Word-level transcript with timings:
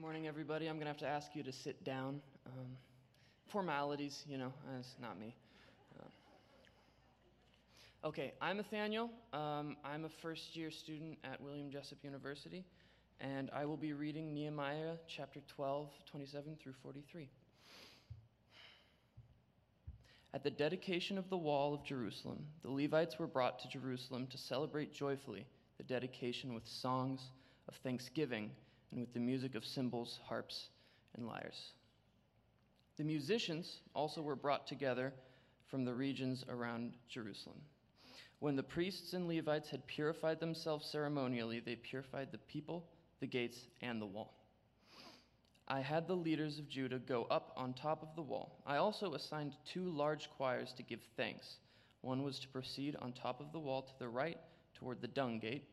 Good 0.00 0.06
morning, 0.06 0.28
everybody. 0.28 0.66
I'm 0.66 0.76
going 0.76 0.86
to 0.86 0.92
have 0.92 0.96
to 1.00 1.06
ask 1.06 1.36
you 1.36 1.42
to 1.42 1.52
sit 1.52 1.84
down. 1.84 2.22
Um, 2.46 2.68
formalities, 3.52 4.24
you 4.26 4.38
know, 4.38 4.50
it's 4.78 4.96
not 4.98 5.20
me. 5.20 5.36
Uh, 6.00 6.06
okay, 8.08 8.32
I'm 8.40 8.56
Nathaniel. 8.56 9.10
Um, 9.34 9.76
I'm 9.84 10.06
a 10.06 10.08
first 10.22 10.56
year 10.56 10.70
student 10.70 11.18
at 11.22 11.38
William 11.42 11.70
Jessup 11.70 11.98
University, 12.02 12.64
and 13.20 13.50
I 13.54 13.66
will 13.66 13.76
be 13.76 13.92
reading 13.92 14.32
Nehemiah 14.32 14.94
chapter 15.06 15.40
12, 15.54 15.90
27 16.10 16.56
through 16.62 16.72
43. 16.82 17.28
At 20.32 20.42
the 20.42 20.50
dedication 20.50 21.18
of 21.18 21.28
the 21.28 21.36
wall 21.36 21.74
of 21.74 21.84
Jerusalem, 21.84 22.46
the 22.62 22.70
Levites 22.70 23.18
were 23.18 23.26
brought 23.26 23.58
to 23.58 23.68
Jerusalem 23.68 24.28
to 24.28 24.38
celebrate 24.38 24.94
joyfully 24.94 25.44
the 25.76 25.84
dedication 25.84 26.54
with 26.54 26.66
songs 26.66 27.20
of 27.68 27.74
thanksgiving 27.82 28.50
and 28.90 29.00
with 29.00 29.12
the 29.12 29.20
music 29.20 29.54
of 29.54 29.64
cymbals, 29.64 30.18
harps, 30.26 30.68
and 31.16 31.26
lyres. 31.26 31.72
The 32.96 33.04
musicians 33.04 33.80
also 33.94 34.20
were 34.20 34.36
brought 34.36 34.66
together 34.66 35.12
from 35.70 35.84
the 35.84 35.94
regions 35.94 36.44
around 36.48 36.94
Jerusalem. 37.08 37.60
When 38.40 38.56
the 38.56 38.62
priests 38.62 39.12
and 39.12 39.28
Levites 39.28 39.70
had 39.70 39.86
purified 39.86 40.40
themselves 40.40 40.90
ceremonially, 40.90 41.60
they 41.60 41.76
purified 41.76 42.28
the 42.32 42.38
people, 42.38 42.86
the 43.20 43.26
gates, 43.26 43.58
and 43.80 44.00
the 44.00 44.06
wall. 44.06 44.34
I 45.68 45.80
had 45.80 46.08
the 46.08 46.16
leaders 46.16 46.58
of 46.58 46.68
Judah 46.68 46.98
go 46.98 47.28
up 47.30 47.52
on 47.56 47.74
top 47.74 48.02
of 48.02 48.16
the 48.16 48.22
wall. 48.22 48.60
I 48.66 48.78
also 48.78 49.14
assigned 49.14 49.56
two 49.72 49.88
large 49.90 50.28
choirs 50.36 50.72
to 50.76 50.82
give 50.82 51.00
thanks. 51.16 51.58
One 52.00 52.22
was 52.24 52.40
to 52.40 52.48
proceed 52.48 52.96
on 53.00 53.12
top 53.12 53.40
of 53.40 53.52
the 53.52 53.60
wall 53.60 53.82
to 53.82 53.98
the 53.98 54.08
right 54.08 54.38
toward 54.74 55.00
the 55.00 55.08
dung 55.08 55.38
gate. 55.38 55.68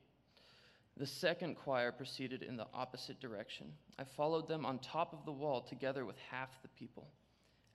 The 0.97 1.05
second 1.05 1.55
choir 1.55 1.91
proceeded 1.91 2.41
in 2.41 2.57
the 2.57 2.65
opposite 2.73 3.19
direction. 3.19 3.71
I 3.99 4.03
followed 4.03 4.47
them 4.47 4.65
on 4.65 4.79
top 4.79 5.13
of 5.13 5.25
the 5.25 5.31
wall 5.31 5.61
together 5.61 6.05
with 6.05 6.17
half 6.31 6.59
the 6.63 6.69
people. 6.69 7.07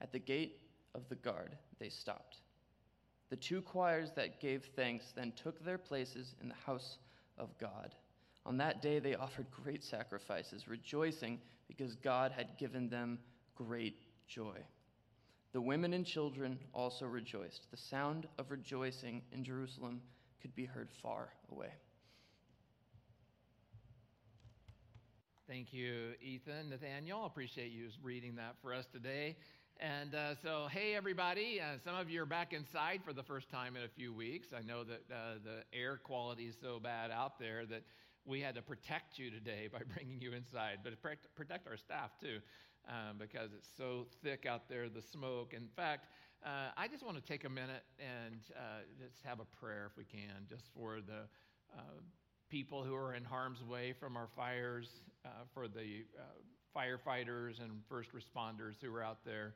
At 0.01 0.11
the 0.11 0.19
gate 0.19 0.59
of 0.95 1.09
the 1.09 1.15
guard, 1.15 1.57
they 1.79 1.89
stopped. 1.89 2.39
The 3.31 3.37
two 3.37 3.63
choirs 3.63 4.11
that 4.17 4.41
gave 4.41 4.65
thanks 4.75 5.13
then 5.15 5.33
took 5.33 5.65
their 5.65 5.79
places 5.79 6.35
in 6.43 6.49
the 6.49 6.55
house 6.67 6.99
of 7.39 7.57
God. 7.59 7.95
On 8.45 8.57
that 8.57 8.83
day, 8.83 8.99
they 8.99 9.15
offered 9.15 9.47
great 9.53 9.85
sacrifices, 9.85 10.67
rejoicing 10.67 11.41
because 11.69 11.95
God 11.95 12.33
had 12.33 12.59
given 12.59 12.89
them 12.89 13.21
great 13.55 13.99
joy. 14.27 14.59
The 15.53 15.61
women 15.61 15.93
and 15.93 16.05
children 16.05 16.59
also 16.75 17.07
rejoiced. 17.07 17.71
The 17.71 17.77
sound 17.77 18.27
of 18.39 18.51
rejoicing 18.51 19.23
in 19.31 19.45
Jerusalem 19.45 20.03
could 20.41 20.55
be 20.57 20.65
heard 20.65 20.91
far 21.03 21.29
away. 21.53 21.71
Thank 25.49 25.73
you, 25.73 26.13
Ethan. 26.23 26.71
Nathaniel, 26.71 27.27
appreciate 27.27 27.73
you 27.73 27.89
reading 28.01 28.37
that 28.37 28.55
for 28.63 28.73
us 28.73 28.87
today. 28.93 29.37
And 29.81 30.15
uh, 30.15 30.37
so, 30.41 30.69
hey, 30.71 30.95
everybody. 30.95 31.61
Uh, 31.61 31.79
some 31.85 31.97
of 31.97 32.09
you 32.09 32.23
are 32.23 32.27
back 32.27 32.53
inside 32.53 33.01
for 33.05 33.13
the 33.13 33.25
first 33.25 33.51
time 33.51 33.75
in 33.75 33.83
a 33.83 33.89
few 33.89 34.13
weeks. 34.13 34.49
I 34.57 34.63
know 34.63 34.85
that 34.85 35.03
uh, 35.11 35.35
the 35.45 35.77
air 35.77 35.97
quality 35.97 36.45
is 36.45 36.55
so 36.63 36.79
bad 36.79 37.11
out 37.11 37.41
there 37.41 37.67
that 37.67 37.83
we 38.25 38.41
had 38.41 38.55
to 38.55 38.63
protect 38.63 39.19
you 39.19 39.31
today 39.31 39.69
by 39.71 39.81
bringing 39.95 40.21
you 40.21 40.33
inside, 40.33 40.79
but 40.85 40.93
protect 41.35 41.67
our 41.67 41.77
staff 41.77 42.11
too, 42.21 42.39
um, 42.89 43.19
because 43.19 43.51
it's 43.53 43.69
so 43.77 44.07
thick 44.23 44.47
out 44.47 44.69
there, 44.69 44.89
the 44.89 45.03
smoke. 45.03 45.55
In 45.55 45.67
fact, 45.75 46.07
uh, 46.47 46.71
I 46.77 46.87
just 46.87 47.05
want 47.05 47.17
to 47.17 47.23
take 47.23 47.45
a 47.45 47.51
minute 47.51 47.83
and 47.99 48.41
uh, 48.57 48.83
just 48.97 49.25
have 49.25 49.41
a 49.41 49.47
prayer, 49.57 49.89
if 49.91 49.97
we 49.99 50.05
can, 50.05 50.47
just 50.49 50.67
for 50.73 51.01
the 51.01 51.27
uh, 51.77 52.01
people 52.53 52.85
who 52.85 52.95
are 52.95 53.15
in 53.15 53.25
harm's 53.25 53.65
way 53.65 53.95
from 53.99 54.15
our 54.15 54.29
fires, 54.37 54.87
uh, 55.25 55.31
for 55.55 55.69
the 55.69 56.05
uh, 56.19 56.23
firefighters 56.79 57.63
and 57.63 57.81
first 57.89 58.11
responders 58.13 58.75
who 58.83 58.95
are 58.95 59.03
out 59.03 59.25
there. 59.25 59.55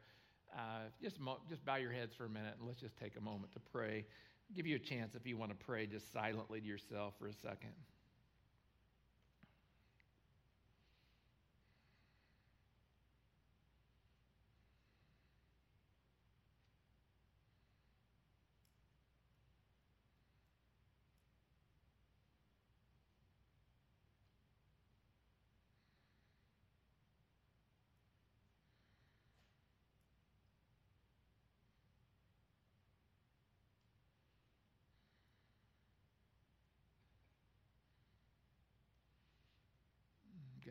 Uh, 0.54 0.88
just, 1.02 1.20
mo- 1.20 1.40
just 1.46 1.62
bow 1.66 1.76
your 1.76 1.92
heads 1.92 2.14
for 2.14 2.24
a 2.24 2.28
minute 2.28 2.54
and 2.58 2.66
let's 2.66 2.80
just 2.80 2.96
take 2.96 3.12
a 3.18 3.20
moment 3.20 3.52
to 3.52 3.60
pray. 3.60 4.06
I'll 4.48 4.56
give 4.56 4.66
you 4.66 4.76
a 4.76 4.78
chance 4.78 5.14
if 5.14 5.26
you 5.26 5.36
want 5.36 5.50
to 5.50 5.66
pray 5.66 5.86
just 5.86 6.10
silently 6.10 6.58
to 6.58 6.66
yourself 6.66 7.12
for 7.18 7.26
a 7.26 7.34
second. 7.34 7.74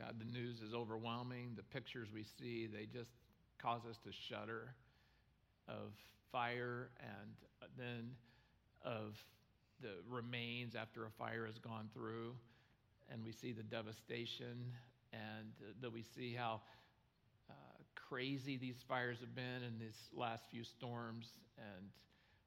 God, 0.06 0.16
the 0.20 0.38
news 0.38 0.62
is 0.62 0.74
overwhelming. 0.74 1.54
The 1.56 1.64
pictures 1.64 2.10
we 2.14 2.24
see, 2.24 2.68
they 2.68 2.86
just 2.86 3.10
cause 3.62 3.82
us 3.90 3.98
to 4.04 4.12
shudder 4.12 4.76
of 5.68 5.94
fire 6.32 6.90
and 7.00 7.32
then 7.78 8.12
of 8.84 9.18
the 9.82 9.94
remains 10.10 10.76
after 10.76 11.06
a 11.06 11.10
fire 11.12 11.46
has 11.46 11.58
gone 11.58 11.90
through. 11.94 12.36
And 13.12 13.24
we 13.24 13.32
see 13.32 13.52
the 13.52 13.64
devastation 13.64 14.74
and 15.12 15.48
that 15.82 15.92
we 15.92 16.04
see 16.16 16.34
how 16.34 16.62
uh, 17.50 17.54
crazy 17.96 18.58
these 18.58 18.84
fires 18.88 19.18
have 19.22 19.34
been 19.34 19.64
in 19.66 19.80
these 19.80 20.10
last 20.14 20.44
few 20.52 20.64
storms 20.64 21.30
and 21.58 21.88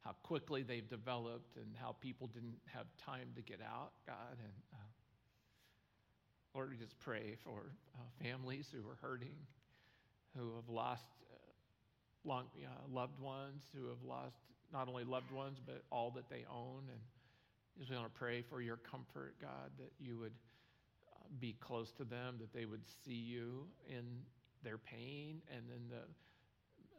how 0.04 0.12
quickly 0.22 0.62
they've 0.62 0.88
developed 0.88 1.56
and 1.56 1.74
how 1.80 1.96
people 2.00 2.28
didn't 2.28 2.58
have 2.66 2.86
time 3.04 3.28
to 3.34 3.42
get 3.42 3.60
out, 3.60 3.92
God. 4.06 4.38
And 4.38 4.52
uh, 4.72 4.77
Lord, 6.58 6.70
we 6.70 6.76
just 6.76 6.98
pray 6.98 7.36
for 7.44 7.70
uh, 7.94 8.02
families 8.20 8.66
who 8.72 8.80
are 8.90 8.98
hurting, 9.00 9.36
who 10.36 10.56
have 10.56 10.68
lost 10.68 11.04
uh, 11.32 11.36
long, 12.24 12.46
uh, 12.56 12.68
loved 12.92 13.20
ones, 13.20 13.62
who 13.72 13.86
have 13.86 14.02
lost 14.04 14.34
not 14.72 14.88
only 14.88 15.04
loved 15.04 15.30
ones, 15.30 15.58
but 15.64 15.84
all 15.92 16.10
that 16.16 16.28
they 16.28 16.44
own. 16.52 16.82
And 16.90 16.98
just 17.78 17.92
want 17.92 18.12
to 18.12 18.18
pray 18.18 18.42
for 18.42 18.60
your 18.60 18.76
comfort, 18.76 19.36
God, 19.40 19.70
that 19.78 19.92
you 20.00 20.18
would 20.18 20.32
uh, 20.32 21.26
be 21.38 21.54
close 21.60 21.92
to 21.92 22.02
them, 22.02 22.38
that 22.40 22.52
they 22.52 22.64
would 22.64 22.82
see 23.04 23.12
you 23.12 23.68
in 23.88 24.02
their 24.64 24.78
pain 24.78 25.40
and 25.54 25.62
in 25.70 25.88
the 25.88 26.02
uh, 26.02 26.98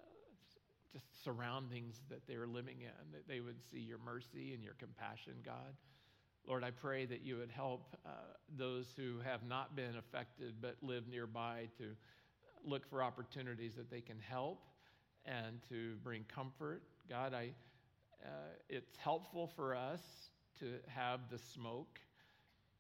just 0.94 1.22
surroundings 1.26 2.00
that 2.10 2.22
they're 2.30 2.48
living 2.48 2.78
in, 2.80 3.12
that 3.12 3.28
they 3.28 3.42
would 3.42 3.58
see 3.74 3.80
your 3.80 4.00
mercy 4.06 4.54
and 4.54 4.64
your 4.64 4.76
compassion, 4.80 5.34
God. 5.46 5.76
Lord, 6.48 6.64
I 6.64 6.72
pray 6.72 7.06
that 7.06 7.22
you 7.22 7.38
would 7.38 7.52
help 7.52 7.96
uh, 8.06 8.10
those 8.58 8.88
who 8.96 9.20
have 9.24 9.44
not 9.44 9.76
been 9.76 9.98
affected 9.98 10.56
but 10.62 10.78
live 10.82 11.08
nearby 11.08 11.68
to 11.78 11.96
look 12.66 12.90
for 12.90 13.04
opportunities 13.04 13.76
that 13.76 13.90
they 13.90 14.02
can 14.02 14.20
help 14.20 14.64
and 15.26 15.62
to 15.70 15.96
bring 16.04 16.26
comfort. 16.34 16.82
God, 17.10 17.34
I, 17.34 17.52
uh, 18.24 18.30
it's 18.68 18.98
helpful 18.98 19.52
for 19.56 19.76
us 19.76 20.02
to 20.60 20.74
have 20.88 21.22
the 21.30 21.38
smoke 21.38 22.00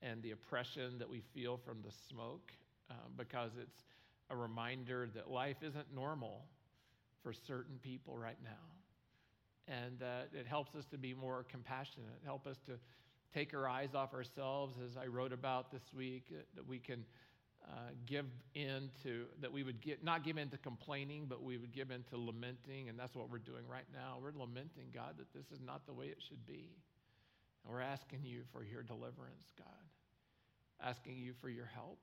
and 0.01 0.21
the 0.23 0.31
oppression 0.31 0.97
that 0.97 1.09
we 1.09 1.21
feel 1.33 1.57
from 1.57 1.81
the 1.83 1.91
smoke 1.91 2.51
uh, 2.89 2.93
because 3.17 3.51
it's 3.61 3.83
a 4.29 4.35
reminder 4.35 5.09
that 5.13 5.29
life 5.29 5.57
isn't 5.61 5.93
normal 5.93 6.45
for 7.21 7.33
certain 7.33 7.77
people 7.81 8.17
right 8.17 8.37
now. 8.43 8.49
And 9.67 10.01
uh, 10.01 10.21
it 10.33 10.47
helps 10.47 10.75
us 10.75 10.85
to 10.87 10.97
be 10.97 11.13
more 11.13 11.45
compassionate, 11.49 12.19
help 12.23 12.47
us 12.47 12.57
to 12.65 12.73
take 13.33 13.53
our 13.53 13.67
eyes 13.67 13.93
off 13.95 14.13
ourselves, 14.13 14.75
as 14.83 14.97
I 14.97 15.07
wrote 15.07 15.33
about 15.33 15.71
this 15.71 15.83
week, 15.95 16.25
uh, 16.31 16.41
that 16.55 16.67
we 16.67 16.79
can 16.79 17.05
uh, 17.67 17.91
give 18.05 18.25
in 18.55 18.89
to, 19.03 19.25
that 19.41 19.51
we 19.51 19.63
would 19.63 19.81
get, 19.81 20.03
not 20.03 20.23
give 20.23 20.37
in 20.37 20.49
to 20.49 20.57
complaining, 20.57 21.25
but 21.27 21.43
we 21.43 21.57
would 21.57 21.71
give 21.71 21.91
in 21.91 22.03
to 22.03 22.17
lamenting. 22.17 22.89
And 22.89 22.97
that's 22.97 23.15
what 23.15 23.29
we're 23.29 23.37
doing 23.37 23.67
right 23.67 23.85
now. 23.93 24.17
We're 24.21 24.39
lamenting, 24.39 24.87
God, 24.93 25.15
that 25.17 25.31
this 25.33 25.45
is 25.51 25.63
not 25.63 25.85
the 25.85 25.93
way 25.93 26.05
it 26.07 26.17
should 26.27 26.45
be. 26.47 26.71
And 27.63 27.73
we're 27.73 27.81
asking 27.81 28.21
you 28.23 28.41
for 28.51 28.63
your 28.63 28.83
deliverance, 28.83 29.53
God, 29.57 29.67
asking 30.81 31.17
you 31.17 31.33
for 31.41 31.49
your 31.49 31.65
help. 31.65 31.99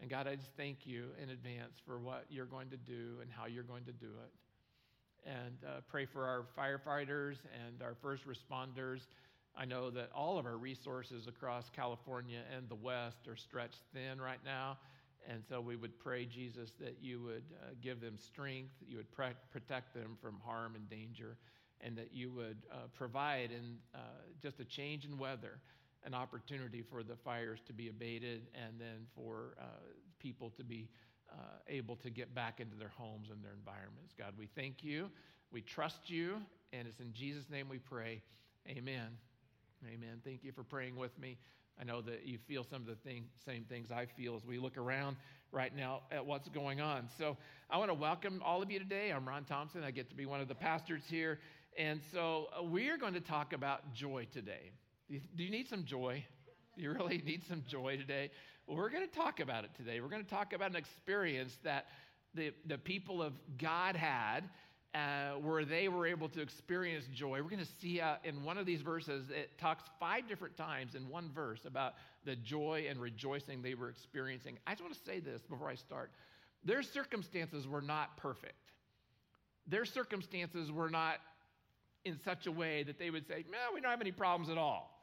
And 0.00 0.10
God, 0.10 0.26
I 0.26 0.34
just 0.34 0.50
thank 0.56 0.84
you 0.84 1.10
in 1.22 1.30
advance 1.30 1.74
for 1.86 2.00
what 2.00 2.24
you're 2.28 2.46
going 2.46 2.70
to 2.70 2.76
do 2.76 3.18
and 3.20 3.30
how 3.30 3.46
you're 3.46 3.62
going 3.62 3.84
to 3.84 3.92
do 3.92 4.08
it. 4.24 5.30
And 5.30 5.58
uh, 5.64 5.80
pray 5.86 6.06
for 6.06 6.24
our 6.24 6.46
firefighters 6.58 7.36
and 7.64 7.80
our 7.80 7.94
first 8.02 8.24
responders. 8.26 9.02
I 9.56 9.64
know 9.64 9.90
that 9.90 10.10
all 10.14 10.38
of 10.38 10.46
our 10.46 10.56
resources 10.56 11.26
across 11.26 11.70
California 11.70 12.40
and 12.56 12.68
the 12.68 12.74
West 12.74 13.28
are 13.28 13.36
stretched 13.36 13.80
thin 13.92 14.20
right 14.20 14.40
now. 14.44 14.78
And 15.28 15.42
so 15.48 15.60
we 15.60 15.76
would 15.76 15.98
pray, 16.00 16.24
Jesus, 16.24 16.72
that 16.80 16.96
you 17.00 17.20
would 17.20 17.44
uh, 17.62 17.74
give 17.80 18.00
them 18.00 18.18
strength, 18.18 18.74
you 18.88 18.96
would 18.96 19.12
pre- 19.12 19.26
protect 19.52 19.94
them 19.94 20.16
from 20.20 20.40
harm 20.44 20.74
and 20.74 20.88
danger, 20.90 21.36
and 21.80 21.96
that 21.96 22.08
you 22.12 22.30
would 22.30 22.56
uh, 22.72 22.88
provide 22.92 23.50
in 23.52 23.76
uh, 23.94 23.98
just 24.40 24.58
a 24.58 24.64
change 24.64 25.04
in 25.04 25.18
weather 25.18 25.60
an 26.04 26.14
opportunity 26.14 26.82
for 26.82 27.02
the 27.02 27.16
fires 27.16 27.60
to 27.66 27.72
be 27.72 27.88
abated 27.88 28.42
and 28.54 28.80
then 28.80 29.06
for 29.14 29.54
uh, 29.60 29.64
people 30.18 30.50
to 30.50 30.64
be 30.64 30.88
uh, 31.30 31.34
able 31.68 31.96
to 31.96 32.10
get 32.10 32.34
back 32.34 32.60
into 32.60 32.76
their 32.76 32.92
homes 32.96 33.30
and 33.30 33.42
their 33.42 33.52
environments. 33.52 34.12
God, 34.18 34.34
we 34.38 34.46
thank 34.46 34.82
you. 34.82 35.10
We 35.50 35.60
trust 35.60 36.10
you. 36.10 36.38
And 36.72 36.88
it's 36.88 37.00
in 37.00 37.12
Jesus' 37.12 37.48
name 37.50 37.68
we 37.68 37.78
pray. 37.78 38.22
Amen. 38.68 39.08
Amen. 39.88 40.20
Thank 40.24 40.44
you 40.44 40.52
for 40.52 40.62
praying 40.62 40.94
with 40.94 41.18
me. 41.18 41.36
I 41.80 41.82
know 41.82 42.00
that 42.02 42.24
you 42.24 42.38
feel 42.46 42.62
some 42.62 42.82
of 42.82 42.86
the 42.86 42.94
thing, 42.94 43.24
same 43.44 43.64
things 43.64 43.90
I 43.90 44.06
feel 44.06 44.36
as 44.36 44.44
we 44.44 44.58
look 44.58 44.76
around 44.76 45.16
right 45.50 45.74
now 45.74 46.02
at 46.12 46.24
what's 46.24 46.48
going 46.48 46.80
on. 46.80 47.08
So 47.18 47.36
I 47.68 47.78
want 47.78 47.90
to 47.90 47.94
welcome 47.94 48.40
all 48.44 48.62
of 48.62 48.70
you 48.70 48.78
today. 48.78 49.10
I'm 49.10 49.26
Ron 49.26 49.44
Thompson. 49.44 49.82
I 49.82 49.90
get 49.90 50.08
to 50.10 50.14
be 50.14 50.24
one 50.24 50.40
of 50.40 50.46
the 50.46 50.54
pastors 50.54 51.02
here. 51.08 51.40
And 51.76 52.00
so 52.12 52.46
uh, 52.56 52.62
we 52.62 52.90
are 52.90 52.96
going 52.96 53.14
to 53.14 53.20
talk 53.20 53.54
about 53.54 53.92
joy 53.92 54.28
today. 54.32 54.70
Do 55.10 55.42
you, 55.42 55.50
need 55.50 55.68
some 55.68 55.84
joy? 55.84 56.24
You 56.76 56.92
really 56.92 57.18
need 57.26 57.42
some 57.48 57.64
joy 57.66 57.96
today? 57.96 58.30
We're 58.68 58.90
going 58.90 59.08
to 59.08 59.12
talk 59.12 59.40
about 59.40 59.64
it 59.64 59.70
today. 59.76 60.00
We're 60.00 60.08
going 60.08 60.24
to 60.24 60.30
talk 60.30 60.52
about 60.52 60.70
an 60.70 60.76
experience 60.76 61.58
that 61.64 61.86
the, 62.34 62.52
the 62.66 62.78
people 62.78 63.20
of 63.20 63.32
God 63.58 63.96
had 63.96 64.42
uh, 64.94 65.32
where 65.40 65.64
they 65.64 65.88
were 65.88 66.06
able 66.06 66.28
to 66.28 66.40
experience 66.40 67.04
joy. 67.14 67.42
We're 67.42 67.48
going 67.48 67.64
to 67.64 67.72
see 67.80 68.00
uh, 68.00 68.16
in 68.24 68.44
one 68.44 68.58
of 68.58 68.66
these 68.66 68.82
verses, 68.82 69.30
it 69.30 69.58
talks 69.58 69.84
five 69.98 70.28
different 70.28 70.56
times 70.56 70.94
in 70.94 71.08
one 71.08 71.30
verse 71.34 71.60
about 71.64 71.94
the 72.24 72.36
joy 72.36 72.86
and 72.88 73.00
rejoicing 73.00 73.62
they 73.62 73.74
were 73.74 73.88
experiencing. 73.88 74.58
I 74.66 74.72
just 74.72 74.82
want 74.82 74.94
to 74.94 75.00
say 75.04 75.20
this 75.20 75.40
before 75.48 75.68
I 75.68 75.76
start. 75.76 76.10
Their 76.64 76.82
circumstances 76.82 77.66
were 77.66 77.80
not 77.80 78.16
perfect. 78.18 78.54
Their 79.66 79.84
circumstances 79.84 80.70
were 80.70 80.90
not 80.90 81.16
in 82.04 82.18
such 82.24 82.46
a 82.46 82.52
way 82.52 82.82
that 82.82 82.98
they 82.98 83.10
would 83.10 83.26
say, 83.26 83.44
no, 83.50 83.58
we 83.74 83.80
don't 83.80 83.90
have 83.90 84.00
any 84.00 84.12
problems 84.12 84.50
at 84.50 84.58
all. 84.58 85.02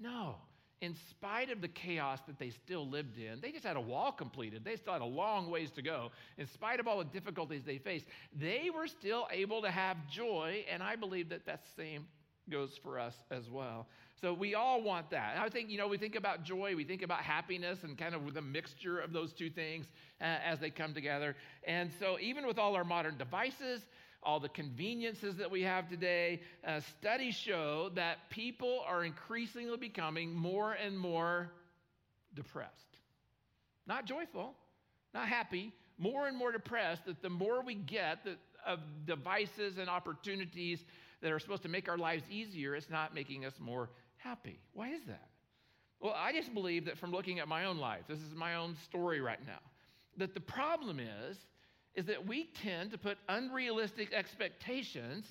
No 0.00 0.36
in 0.80 0.94
spite 1.10 1.50
of 1.50 1.60
the 1.60 1.68
chaos 1.68 2.20
that 2.26 2.38
they 2.38 2.50
still 2.50 2.88
lived 2.88 3.18
in, 3.18 3.40
they 3.40 3.50
just 3.50 3.64
had 3.64 3.76
a 3.76 3.80
wall 3.80 4.12
completed. 4.12 4.64
They 4.64 4.76
still 4.76 4.92
had 4.92 5.02
a 5.02 5.06
long 5.06 5.50
ways 5.50 5.70
to 5.72 5.82
go. 5.82 6.10
In 6.36 6.46
spite 6.46 6.78
of 6.78 6.86
all 6.86 6.98
the 6.98 7.04
difficulties 7.04 7.64
they 7.64 7.78
faced, 7.78 8.06
they 8.32 8.70
were 8.74 8.86
still 8.86 9.26
able 9.30 9.62
to 9.62 9.70
have 9.70 9.96
joy, 10.08 10.64
and 10.70 10.82
I 10.82 10.96
believe 10.96 11.28
that 11.30 11.46
that 11.46 11.64
same 11.76 12.06
goes 12.48 12.78
for 12.82 12.98
us 12.98 13.14
as 13.30 13.50
well. 13.50 13.86
So 14.20 14.32
we 14.32 14.54
all 14.54 14.82
want 14.82 15.10
that. 15.10 15.36
I 15.38 15.48
think, 15.48 15.70
you 15.70 15.78
know, 15.78 15.86
we 15.86 15.96
think 15.96 16.16
about 16.16 16.42
joy, 16.42 16.74
we 16.74 16.84
think 16.84 17.02
about 17.02 17.20
happiness, 17.20 17.84
and 17.84 17.96
kind 17.96 18.14
of 18.14 18.34
the 18.34 18.42
mixture 18.42 18.98
of 18.98 19.12
those 19.12 19.32
two 19.32 19.50
things 19.50 19.86
uh, 20.20 20.24
as 20.24 20.58
they 20.58 20.70
come 20.70 20.92
together. 20.92 21.36
And 21.64 21.90
so, 22.00 22.18
even 22.20 22.46
with 22.46 22.58
all 22.58 22.74
our 22.74 22.84
modern 22.84 23.16
devices, 23.16 23.82
all 24.22 24.40
the 24.40 24.48
conveniences 24.48 25.36
that 25.36 25.50
we 25.50 25.62
have 25.62 25.88
today, 25.88 26.40
uh, 26.66 26.80
studies 26.98 27.34
show 27.34 27.90
that 27.94 28.30
people 28.30 28.82
are 28.86 29.04
increasingly 29.04 29.76
becoming 29.76 30.34
more 30.34 30.72
and 30.72 30.98
more 30.98 31.50
depressed. 32.34 32.72
Not 33.86 34.04
joyful, 34.06 34.54
not 35.14 35.28
happy, 35.28 35.72
more 35.98 36.26
and 36.26 36.36
more 36.36 36.52
depressed. 36.52 37.06
That 37.06 37.22
the 37.22 37.30
more 37.30 37.62
we 37.62 37.74
get 37.74 38.24
the, 38.24 38.36
of 38.66 38.80
devices 39.06 39.78
and 39.78 39.88
opportunities 39.88 40.84
that 41.22 41.32
are 41.32 41.38
supposed 41.38 41.62
to 41.62 41.68
make 41.68 41.88
our 41.88 41.98
lives 41.98 42.22
easier, 42.30 42.74
it's 42.74 42.90
not 42.90 43.14
making 43.14 43.44
us 43.44 43.54
more 43.58 43.88
happy. 44.16 44.60
Why 44.72 44.90
is 44.90 45.00
that? 45.06 45.28
Well, 46.00 46.14
I 46.16 46.32
just 46.32 46.52
believe 46.54 46.84
that 46.84 46.98
from 46.98 47.10
looking 47.10 47.40
at 47.40 47.48
my 47.48 47.64
own 47.64 47.78
life, 47.78 48.02
this 48.08 48.20
is 48.20 48.34
my 48.34 48.56
own 48.56 48.76
story 48.84 49.20
right 49.20 49.44
now, 49.44 49.58
that 50.16 50.34
the 50.34 50.40
problem 50.40 51.00
is 51.00 51.36
is 51.94 52.06
that 52.06 52.26
we 52.26 52.48
tend 52.62 52.90
to 52.92 52.98
put 52.98 53.18
unrealistic 53.28 54.12
expectations 54.12 55.26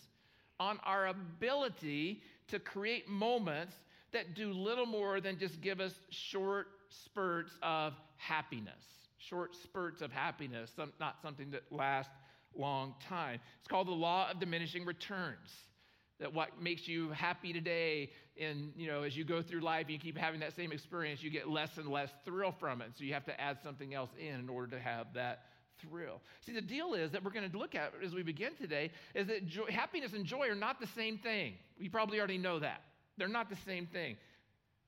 on 0.60 0.80
our 0.84 1.08
ability 1.08 2.22
to 2.48 2.60
create 2.60 3.08
moments 3.08 3.74
that 4.12 4.36
do 4.36 4.52
little 4.52 4.86
more 4.86 5.22
than 5.22 5.38
just 5.38 5.62
give 5.62 5.80
us 5.80 5.94
short 6.10 6.68
spurts 6.90 7.52
of 7.62 7.94
happiness. 8.18 8.74
Short 9.18 9.56
spurts 9.56 10.02
of 10.02 10.12
happiness, 10.12 10.72
some, 10.76 10.94
not 11.00 11.16
something 11.22 11.52
that 11.52 11.64
lasts 11.72 12.14
long 12.56 12.96
time. 13.08 13.40
It's 13.60 13.68
called 13.68 13.88
the 13.88 13.92
law 13.92 14.30
of 14.32 14.40
diminishing 14.40 14.86
returns. 14.86 15.50
That 16.20 16.34
what 16.34 16.60
makes 16.60 16.88
you 16.88 17.12
happy 17.12 17.54
today, 17.54 18.10
and 18.40 18.72
you 18.76 18.88
know, 18.88 19.04
as 19.04 19.16
you 19.16 19.24
go 19.24 19.44
through 19.44 19.60
life, 19.60 19.88
you 19.88 20.00
keep 20.00 20.18
having 20.18 20.40
that 20.40 20.56
same 20.56 20.72
experience, 20.72 21.22
you 21.22 21.30
get 21.30 21.48
less 21.48 21.78
and 21.78 21.88
less 21.90 22.10
thrill 22.26 22.52
from 22.60 22.82
it. 22.82 22.90
So 22.98 23.04
you 23.04 23.14
have 23.14 23.26
to 23.26 23.40
add 23.40 23.60
something 23.64 23.94
else 23.94 24.10
in 24.18 24.40
in 24.40 24.50
order 24.50 24.76
to 24.76 24.82
have 24.82 25.14
that 25.14 25.44
thrill. 25.82 26.22
See, 26.46 26.54
the 26.54 26.62
deal 26.62 26.94
is 26.94 27.12
that 27.12 27.24
we're 27.24 27.32
going 27.32 27.50
to 27.50 27.58
look 27.58 27.76
at 27.76 27.94
as 28.04 28.14
we 28.14 28.24
begin 28.24 28.56
today 28.60 28.92
is 29.14 29.28
that 29.28 29.48
joy, 29.48 29.66
happiness 29.70 30.14
and 30.14 30.26
joy 30.26 30.48
are 30.50 30.56
not 30.56 30.80
the 30.80 30.88
same 30.96 31.18
thing. 31.18 31.54
You 31.78 31.90
probably 31.90 32.20
already 32.20 32.38
know 32.38 32.60
that. 32.60 32.82
They're 33.18 33.28
not 33.28 33.50
the 33.50 33.58
same 33.66 33.88
thing. 33.88 34.18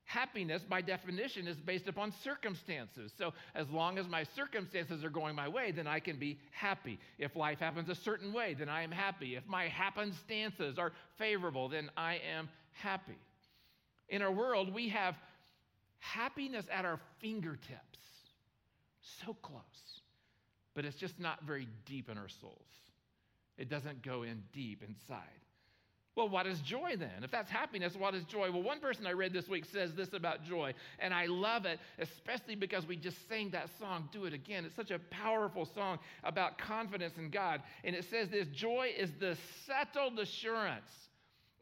Happiness, 0.06 0.64
by 0.68 0.82
definition, 0.82 1.48
is 1.48 1.58
based 1.58 1.88
upon 1.88 2.12
circumstances. 2.24 3.12
So, 3.16 3.32
as 3.54 3.70
long 3.70 4.00
as 4.00 4.08
my 4.08 4.24
circumstances 4.36 5.04
are 5.04 5.10
going 5.12 5.36
my 5.36 5.48
way, 5.48 5.72
then 5.72 5.86
I 5.86 6.00
can 6.00 6.18
be 6.18 6.40
happy. 6.52 7.00
If 7.20 7.36
life 7.36 7.60
happens 7.60 7.90
a 7.90 7.96
certain 7.96 8.34
way, 8.34 8.56
then 8.58 8.70
I 8.70 8.82
am 8.82 8.92
happy. 8.92 9.36
If 9.36 9.46
my 9.48 9.68
happenstances 9.68 10.80
are 10.80 10.94
favorable, 11.20 11.70
then 11.70 11.92
I 11.96 12.20
am 12.36 12.50
happy. 12.72 13.20
In 14.10 14.24
our 14.24 14.32
world, 14.32 14.74
we 14.74 14.90
have 14.90 15.14
happiness 16.00 16.66
at 16.72 16.86
our 16.86 17.00
fingertips, 17.22 18.00
so 19.24 19.36
close 19.44 19.62
but 20.80 20.86
it's 20.86 20.96
just 20.96 21.20
not 21.20 21.44
very 21.44 21.68
deep 21.86 22.10
in 22.10 22.18
our 22.18 22.30
souls. 22.40 22.56
It 23.58 23.70
doesn't 23.70 24.02
go 24.02 24.24
in 24.24 24.42
deep 24.54 24.82
inside. 24.82 25.28
Well, 26.16 26.30
what 26.30 26.48
is 26.48 26.58
joy 26.62 26.96
then? 26.98 27.22
If 27.22 27.32
that's 27.32 27.52
happiness, 27.52 27.98
what 27.98 28.16
is 28.16 28.24
joy? 28.24 28.50
Well, 28.50 28.64
one 28.64 28.80
person 28.80 29.06
I 29.06 29.12
read 29.12 29.34
this 29.34 29.50
week 29.50 29.66
says 29.74 29.94
this 29.94 30.14
about 30.14 30.46
joy, 30.46 30.74
and 31.00 31.14
I 31.14 31.26
love 31.26 31.66
it, 31.66 31.80
especially 31.98 32.56
because 32.56 32.88
we 32.88 32.96
just 32.96 33.18
sang 33.28 33.50
that 33.50 33.70
song, 33.78 34.08
Do 34.14 34.24
It 34.24 34.32
Again. 34.32 34.64
It's 34.64 34.78
such 34.78 34.92
a 34.92 35.00
powerful 35.12 35.68
song 35.76 36.00
about 36.24 36.58
confidence 36.58 37.16
in 37.18 37.30
God. 37.30 37.62
And 37.84 37.94
it 37.94 38.06
says 38.10 38.30
this 38.30 38.48
joy 38.48 38.94
is 38.98 39.10
the 39.20 39.36
settled 39.68 40.18
assurance 40.18 40.92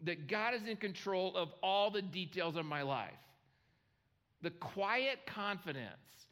that 0.04 0.28
God 0.28 0.54
is 0.54 0.62
in 0.70 0.78
control 0.78 1.36
of 1.36 1.50
all 1.64 1.90
the 1.90 2.04
details 2.04 2.56
of 2.56 2.68
my 2.68 2.84
life. 2.84 3.18
The 4.44 4.52
quiet 4.52 5.22
confidence 5.26 6.27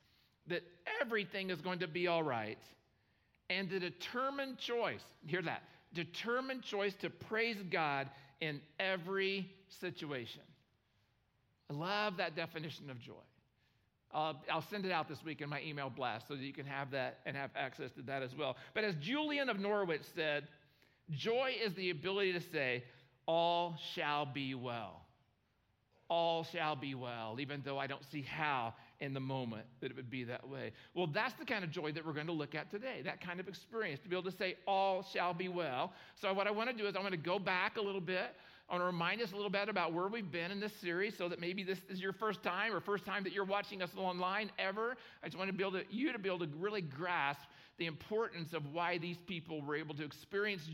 that 0.47 0.63
everything 1.01 1.49
is 1.49 1.61
going 1.61 1.79
to 1.79 1.87
be 1.87 2.07
all 2.07 2.23
right 2.23 2.59
and 3.49 3.69
the 3.69 3.79
determined 3.79 4.57
choice, 4.57 5.03
hear 5.25 5.41
that, 5.43 5.63
determined 5.93 6.63
choice 6.63 6.93
to 7.01 7.09
praise 7.09 7.57
God 7.71 8.09
in 8.41 8.59
every 8.79 9.51
situation. 9.79 10.41
I 11.69 11.73
love 11.73 12.17
that 12.17 12.35
definition 12.35 12.89
of 12.89 12.99
joy. 12.99 13.13
I'll, 14.11 14.41
I'll, 14.51 14.63
send 14.69 14.85
it 14.85 14.91
out 14.91 15.09
this 15.09 15.23
week 15.25 15.41
in 15.41 15.49
my 15.49 15.61
email 15.61 15.89
blast 15.89 16.27
so 16.27 16.35
that 16.35 16.43
you 16.43 16.53
can 16.53 16.65
have 16.65 16.91
that 16.91 17.19
and 17.25 17.35
have 17.35 17.49
access 17.55 17.91
to 17.93 18.01
that 18.03 18.23
as 18.23 18.33
well. 18.35 18.55
But 18.73 18.85
as 18.85 18.95
Julian 18.95 19.49
of 19.49 19.59
Norwich 19.59 20.03
said, 20.15 20.47
joy 21.11 21.53
is 21.63 21.73
the 21.73 21.89
ability 21.89 22.33
to 22.33 22.41
say, 22.51 22.83
All 23.27 23.75
shall 23.93 24.25
be 24.25 24.55
well. 24.55 25.01
All 26.07 26.45
shall 26.45 26.75
be 26.75 26.95
well, 26.95 27.37
even 27.39 27.61
though 27.65 27.77
I 27.77 27.87
don't 27.87 28.03
see 28.11 28.21
how 28.21 28.73
in 28.99 29.13
the 29.13 29.19
moment 29.19 29.65
that 29.81 29.91
it 29.91 29.95
would 29.95 30.09
be 30.09 30.23
that 30.23 30.47
way. 30.47 30.71
Well, 30.93 31.07
that's 31.07 31.33
the 31.35 31.45
kind 31.45 31.63
of 31.63 31.71
joy 31.71 31.91
that 31.91 32.05
we're 32.05 32.13
going 32.13 32.27
to 32.27 32.33
look 32.33 32.55
at 32.55 32.71
today, 32.71 33.01
that 33.03 33.21
kind 33.21 33.39
of 33.39 33.47
experience, 33.47 33.99
to 34.01 34.09
be 34.09 34.15
able 34.15 34.29
to 34.31 34.37
say, 34.37 34.55
All 34.67 35.03
shall 35.03 35.33
be 35.33 35.47
well. 35.47 35.93
So, 36.15 36.33
what 36.33 36.47
I 36.47 36.51
want 36.51 36.69
to 36.69 36.75
do 36.75 36.87
is 36.87 36.95
I 36.95 36.99
want 36.99 37.11
to 37.11 37.17
go 37.17 37.39
back 37.39 37.77
a 37.77 37.81
little 37.81 38.01
bit. 38.01 38.35
I 38.67 38.73
want 38.73 38.81
to 38.81 38.87
remind 38.87 39.21
us 39.21 39.31
a 39.31 39.35
little 39.35 39.51
bit 39.51 39.69
about 39.69 39.93
where 39.93 40.07
we've 40.07 40.31
been 40.31 40.49
in 40.49 40.59
this 40.59 40.73
series 40.81 41.15
so 41.15 41.29
that 41.29 41.39
maybe 41.39 41.63
this 41.63 41.77
is 41.87 42.01
your 42.01 42.13
first 42.13 42.41
time 42.41 42.73
or 42.73 42.79
first 42.79 43.05
time 43.05 43.23
that 43.23 43.31
you're 43.31 43.45
watching 43.45 43.83
us 43.83 43.91
online 43.95 44.49
ever. 44.57 44.97
I 45.23 45.27
just 45.27 45.37
want 45.37 45.49
to 45.49 45.53
be 45.53 45.63
able 45.63 45.73
to, 45.73 45.83
you 45.91 46.11
to 46.11 46.17
be 46.17 46.29
able 46.29 46.39
to 46.39 46.49
really 46.57 46.81
grasp 46.81 47.41
the 47.77 47.85
importance 47.85 48.53
of 48.53 48.73
why 48.73 48.97
these 48.97 49.17
people 49.27 49.61
were 49.61 49.75
able 49.75 49.93
to 49.95 50.03
experience 50.03 50.67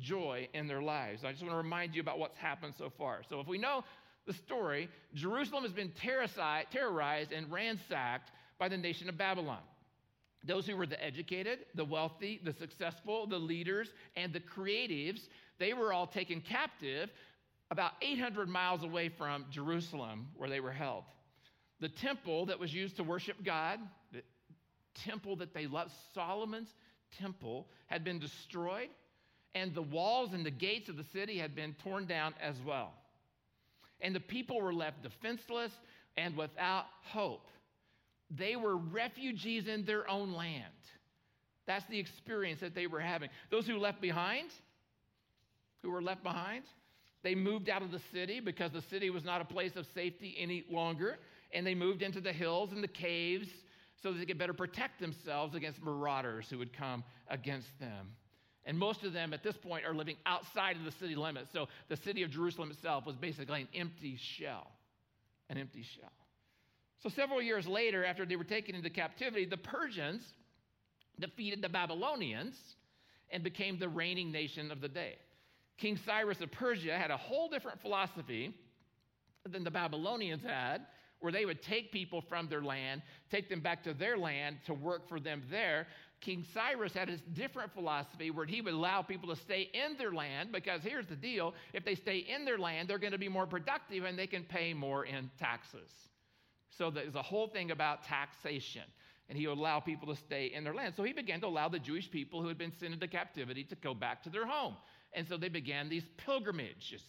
joy 0.00 0.48
in 0.52 0.66
their 0.66 0.82
lives. 0.82 1.24
I 1.24 1.30
just 1.30 1.42
want 1.42 1.52
to 1.52 1.56
remind 1.56 1.94
you 1.94 2.00
about 2.00 2.18
what's 2.18 2.36
happened 2.36 2.74
so 2.76 2.90
far. 2.90 3.22
So, 3.28 3.40
if 3.40 3.46
we 3.46 3.56
know 3.56 3.84
the 4.26 4.32
story, 4.32 4.88
Jerusalem 5.14 5.64
has 5.64 5.72
been 5.72 5.92
terrorized 6.70 7.32
and 7.32 7.50
ransacked 7.50 8.30
by 8.58 8.68
the 8.68 8.76
nation 8.76 9.08
of 9.08 9.16
Babylon. 9.16 9.62
Those 10.44 10.66
who 10.66 10.76
were 10.76 10.86
the 10.86 11.02
educated, 11.02 11.60
the 11.74 11.84
wealthy, 11.84 12.40
the 12.42 12.52
successful, 12.52 13.26
the 13.26 13.38
leaders, 13.38 13.88
and 14.16 14.32
the 14.32 14.40
creatives, 14.40 15.20
they 15.58 15.74
were 15.74 15.92
all 15.92 16.06
taken 16.06 16.40
captive 16.40 17.10
about 17.70 17.92
800 18.00 18.48
miles 18.48 18.82
away 18.82 19.10
from 19.10 19.44
Jerusalem 19.50 20.28
where 20.36 20.48
they 20.48 20.60
were 20.60 20.72
held. 20.72 21.04
The 21.80 21.88
temple 21.88 22.46
that 22.46 22.58
was 22.58 22.72
used 22.72 22.96
to 22.96 23.04
worship 23.04 23.42
God, 23.44 23.78
the 24.12 24.22
temple 25.04 25.36
that 25.36 25.54
they 25.54 25.66
loved, 25.66 25.92
Solomon's 26.14 26.72
temple, 27.18 27.68
had 27.86 28.02
been 28.02 28.18
destroyed, 28.18 28.88
and 29.54 29.74
the 29.74 29.82
walls 29.82 30.32
and 30.32 30.44
the 30.44 30.50
gates 30.50 30.88
of 30.88 30.96
the 30.96 31.04
city 31.04 31.38
had 31.38 31.54
been 31.54 31.74
torn 31.82 32.06
down 32.06 32.34
as 32.40 32.56
well 32.66 32.92
and 34.02 34.14
the 34.14 34.20
people 34.20 34.60
were 34.60 34.72
left 34.72 35.02
defenseless 35.02 35.72
and 36.16 36.36
without 36.36 36.86
hope. 37.02 37.46
They 38.30 38.56
were 38.56 38.76
refugees 38.76 39.66
in 39.66 39.84
their 39.84 40.08
own 40.08 40.32
land. 40.32 40.64
That's 41.66 41.84
the 41.86 41.98
experience 41.98 42.60
that 42.60 42.74
they 42.74 42.86
were 42.86 43.00
having. 43.00 43.28
Those 43.50 43.66
who 43.66 43.78
left 43.78 44.00
behind, 44.00 44.50
who 45.82 45.90
were 45.90 46.02
left 46.02 46.22
behind, 46.22 46.64
they 47.22 47.34
moved 47.34 47.68
out 47.68 47.82
of 47.82 47.90
the 47.90 48.00
city 48.12 48.40
because 48.40 48.72
the 48.72 48.82
city 48.82 49.10
was 49.10 49.24
not 49.24 49.40
a 49.40 49.44
place 49.44 49.76
of 49.76 49.86
safety 49.94 50.36
any 50.38 50.64
longer, 50.70 51.18
and 51.52 51.66
they 51.66 51.74
moved 51.74 52.02
into 52.02 52.20
the 52.20 52.32
hills 52.32 52.72
and 52.72 52.82
the 52.82 52.88
caves 52.88 53.48
so 54.02 54.12
that 54.12 54.18
they 54.18 54.24
could 54.24 54.38
better 54.38 54.54
protect 54.54 55.00
themselves 55.00 55.54
against 55.54 55.82
marauders 55.82 56.46
who 56.48 56.58
would 56.58 56.72
come 56.72 57.04
against 57.28 57.68
them. 57.78 58.08
And 58.66 58.78
most 58.78 59.04
of 59.04 59.12
them 59.12 59.32
at 59.32 59.42
this 59.42 59.56
point 59.56 59.86
are 59.86 59.94
living 59.94 60.16
outside 60.26 60.76
of 60.76 60.84
the 60.84 60.92
city 60.92 61.14
limits. 61.14 61.50
So 61.52 61.68
the 61.88 61.96
city 61.96 62.22
of 62.22 62.30
Jerusalem 62.30 62.70
itself 62.70 63.06
was 63.06 63.16
basically 63.16 63.62
an 63.62 63.68
empty 63.74 64.18
shell. 64.36 64.70
An 65.48 65.58
empty 65.58 65.82
shell. 65.82 66.12
So 67.02 67.08
several 67.08 67.40
years 67.40 67.66
later, 67.66 68.04
after 68.04 68.26
they 68.26 68.36
were 68.36 68.44
taken 68.44 68.74
into 68.74 68.90
captivity, 68.90 69.46
the 69.46 69.56
Persians 69.56 70.22
defeated 71.18 71.62
the 71.62 71.68
Babylonians 71.68 72.54
and 73.30 73.42
became 73.42 73.78
the 73.78 73.88
reigning 73.88 74.30
nation 74.30 74.70
of 74.70 74.80
the 74.80 74.88
day. 74.88 75.16
King 75.78 75.98
Cyrus 76.04 76.40
of 76.40 76.52
Persia 76.52 76.96
had 76.96 77.10
a 77.10 77.16
whole 77.16 77.48
different 77.48 77.80
philosophy 77.80 78.54
than 79.48 79.64
the 79.64 79.70
Babylonians 79.70 80.42
had, 80.42 80.82
where 81.20 81.32
they 81.32 81.46
would 81.46 81.62
take 81.62 81.92
people 81.92 82.22
from 82.28 82.48
their 82.48 82.62
land, 82.62 83.02
take 83.30 83.48
them 83.48 83.60
back 83.60 83.82
to 83.84 83.94
their 83.94 84.18
land 84.18 84.58
to 84.66 84.74
work 84.74 85.08
for 85.08 85.18
them 85.18 85.42
there. 85.50 85.86
King 86.20 86.44
Cyrus 86.52 86.92
had 86.92 87.08
a 87.08 87.16
different 87.16 87.72
philosophy 87.72 88.30
where 88.30 88.44
he 88.44 88.60
would 88.60 88.74
allow 88.74 89.00
people 89.00 89.34
to 89.34 89.40
stay 89.40 89.70
in 89.72 89.96
their 89.96 90.12
land 90.12 90.52
because 90.52 90.82
here's 90.82 91.06
the 91.06 91.16
deal 91.16 91.54
if 91.72 91.84
they 91.84 91.94
stay 91.94 92.18
in 92.18 92.44
their 92.44 92.58
land, 92.58 92.88
they're 92.88 92.98
going 92.98 93.12
to 93.12 93.18
be 93.18 93.28
more 93.28 93.46
productive 93.46 94.04
and 94.04 94.18
they 94.18 94.26
can 94.26 94.44
pay 94.44 94.74
more 94.74 95.06
in 95.06 95.30
taxes. 95.38 95.90
So 96.76 96.90
there's 96.90 97.14
a 97.14 97.22
whole 97.22 97.48
thing 97.48 97.70
about 97.70 98.04
taxation. 98.04 98.82
And 99.28 99.38
he 99.38 99.46
would 99.46 99.58
allow 99.58 99.78
people 99.78 100.12
to 100.12 100.20
stay 100.20 100.46
in 100.52 100.64
their 100.64 100.74
land. 100.74 100.94
So 100.96 101.04
he 101.04 101.12
began 101.12 101.40
to 101.42 101.46
allow 101.46 101.68
the 101.68 101.78
Jewish 101.78 102.10
people 102.10 102.42
who 102.42 102.48
had 102.48 102.58
been 102.58 102.72
sent 102.80 102.92
into 102.92 103.06
captivity 103.06 103.62
to 103.64 103.76
go 103.76 103.94
back 103.94 104.24
to 104.24 104.30
their 104.30 104.44
home. 104.44 104.76
And 105.12 105.26
so 105.28 105.36
they 105.36 105.48
began 105.48 105.88
these 105.88 106.04
pilgrimages. 106.16 107.02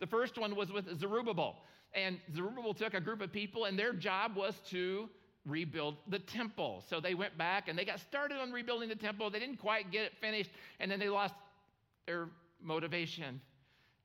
The 0.00 0.06
first 0.06 0.38
one 0.38 0.56
was 0.56 0.72
with 0.72 0.98
Zerubbabel. 0.98 1.56
And 1.94 2.18
Zerubbabel 2.34 2.74
took 2.74 2.94
a 2.94 3.00
group 3.00 3.20
of 3.20 3.30
people, 3.30 3.66
and 3.66 3.78
their 3.78 3.92
job 3.92 4.36
was 4.36 4.54
to 4.70 5.08
rebuild 5.46 5.96
the 6.08 6.18
temple. 6.18 6.84
So 6.88 7.00
they 7.00 7.14
went 7.14 7.38
back 7.38 7.68
and 7.68 7.78
they 7.78 7.84
got 7.84 8.00
started 8.00 8.38
on 8.38 8.52
rebuilding 8.52 8.88
the 8.88 8.96
temple. 8.96 9.30
They 9.30 9.38
didn't 9.38 9.58
quite 9.58 9.90
get 9.90 10.04
it 10.04 10.12
finished, 10.20 10.50
and 10.80 10.90
then 10.90 10.98
they 10.98 11.08
lost 11.08 11.34
their 12.06 12.28
motivation 12.62 13.40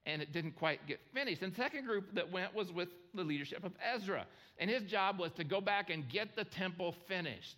and 0.05 0.21
it 0.21 0.33
didn't 0.33 0.53
quite 0.53 0.85
get 0.87 0.99
finished. 1.13 1.41
And 1.41 1.51
the 1.51 1.55
second 1.55 1.85
group 1.85 2.13
that 2.15 2.31
went 2.31 2.55
was 2.55 2.71
with 2.71 2.89
the 3.13 3.23
leadership 3.23 3.63
of 3.63 3.71
Ezra. 3.93 4.25
And 4.57 4.69
his 4.69 4.83
job 4.83 5.19
was 5.19 5.31
to 5.33 5.43
go 5.43 5.61
back 5.61 5.89
and 5.89 6.07
get 6.09 6.35
the 6.35 6.43
temple 6.43 6.95
finished. 7.07 7.57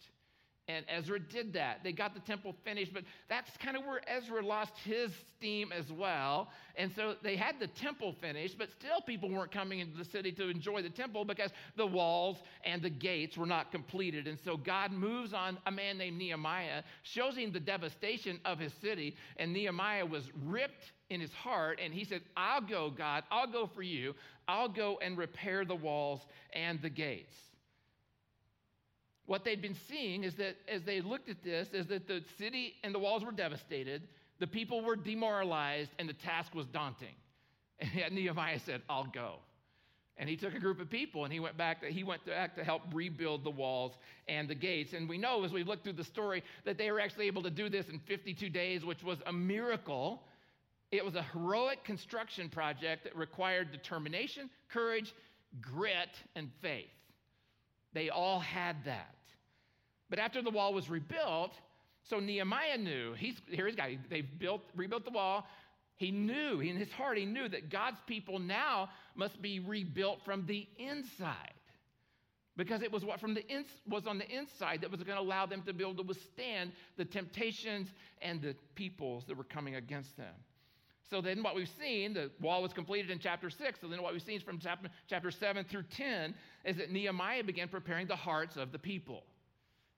And 0.70 0.86
Ezra 0.88 1.20
did 1.20 1.52
that. 1.54 1.84
They 1.84 1.92
got 1.92 2.14
the 2.14 2.22
temple 2.22 2.56
finished, 2.64 2.94
but 2.94 3.04
that's 3.28 3.50
kind 3.58 3.76
of 3.76 3.84
where 3.84 4.02
Ezra 4.08 4.46
lost 4.46 4.72
his 4.86 5.12
steam 5.36 5.74
as 5.74 5.92
well. 5.92 6.50
And 6.78 6.90
so 6.96 7.16
they 7.22 7.36
had 7.36 7.60
the 7.60 7.68
temple 7.68 8.16
finished, 8.22 8.58
but 8.58 8.72
still 8.72 9.02
people 9.02 9.30
weren't 9.30 9.52
coming 9.52 9.80
into 9.80 9.98
the 9.98 10.06
city 10.06 10.32
to 10.32 10.48
enjoy 10.48 10.82
the 10.82 10.90
temple 10.90 11.26
because 11.26 11.52
the 11.76 11.86
walls 11.86 12.38
and 12.64 12.82
the 12.82 12.90
gates 12.90 13.36
were 13.36 13.46
not 13.46 13.74
completed. 13.74 14.26
And 14.26 14.40
so 14.40 14.56
God 14.56 14.94
moves 14.94 15.34
on 15.34 15.58
a 15.66 15.72
man 15.72 15.98
named 15.98 16.18
Nehemiah, 16.18 16.84
shows 17.04 17.36
him 17.36 17.52
the 17.52 17.60
devastation 17.60 18.40
of 18.46 18.58
his 18.58 18.72
city. 18.82 19.18
And 19.36 19.52
Nehemiah 19.52 20.06
was 20.06 20.24
ripped 20.46 20.94
in 21.10 21.20
his 21.20 21.34
heart, 21.34 21.80
and 21.84 21.94
he 21.94 22.06
said, 22.06 22.22
I'll 22.38 22.62
go, 22.62 22.90
God, 22.90 23.26
I'll 23.30 23.52
go 23.52 23.68
for 23.68 23.84
you. 23.84 24.16
I'll 24.48 24.70
go 24.70 24.98
and 25.02 25.18
repair 25.18 25.66
the 25.66 25.76
walls 25.76 26.22
and 26.54 26.82
the 26.82 26.90
gates 26.90 27.36
what 29.26 29.46
they'd 29.46 29.62
been 29.62 29.78
seeing 29.90 30.24
is 30.24 30.36
that 30.36 30.56
as 30.68 30.84
they 30.84 31.02
looked 31.02 31.30
at 31.30 31.44
this, 31.44 31.70
is 31.74 31.88
that 31.88 32.08
the 32.08 32.22
city 32.38 32.74
and 32.84 32.94
the 32.94 33.00
walls 33.00 33.24
were 33.24 33.32
devastated, 33.32 34.04
the 34.40 34.48
people 34.48 34.84
were 34.84 34.96
demoralized, 34.96 35.92
and 35.98 36.10
the 36.10 36.14
task 36.14 36.54
was 36.54 36.66
daunting. 36.68 37.16
And 38.06 38.16
Nehemiah 38.16 38.60
said, 38.60 38.82
I'll 38.90 39.06
go. 39.06 39.40
And 40.18 40.30
he 40.30 40.38
took 40.38 40.54
a 40.54 40.60
group 40.60 40.80
of 40.80 40.90
people 40.90 41.24
and 41.24 41.34
he 41.34 41.40
went 41.40 41.58
back 41.58 41.82
to, 41.82 41.88
he 41.88 42.04
went 42.04 42.26
back 42.26 42.56
to 42.56 42.64
help 42.64 42.84
rebuild 42.94 43.44
the 43.44 43.50
walls 43.50 43.94
and 44.28 44.48
the 44.48 44.56
gates. 44.56 44.94
And 44.94 45.10
we 45.10 45.18
know 45.18 45.44
as 45.44 45.52
we 45.52 45.64
look 45.64 45.84
through 45.84 45.94
the 45.94 46.04
story 46.04 46.44
that 46.66 46.78
they 46.78 46.92
were 46.92 47.00
actually 47.00 47.26
able 47.26 47.42
to 47.44 47.50
do 47.50 47.68
this 47.68 47.88
in 47.90 48.00
52 48.00 48.50
days, 48.50 48.86
which 48.86 49.04
was 49.04 49.18
a 49.26 49.34
miracle. 49.34 50.22
It 50.92 51.04
was 51.04 51.16
a 51.16 51.24
heroic 51.24 51.84
construction 51.84 52.48
project 52.48 53.06
that 53.06 53.16
required 53.16 53.72
determination, 53.72 54.52
courage, 54.72 55.14
grit, 55.62 56.10
and 56.36 56.52
faith. 56.62 56.86
They 57.94 58.10
all 58.10 58.40
had 58.40 58.84
that. 58.86 59.16
But 60.10 60.20
after 60.20 60.42
the 60.42 60.50
wall 60.50 60.74
was 60.74 60.90
rebuilt, 60.90 61.54
so 62.04 62.20
Nehemiah 62.20 62.78
knew, 62.78 63.14
he's 63.14 63.36
here 63.50 63.66
he's 63.68 63.76
guy, 63.76 63.98
they 64.10 64.22
built, 64.22 64.62
rebuilt 64.76 65.06
the 65.06 65.12
wall. 65.12 65.48
He 65.96 66.12
knew, 66.12 66.60
in 66.60 66.76
his 66.76 66.92
heart, 66.92 67.18
he 67.18 67.26
knew 67.26 67.48
that 67.48 67.70
God's 67.70 68.00
people 68.08 68.40
now 68.40 68.90
must 69.16 69.42
be 69.42 69.60
rebuilt 69.60 70.20
from 70.26 70.46
the 70.46 70.68
inside. 70.78 71.54
Because 72.56 72.82
it 72.84 72.92
was 72.92 73.04
what 73.04 73.20
from 73.20 73.34
the 73.34 73.48
ins, 73.48 73.68
was 73.88 74.06
on 74.06 74.20
the 74.20 74.30
inside 74.30 74.82
that 74.82 74.92
was 74.92 75.02
going 75.02 75.18
to 75.18 75.24
allow 75.24 75.46
them 75.46 75.64
to 75.64 75.74
be 75.74 75.84
able 75.84 75.96
to 75.96 76.04
withstand 76.04 76.72
the 76.98 77.06
temptations 77.06 77.88
and 78.22 78.42
the 78.42 78.56
peoples 78.76 79.24
that 79.26 79.38
were 79.38 79.44
coming 79.44 79.76
against 79.76 80.16
them. 80.18 80.34
So 81.14 81.22
then 81.22 81.44
what 81.44 81.54
we've 81.54 81.70
seen, 81.80 82.16
the 82.16 82.32
wall 82.42 82.64
was 82.64 82.74
completed 82.74 83.12
in 83.12 83.20
chapter 83.20 83.52
6. 83.52 83.80
So 83.80 83.88
then 83.88 84.02
what 84.02 84.14
we've 84.14 84.22
seen 84.24 84.40
from 84.40 84.58
chapter, 84.58 84.90
chapter 85.08 85.30
7 85.30 85.64
through 85.66 85.84
10 85.96 86.34
is 86.66 86.76
that 86.78 86.92
Nehemiah 86.92 87.44
began 87.44 87.68
preparing 87.68 88.08
the 88.08 88.16
hearts 88.16 88.58
of 88.58 88.72
the 88.72 88.80
people 88.80 89.22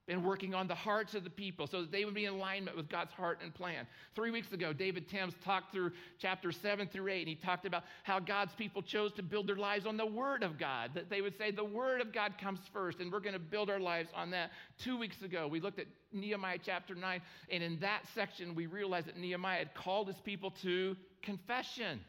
been 0.06 0.22
working 0.22 0.54
on 0.54 0.68
the 0.68 0.74
hearts 0.74 1.14
of 1.14 1.24
the 1.24 1.30
people 1.30 1.66
so 1.66 1.80
that 1.80 1.90
they 1.90 2.04
would 2.04 2.14
be 2.14 2.26
in 2.26 2.34
alignment 2.34 2.76
with 2.76 2.88
God's 2.88 3.12
heart 3.12 3.40
and 3.42 3.52
plan. 3.52 3.86
Three 4.14 4.30
weeks 4.30 4.52
ago, 4.52 4.72
David 4.72 5.08
Timms 5.08 5.34
talked 5.44 5.72
through 5.72 5.92
chapters 6.18 6.56
seven 6.62 6.88
through 6.88 7.08
eight, 7.08 7.20
and 7.20 7.28
he 7.28 7.34
talked 7.34 7.66
about 7.66 7.82
how 8.04 8.20
God's 8.20 8.54
people 8.54 8.82
chose 8.82 9.12
to 9.14 9.22
build 9.22 9.46
their 9.46 9.56
lives 9.56 9.86
on 9.86 9.96
the 9.96 10.06
Word 10.06 10.42
of 10.42 10.58
God, 10.58 10.92
that 10.94 11.10
they 11.10 11.20
would 11.20 11.36
say 11.36 11.50
the 11.50 11.64
Word 11.64 12.00
of 12.00 12.12
God 12.12 12.34
comes 12.40 12.60
first, 12.72 13.00
and 13.00 13.12
we're 13.12 13.20
going 13.20 13.32
to 13.32 13.38
build 13.38 13.68
our 13.68 13.80
lives 13.80 14.08
on 14.14 14.30
that. 14.30 14.50
Two 14.78 14.96
weeks 14.96 15.22
ago, 15.22 15.48
we 15.48 15.60
looked 15.60 15.80
at 15.80 15.86
Nehemiah 16.12 16.58
chapter 16.64 16.94
nine, 16.94 17.20
and 17.50 17.62
in 17.62 17.78
that 17.80 18.02
section, 18.14 18.54
we 18.54 18.66
realized 18.66 19.08
that 19.08 19.18
Nehemiah 19.18 19.58
had 19.58 19.74
called 19.74 20.06
his 20.06 20.20
people 20.24 20.52
to 20.62 20.96
confession 21.22 22.00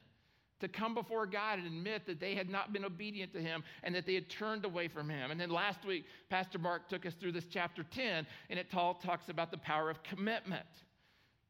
to 0.60 0.68
come 0.68 0.94
before 0.94 1.26
God 1.26 1.60
and 1.60 1.68
admit 1.68 2.06
that 2.08 2.20
they 2.20 2.36
had 2.36 2.50
not 2.50 2.74
been 2.74 2.86
obedient 2.86 3.34
to 3.34 3.42
Him 3.42 3.64
and 3.84 3.94
that 3.96 4.06
they 4.06 4.16
had 4.16 4.30
turned 4.30 4.66
away 4.66 4.88
from 4.88 5.10
Him. 5.10 5.32
And 5.32 5.40
then 5.40 5.50
last 5.50 5.86
week, 5.86 6.06
Pastor 6.30 6.60
Mark 6.60 6.90
took 6.90 7.06
us 7.06 7.14
through 7.20 7.34
this 7.34 7.46
chapter 7.50 7.84
10, 7.84 8.26
and 8.50 8.60
it 8.60 8.68
all 8.74 8.96
talks 8.96 9.30
about 9.30 9.52
the 9.52 9.58
power 9.58 9.90
of 9.90 10.02
commitment. 10.04 10.66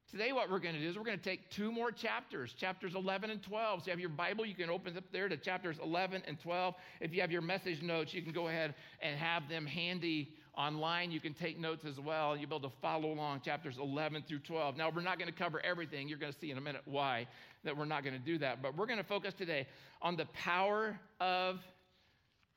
Today, 0.10 0.32
what 0.32 0.50
we're 0.50 0.60
going 0.60 0.74
to 0.74 0.80
do 0.80 0.88
is 0.88 0.98
we're 0.98 1.04
going 1.04 1.18
to 1.18 1.24
take 1.24 1.50
two 1.50 1.70
more 1.70 1.92
chapters, 1.92 2.54
chapters 2.58 2.96
11 2.96 3.30
and 3.30 3.44
12. 3.44 3.82
So, 3.82 3.86
you 3.88 3.92
have 3.92 4.00
your 4.00 4.08
Bible, 4.08 4.46
you 4.46 4.56
can 4.56 4.70
open 4.70 4.96
up 4.96 5.04
there 5.12 5.28
to 5.28 5.36
chapters 5.36 5.78
11 5.84 6.24
and 6.26 6.40
12. 6.40 6.76
If 7.02 7.14
you 7.14 7.20
have 7.20 7.32
your 7.32 7.42
message 7.42 7.82
notes, 7.82 8.14
you 8.14 8.22
can 8.22 8.32
go 8.32 8.48
ahead 8.48 8.74
and 9.02 9.20
have 9.20 9.50
them 9.50 9.66
handy 9.66 10.34
online. 10.58 11.12
You 11.12 11.20
can 11.20 11.34
take 11.34 11.60
notes 11.60 11.84
as 11.84 12.00
well. 12.00 12.38
You'll 12.38 12.50
be 12.50 12.56
able 12.56 12.70
to 12.70 12.76
follow 12.82 13.12
along 13.12 13.42
chapters 13.42 13.76
11 13.80 14.24
through 14.30 14.40
12. 14.40 14.78
Now, 14.78 14.90
we're 14.90 15.02
not 15.02 15.20
going 15.20 15.32
to 15.32 15.38
cover 15.38 15.60
everything. 15.60 16.08
You're 16.08 16.18
going 16.18 16.32
to 16.32 16.40
see 16.40 16.52
in 16.52 16.58
a 16.58 16.62
minute 16.62 16.84
why 16.86 17.28
that 17.68 17.78
we're 17.78 17.86
not 17.86 18.04
going 18.04 18.16
to 18.16 18.26
do 18.26 18.38
that. 18.38 18.62
But 18.62 18.78
we're 18.78 18.86
going 18.86 18.98
to 18.98 19.04
focus 19.04 19.34
today 19.34 19.68
on 20.02 20.16
the 20.16 20.26
power 20.28 20.98
of 21.20 21.60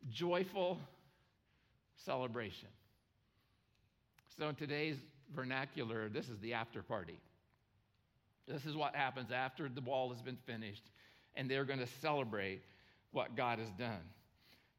joyful 0.08 0.78
celebration. 1.96 2.68
So, 4.38 4.48
in 4.48 4.54
today's 4.54 4.96
vernacular, 5.34 6.08
this 6.08 6.28
is 6.28 6.38
the 6.38 6.54
after 6.54 6.82
party. 6.82 7.18
This 8.46 8.64
is 8.64 8.76
what 8.76 8.94
happens 8.94 9.32
after 9.32 9.68
the 9.68 9.80
wall 9.80 10.10
has 10.12 10.22
been 10.22 10.38
finished, 10.46 10.84
and 11.34 11.50
they're 11.50 11.64
going 11.64 11.80
to 11.80 11.88
celebrate 12.00 12.62
what 13.10 13.36
God 13.36 13.58
has 13.58 13.70
done. 13.72 14.00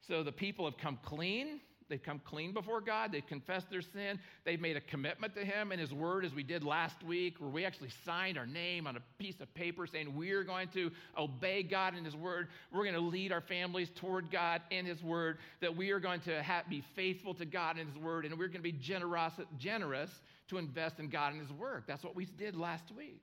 So, 0.07 0.23
the 0.23 0.31
people 0.31 0.63
have 0.63 0.77
come 0.77 0.97
clean 1.03 1.59
They've 1.91 2.01
come 2.01 2.21
clean 2.23 2.53
before 2.53 2.79
God. 2.79 3.11
They've 3.11 3.27
confessed 3.27 3.69
their 3.69 3.81
sin. 3.81 4.17
They've 4.45 4.59
made 4.59 4.77
a 4.77 4.81
commitment 4.81 5.35
to 5.35 5.43
Him 5.43 5.73
and 5.73 5.81
His 5.81 5.93
Word, 5.93 6.23
as 6.23 6.33
we 6.33 6.41
did 6.41 6.63
last 6.63 7.03
week, 7.03 7.35
where 7.39 7.49
we 7.49 7.65
actually 7.65 7.89
signed 8.05 8.37
our 8.37 8.47
name 8.47 8.87
on 8.87 8.95
a 8.95 9.01
piece 9.19 9.41
of 9.41 9.53
paper 9.53 9.85
saying 9.85 10.15
we're 10.15 10.45
going 10.45 10.69
to 10.69 10.89
obey 11.17 11.63
God 11.63 11.93
and 11.93 12.05
His 12.05 12.15
Word. 12.15 12.47
We're 12.71 12.85
going 12.85 12.95
to 12.95 13.01
lead 13.01 13.33
our 13.33 13.41
families 13.41 13.89
toward 13.97 14.31
God 14.31 14.61
and 14.71 14.87
His 14.87 15.03
Word, 15.03 15.39
that 15.59 15.75
we 15.75 15.91
are 15.91 15.99
going 15.99 16.21
to 16.21 16.41
have, 16.41 16.69
be 16.69 16.81
faithful 16.95 17.33
to 17.35 17.45
God 17.45 17.77
and 17.77 17.87
His 17.91 18.01
Word, 18.01 18.25
and 18.25 18.39
we're 18.39 18.47
going 18.47 18.53
to 18.53 18.61
be 18.61 18.71
generous, 18.71 19.33
generous 19.59 20.09
to 20.47 20.57
invest 20.57 20.97
in 20.99 21.09
God 21.09 21.33
and 21.33 21.41
His 21.41 21.51
Word. 21.51 21.83
That's 21.87 22.05
what 22.05 22.15
we 22.15 22.23
did 22.25 22.55
last 22.55 22.85
week. 22.97 23.21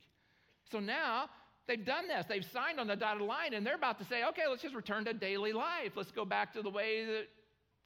So 0.71 0.79
now, 0.79 1.31
They've 1.67 1.85
done 1.85 2.09
this. 2.09 2.25
They've 2.27 2.47
signed 2.51 2.81
on 2.81 2.87
the 2.87 2.97
dotted 2.97 3.23
line, 3.23 3.53
and 3.53 3.65
they're 3.65 3.75
about 3.75 3.99
to 3.99 4.07
say, 4.07 4.25
okay, 4.31 4.45
let's 4.49 4.63
just 4.63 4.75
return 4.75 5.05
to 5.05 5.13
daily 5.13 5.53
life. 5.53 5.93
Let's 5.97 6.11
go 6.11 6.25
back 6.25 6.55
to 6.55 6.63
the 6.63 6.71
way 6.71 7.05
that 7.05 7.27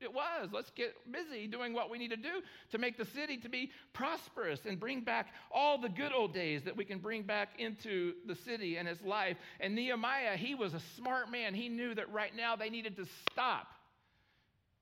it 0.02 0.12
was. 0.12 0.50
Let's 0.52 0.70
get 0.70 0.94
busy 1.10 1.46
doing 1.46 1.72
what 1.72 1.90
we 1.90 1.98
need 1.98 2.10
to 2.10 2.16
do 2.16 2.42
to 2.70 2.78
make 2.78 2.96
the 2.96 3.04
city 3.04 3.36
to 3.38 3.48
be 3.48 3.70
prosperous 3.92 4.60
and 4.66 4.78
bring 4.78 5.02
back 5.02 5.28
all 5.50 5.78
the 5.78 5.88
good 5.88 6.12
old 6.12 6.32
days 6.32 6.62
that 6.64 6.76
we 6.76 6.84
can 6.84 6.98
bring 6.98 7.22
back 7.22 7.50
into 7.58 8.14
the 8.26 8.34
city 8.34 8.76
and 8.76 8.88
its 8.88 9.02
life. 9.02 9.36
And 9.60 9.74
Nehemiah, 9.74 10.36
he 10.36 10.54
was 10.54 10.74
a 10.74 10.80
smart 10.96 11.30
man. 11.30 11.54
He 11.54 11.68
knew 11.68 11.94
that 11.94 12.12
right 12.12 12.34
now 12.36 12.56
they 12.56 12.70
needed 12.70 12.96
to 12.96 13.06
stop. 13.30 13.68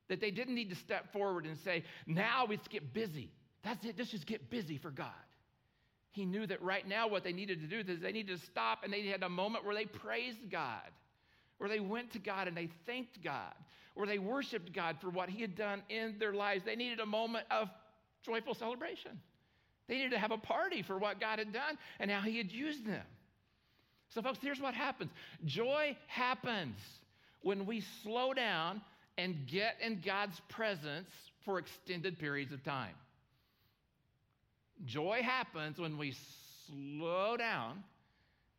That 0.09 0.21
they 0.21 0.31
didn't 0.31 0.55
need 0.55 0.71
to 0.71 0.77
step 0.77 1.13
forward 1.13 1.47
and 1.47 1.57
say, 1.59 1.85
now 2.07 2.47
let's 2.49 2.67
get 2.69 2.93
busy. 2.93 3.31
That's 3.63 3.85
it. 3.85 3.97
Let's 3.99 4.11
just 4.11 4.27
get 4.27 4.51
busy 4.51 4.79
for 4.79 4.91
God. 4.91 5.09
He 6.13 6.25
knew 6.25 6.47
that 6.47 6.61
right 6.61 6.87
now 6.87 7.09
what 7.09 7.23
they 7.23 7.33
needed 7.33 7.61
to 7.61 7.67
do 7.67 7.93
is 7.93 8.01
they 8.01 8.11
needed 8.11 8.41
to 8.41 8.47
stop 8.47 8.81
and 8.83 8.93
they 8.93 9.07
had 9.07 9.23
a 9.23 9.29
moment 9.29 9.65
where 9.65 9.75
they 9.75 9.85
praised 9.85 10.51
God, 10.51 10.91
where 11.59 11.69
they 11.71 11.79
went 11.79 12.13
to 12.13 12.19
God 12.19 12.49
and 12.49 12.57
they 12.57 12.69
thanked 12.87 13.23
God 13.23 13.55
where 13.95 14.07
they 14.07 14.19
worshiped 14.19 14.73
God 14.73 14.97
for 15.01 15.11
what 15.11 15.29
He 15.29 15.41
had 15.41 15.57
done 15.57 15.83
in 15.89 16.17
their 16.19 16.33
lives. 16.33 16.65
They 16.65 16.77
needed 16.77 17.01
a 17.01 17.07
moment 17.07 17.47
of 17.51 17.69
joyful 18.23 18.55
celebration. 18.55 19.21
They 19.89 19.97
needed 19.97 20.13
to 20.13 20.19
have 20.19 20.31
a 20.31 20.39
party 20.39 20.83
for 20.83 20.99
what 20.99 21.21
God 21.21 21.39
had 21.39 21.53
done 21.53 21.79
and 21.99 22.11
how 22.11 22.21
He 22.21 22.39
had 22.39 22.53
used 22.53 22.87
them. 22.87 23.05
So, 24.11 24.23
folks, 24.23 24.39
here's 24.43 24.61
what 24.61 24.75
happens 24.75 25.11
joy 25.45 25.97
happens 26.07 26.77
when 27.43 27.67
we 27.67 27.83
slow 28.03 28.35
down 28.35 28.83
and 29.19 29.47
get 29.47 29.77
in 29.81 30.01
God's 30.05 30.41
presence 30.49 31.09
for 31.45 31.59
extended 31.59 32.19
periods 32.19 32.53
of 32.53 32.63
time. 32.65 32.95
Joy 34.85 35.21
happens 35.23 35.79
when 35.79 35.99
we 35.99 36.15
slow 36.67 37.37
down 37.37 37.83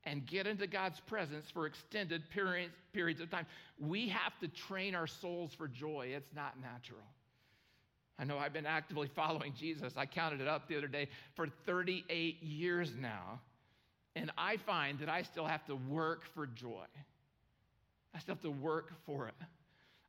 and 0.03 0.25
get 0.25 0.48
into 0.48 0.67
God's 0.67 1.00
presence 1.01 1.46
for 1.51 1.65
extended 1.65 2.24
periods, 2.29 2.74
periods 2.93 3.22
of 3.22 3.29
time. 3.29 3.46
We 3.79 4.10
have 4.10 4.38
to 4.39 4.48
train 4.48 4.96
our 4.96 5.08
souls 5.08 5.53
for 5.53 5.67
joy. 5.67 6.13
It's 6.15 6.34
not 6.36 6.60
natural. 6.60 7.05
I 8.17 8.24
know 8.24 8.38
I've 8.38 8.53
been 8.53 8.65
actively 8.65 9.08
following 9.15 9.53
Jesus. 9.58 9.93
I 9.98 10.05
counted 10.05 10.41
it 10.41 10.48
up 10.48 10.67
the 10.67 10.77
other 10.77 10.88
day 10.88 11.08
for 11.36 11.48
38 11.65 12.41
years 12.43 12.93
now. 13.00 13.39
And 14.15 14.31
I 14.38 14.58
find 14.58 15.00
that 15.00 15.10
I 15.10 15.22
still 15.22 15.46
have 15.46 15.65
to 15.65 15.75
work 15.75 16.25
for 16.34 16.46
joy. 16.46 16.86
I 18.13 18.20
still 18.20 18.36
have 18.36 18.43
to 18.43 18.51
work 18.51 18.91
for 19.05 19.27
it. 19.27 19.36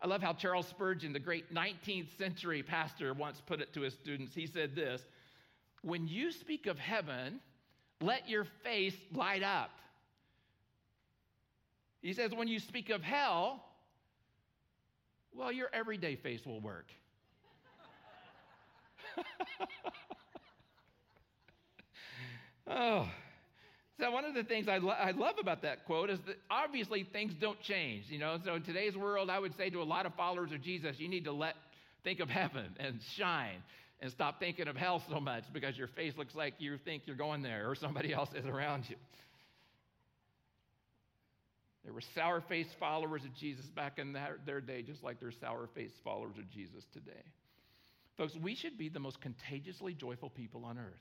I 0.03 0.09
love 0.09 0.21
how 0.21 0.33
Charles 0.33 0.67
Spurgeon, 0.67 1.13
the 1.13 1.21
great 1.21 1.55
19th 1.55 2.19
century 2.19 2.63
pastor, 2.63 3.15
once 3.15 3.41
put 3.47 3.61
it 3.61 3.73
to 3.75 3.83
his 3.83 3.95
students. 3.95 4.35
He 4.35 4.47
said 4.47 4.75
this 4.75 5.03
When 5.83 6.09
you 6.09 6.33
speak 6.33 6.67
of 6.67 6.79
heaven, 6.79 7.41
let 8.03 8.29
your 8.29 8.47
face 8.63 8.97
light 9.15 9.43
up. 9.43 9.71
He 12.01 12.13
says, 12.13 12.33
when 12.35 12.49
you 12.49 12.59
speak 12.59 12.91
of 12.91 13.03
hell, 13.03 13.65
well, 15.35 15.53
your 15.53 15.69
everyday 15.73 16.17
face 16.17 16.45
will 16.45 16.61
work. 16.61 16.89
oh. 22.67 23.09
So 24.01 24.11
one 24.11 24.25
of 24.25 24.35
the 24.35 24.43
things 24.43 24.67
I, 24.67 24.79
lo- 24.79 24.91
I 24.91 25.13
love 25.13 25.37
about 25.41 25.63
that 25.63 25.85
quote 25.87 26.11
is 26.11 26.19
that 26.27 26.37
obviously 26.51 27.05
things 27.05 27.35
don't 27.35 27.61
change, 27.61 28.07
you 28.09 28.19
know. 28.19 28.37
So 28.45 28.57
in 28.57 28.63
today's 28.63 28.97
world, 28.97 29.31
I 29.31 29.39
would 29.39 29.57
say 29.57 29.71
to 29.71 29.81
a 29.81 29.85
lot 29.85 30.07
of 30.07 30.15
followers 30.15 30.51
of 30.51 30.61
Jesus, 30.61 30.99
you 30.99 31.09
need 31.09 31.25
to 31.25 31.33
let 31.33 31.55
think 32.03 32.19
of 32.19 32.29
heaven 32.29 32.75
and 32.81 33.01
shine 33.17 33.63
and 34.03 34.11
stop 34.11 34.41
thinking 34.41 34.67
of 34.67 34.77
hell 34.77 35.01
so 35.09 35.21
much 35.21 35.45
because 35.53 35.79
your 35.79 35.87
face 35.87 36.15
looks 36.19 36.35
like 36.35 36.55
you 36.59 36.77
think 36.77 37.05
you're 37.07 37.17
going 37.17 37.41
there 37.41 37.71
or 37.71 37.77
somebody 37.77 38.13
else 38.15 38.31
is 38.35 38.45
around 38.45 38.91
you. 38.91 38.97
There 41.85 41.93
were 41.93 42.03
sour 42.15 42.41
faced 42.41 42.75
followers 42.79 43.25
of 43.25 43.35
Jesus 43.35 43.67
back 43.67 43.99
in 43.99 44.13
that, 44.13 44.45
their 44.45 44.61
day, 44.61 44.83
just 44.83 45.03
like 45.03 45.21
there's 45.21 45.37
sour 45.41 45.69
faced 45.75 45.95
followers 46.05 46.37
of 46.37 46.51
Jesus 46.51 46.85
today. 46.93 47.23
Folks, 48.17 48.37
we 48.37 48.55
should 48.55 48.77
be 48.77 48.89
the 48.89 49.01
most 49.01 49.21
contagiously 49.21 49.95
joyful 49.95 50.31
people 50.31 50.65
on 50.65 50.79
earth. 50.79 51.01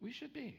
We 0.00 0.12
should 0.12 0.32
be. 0.32 0.56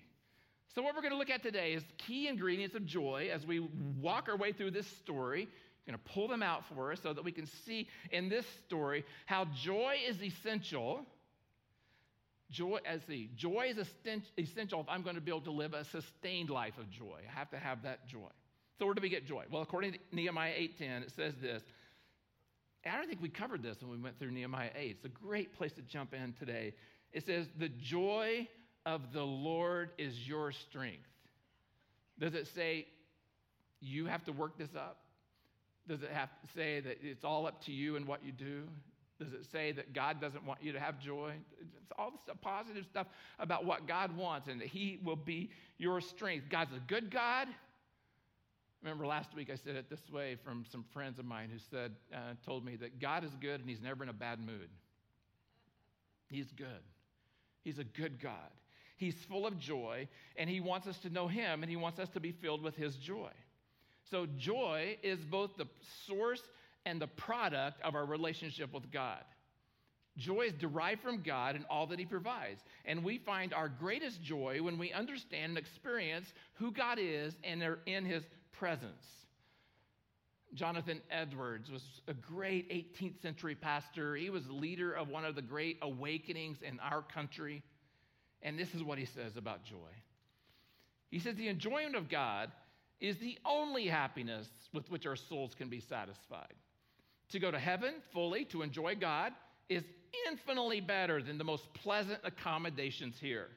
So, 0.75 0.81
what 0.81 0.95
we're 0.95 1.01
going 1.01 1.11
to 1.11 1.17
look 1.17 1.29
at 1.29 1.43
today 1.43 1.73
is 1.73 1.83
key 1.97 2.27
ingredients 2.29 2.75
of 2.75 2.85
joy 2.85 3.29
as 3.33 3.45
we 3.45 3.59
walk 3.99 4.29
our 4.29 4.37
way 4.37 4.53
through 4.53 4.71
this 4.71 4.87
story. 4.87 5.49
Going 5.87 5.97
to 5.97 6.13
pull 6.13 6.27
them 6.27 6.43
out 6.43 6.63
for 6.75 6.91
us 6.91 6.99
so 7.01 7.11
that 7.11 7.23
we 7.23 7.31
can 7.31 7.47
see 7.65 7.87
in 8.11 8.29
this 8.29 8.45
story 8.65 9.03
how 9.25 9.45
joy 9.63 9.95
is 10.07 10.21
essential. 10.21 11.05
Joy, 12.51 12.79
as 12.85 13.01
the 13.07 13.29
joy 13.35 13.73
is 13.75 13.87
essential 14.37 14.81
if 14.81 14.89
I'm 14.89 15.01
going 15.01 15.15
to 15.15 15.21
be 15.21 15.31
able 15.31 15.41
to 15.41 15.51
live 15.51 15.73
a 15.73 15.85
sustained 15.85 16.49
life 16.49 16.77
of 16.77 16.89
joy. 16.91 17.19
I 17.27 17.39
have 17.39 17.49
to 17.51 17.57
have 17.57 17.83
that 17.83 18.07
joy. 18.07 18.29
So 18.77 18.85
where 18.85 18.93
do 18.93 19.01
we 19.01 19.09
get 19.09 19.25
joy? 19.25 19.45
Well, 19.49 19.61
according 19.61 19.93
to 19.93 19.99
Nehemiah 20.11 20.53
8:10, 20.53 21.03
it 21.03 21.11
says 21.15 21.33
this. 21.41 21.63
I 22.85 22.97
don't 22.97 23.07
think 23.07 23.21
we 23.21 23.29
covered 23.29 23.61
this 23.61 23.77
when 23.81 23.91
we 23.91 23.97
went 23.97 24.17
through 24.17 24.31
Nehemiah 24.31 24.71
8. 24.75 24.89
It's 24.97 25.05
a 25.05 25.09
great 25.09 25.55
place 25.55 25.71
to 25.73 25.81
jump 25.83 26.13
in 26.13 26.33
today. 26.33 26.73
It 27.13 27.25
says, 27.25 27.47
The 27.59 27.69
joy 27.69 28.47
of 28.85 29.13
the 29.13 29.23
Lord 29.23 29.91
is 29.97 30.27
your 30.27 30.51
strength. 30.51 31.07
Does 32.19 32.33
it 32.33 32.47
say 32.55 32.87
you 33.79 34.05
have 34.07 34.23
to 34.25 34.31
work 34.31 34.57
this 34.57 34.75
up? 34.75 34.97
Does 35.87 36.03
it 36.03 36.11
have 36.11 36.29
to 36.29 36.47
say 36.53 36.79
that 36.79 36.99
it's 37.01 37.23
all 37.23 37.47
up 37.47 37.63
to 37.65 37.71
you 37.71 37.95
and 37.95 38.07
what 38.07 38.23
you 38.23 38.31
do? 38.31 38.63
Does 39.19 39.33
it 39.33 39.45
say 39.51 39.71
that 39.73 39.93
God 39.93 40.19
doesn't 40.19 40.45
want 40.45 40.63
you 40.63 40.71
to 40.71 40.79
have 40.79 40.99
joy? 40.99 41.33
It's 41.59 41.91
all 41.97 42.11
this 42.11 42.21
positive 42.41 42.85
stuff 42.85 43.07
about 43.39 43.65
what 43.65 43.87
God 43.87 44.15
wants 44.15 44.47
and 44.47 44.59
that 44.61 44.67
He 44.67 44.99
will 45.03 45.15
be 45.15 45.51
your 45.77 46.01
strength. 46.01 46.47
God's 46.49 46.73
a 46.73 46.79
good 46.87 47.11
God. 47.11 47.47
Remember 48.81 49.05
last 49.05 49.35
week 49.35 49.51
I 49.51 49.55
said 49.55 49.75
it 49.75 49.89
this 49.91 50.09
way 50.11 50.37
from 50.43 50.65
some 50.71 50.83
friends 50.91 51.19
of 51.19 51.25
mine 51.25 51.49
who 51.51 51.59
said, 51.69 51.91
uh, 52.11 52.33
told 52.43 52.65
me 52.65 52.75
that 52.77 52.99
God 52.99 53.23
is 53.23 53.31
good 53.39 53.59
and 53.59 53.69
He's 53.69 53.81
never 53.81 54.03
in 54.03 54.09
a 54.09 54.13
bad 54.13 54.39
mood. 54.39 54.69
He's 56.29 56.51
good. 56.51 56.67
He's 57.63 57.77
a 57.77 57.83
good 57.83 58.19
God. 58.19 58.49
He's 58.97 59.15
full 59.29 59.45
of 59.45 59.59
joy 59.59 60.07
and 60.35 60.49
He 60.49 60.61
wants 60.61 60.87
us 60.87 60.97
to 60.99 61.11
know 61.11 61.27
Him 61.27 61.61
and 61.61 61.69
He 61.69 61.75
wants 61.75 61.99
us 61.99 62.09
to 62.09 62.19
be 62.19 62.31
filled 62.31 62.63
with 62.63 62.75
His 62.75 62.95
joy. 62.95 63.29
So, 64.11 64.27
joy 64.37 64.97
is 65.01 65.19
both 65.19 65.51
the 65.57 65.67
source 66.05 66.41
and 66.85 67.01
the 67.01 67.07
product 67.07 67.81
of 67.81 67.95
our 67.95 68.05
relationship 68.05 68.73
with 68.73 68.91
God. 68.91 69.23
Joy 70.17 70.41
is 70.41 70.53
derived 70.53 71.01
from 71.01 71.21
God 71.21 71.55
and 71.55 71.65
all 71.69 71.87
that 71.87 71.97
He 71.97 72.05
provides. 72.05 72.61
And 72.83 73.03
we 73.03 73.17
find 73.17 73.53
our 73.53 73.69
greatest 73.69 74.21
joy 74.21 74.61
when 74.61 74.77
we 74.77 74.91
understand 74.91 75.51
and 75.51 75.57
experience 75.57 76.33
who 76.55 76.71
God 76.71 76.99
is 76.99 77.37
and 77.45 77.63
are 77.63 77.79
in 77.85 78.03
His 78.03 78.23
presence. 78.51 79.05
Jonathan 80.53 81.01
Edwards 81.09 81.71
was 81.71 81.81
a 82.09 82.13
great 82.13 82.69
18th 82.69 83.21
century 83.21 83.55
pastor. 83.55 84.17
He 84.17 84.29
was 84.29 84.47
the 84.47 84.53
leader 84.53 84.91
of 84.91 85.07
one 85.07 85.23
of 85.23 85.35
the 85.35 85.41
great 85.41 85.77
awakenings 85.81 86.57
in 86.61 86.77
our 86.81 87.01
country. 87.01 87.63
And 88.41 88.59
this 88.59 88.75
is 88.75 88.83
what 88.83 88.97
he 88.97 89.05
says 89.05 89.37
about 89.37 89.63
joy. 89.63 89.77
He 91.09 91.19
says, 91.19 91.35
The 91.35 91.47
enjoyment 91.47 91.95
of 91.95 92.09
God 92.09 92.51
is 93.01 93.17
the 93.17 93.37
only 93.45 93.87
happiness 93.87 94.47
with 94.73 94.89
which 94.89 95.05
our 95.05 95.15
souls 95.15 95.53
can 95.55 95.67
be 95.67 95.79
satisfied. 95.79 96.53
To 97.31 97.39
go 97.39 97.49
to 97.49 97.59
heaven 97.59 97.95
fully, 98.13 98.45
to 98.45 98.61
enjoy 98.61 98.95
God, 98.95 99.33
is 99.67 99.83
infinitely 100.27 100.81
better 100.81 101.21
than 101.21 101.37
the 101.37 101.43
most 101.43 101.73
pleasant 101.73 102.19
accommodations 102.23 103.15
here. 103.19 103.47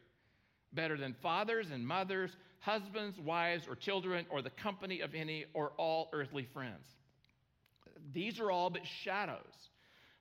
Better 0.72 0.96
than 0.96 1.14
fathers 1.22 1.70
and 1.70 1.86
mothers, 1.86 2.30
husbands, 2.60 3.18
wives, 3.18 3.68
or 3.68 3.76
children, 3.76 4.26
or 4.30 4.42
the 4.42 4.50
company 4.50 5.00
of 5.00 5.14
any 5.14 5.44
or 5.52 5.72
all 5.76 6.08
earthly 6.12 6.48
friends. 6.52 6.86
These 8.12 8.40
are 8.40 8.50
all 8.50 8.70
but 8.70 8.86
shadows. 8.86 9.38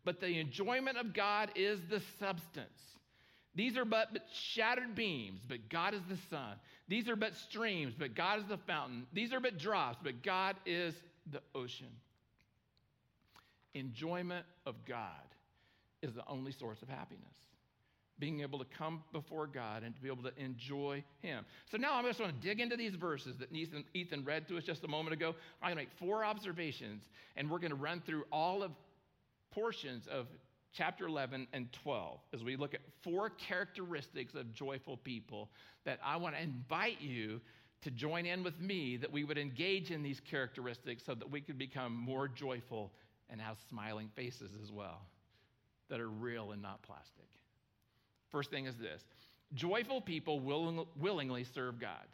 But 0.04 0.20
the 0.20 0.40
enjoyment 0.40 0.98
of 0.98 1.14
God 1.14 1.52
is 1.56 1.80
the 1.90 2.02
substance. 2.20 2.68
These 3.56 3.78
are 3.78 3.86
but, 3.86 4.10
but 4.12 4.24
shattered 4.34 4.96
beams, 4.96 5.42
but 5.48 5.70
God 5.70 5.94
is 5.94 6.02
the 6.10 6.18
sun. 6.30 6.56
These 6.88 7.08
are 7.08 7.16
but 7.16 7.36
streams, 7.36 7.94
but 7.98 8.16
God 8.16 8.40
is 8.40 8.46
the 8.46 8.58
fountain. 8.58 9.08
These 9.14 9.34
are 9.34 9.40
but 9.40 9.58
drops, 9.58 9.98
but 10.04 10.22
God 10.22 10.56
is 10.66 10.94
the 11.32 11.42
ocean. 11.56 11.88
Enjoyment 13.74 14.46
of 14.66 14.76
God 14.86 15.08
is 16.02 16.14
the 16.14 16.28
only 16.28 16.52
source 16.52 16.82
of 16.82 16.90
happiness 16.90 17.34
being 18.20 18.42
able 18.42 18.60
to 18.60 18.66
come 18.78 19.04
before 19.12 19.48
God 19.48 19.84
and 19.84 19.94
to 19.96 20.02
be 20.02 20.08
able 20.08 20.24
to 20.24 20.32
enjoy 20.38 21.04
Him. 21.22 21.44
So 21.72 21.78
now 21.78 21.96
I'm 21.96 22.06
just 22.06 22.20
going 22.20 22.32
to 22.32 22.38
dig 22.38 22.60
into 22.60 22.78
these 22.78 22.96
verses 22.96 23.38
that 23.38 23.52
Ethan, 23.52 23.84
Ethan 23.94 24.24
read 24.24 24.48
to 24.48 24.58
us 24.58 24.64
just 24.64 24.84
a 24.84 24.88
moment 24.88 25.14
ago. 25.14 25.36
I'm 25.62 25.74
going 25.74 25.86
to 25.86 25.92
make 25.92 26.00
four 26.00 26.24
observations, 26.24 27.04
and 27.36 27.50
we're 27.50 27.60
going 27.60 27.72
to 27.72 27.76
run 27.76 28.02
through 28.06 28.24
all 28.32 28.64
of 28.64 28.72
portions 29.52 30.08
of 30.08 30.28
chapter 30.74 31.06
11 31.06 31.48
and 31.54 31.72
12 31.72 32.20
as 32.34 32.44
we 32.44 32.56
look 32.56 32.74
at 32.74 32.82
four 33.02 33.30
characteristics 33.30 34.34
of 34.34 34.54
joyful 34.54 34.98
people 34.98 35.50
that 35.86 36.00
I 36.04 36.18
want 36.18 36.36
to 36.36 36.42
invite 36.42 37.00
you 37.00 37.40
to 37.84 37.92
join 37.92 38.26
in 38.26 38.44
with 38.44 38.60
me 38.60 38.98
that 38.98 39.12
we 39.12 39.24
would 39.24 39.38
engage 39.38 39.92
in 39.92 40.02
these 40.02 40.20
characteristics 40.20 41.04
so 41.06 41.14
that 41.16 41.30
we 41.30 41.42
could 41.42 41.58
become 41.58 41.94
more 41.94 42.28
joyful 42.28 42.92
and 43.30 43.40
have 43.40 43.58
smiling 43.70 44.10
faces 44.16 44.52
as 44.62 44.72
well 44.72 45.02
that 45.90 46.00
are 46.00 46.10
real 46.10 46.52
and 46.52 46.62
not 46.62 46.82
plastic. 46.82 47.28
First 48.32 48.50
thing 48.50 48.66
is 48.66 48.76
this 48.78 49.04
joyful 49.54 50.02
people 50.02 50.40
will, 50.40 50.88
willingly 51.00 51.44
serve 51.44 51.80
God. 51.80 52.08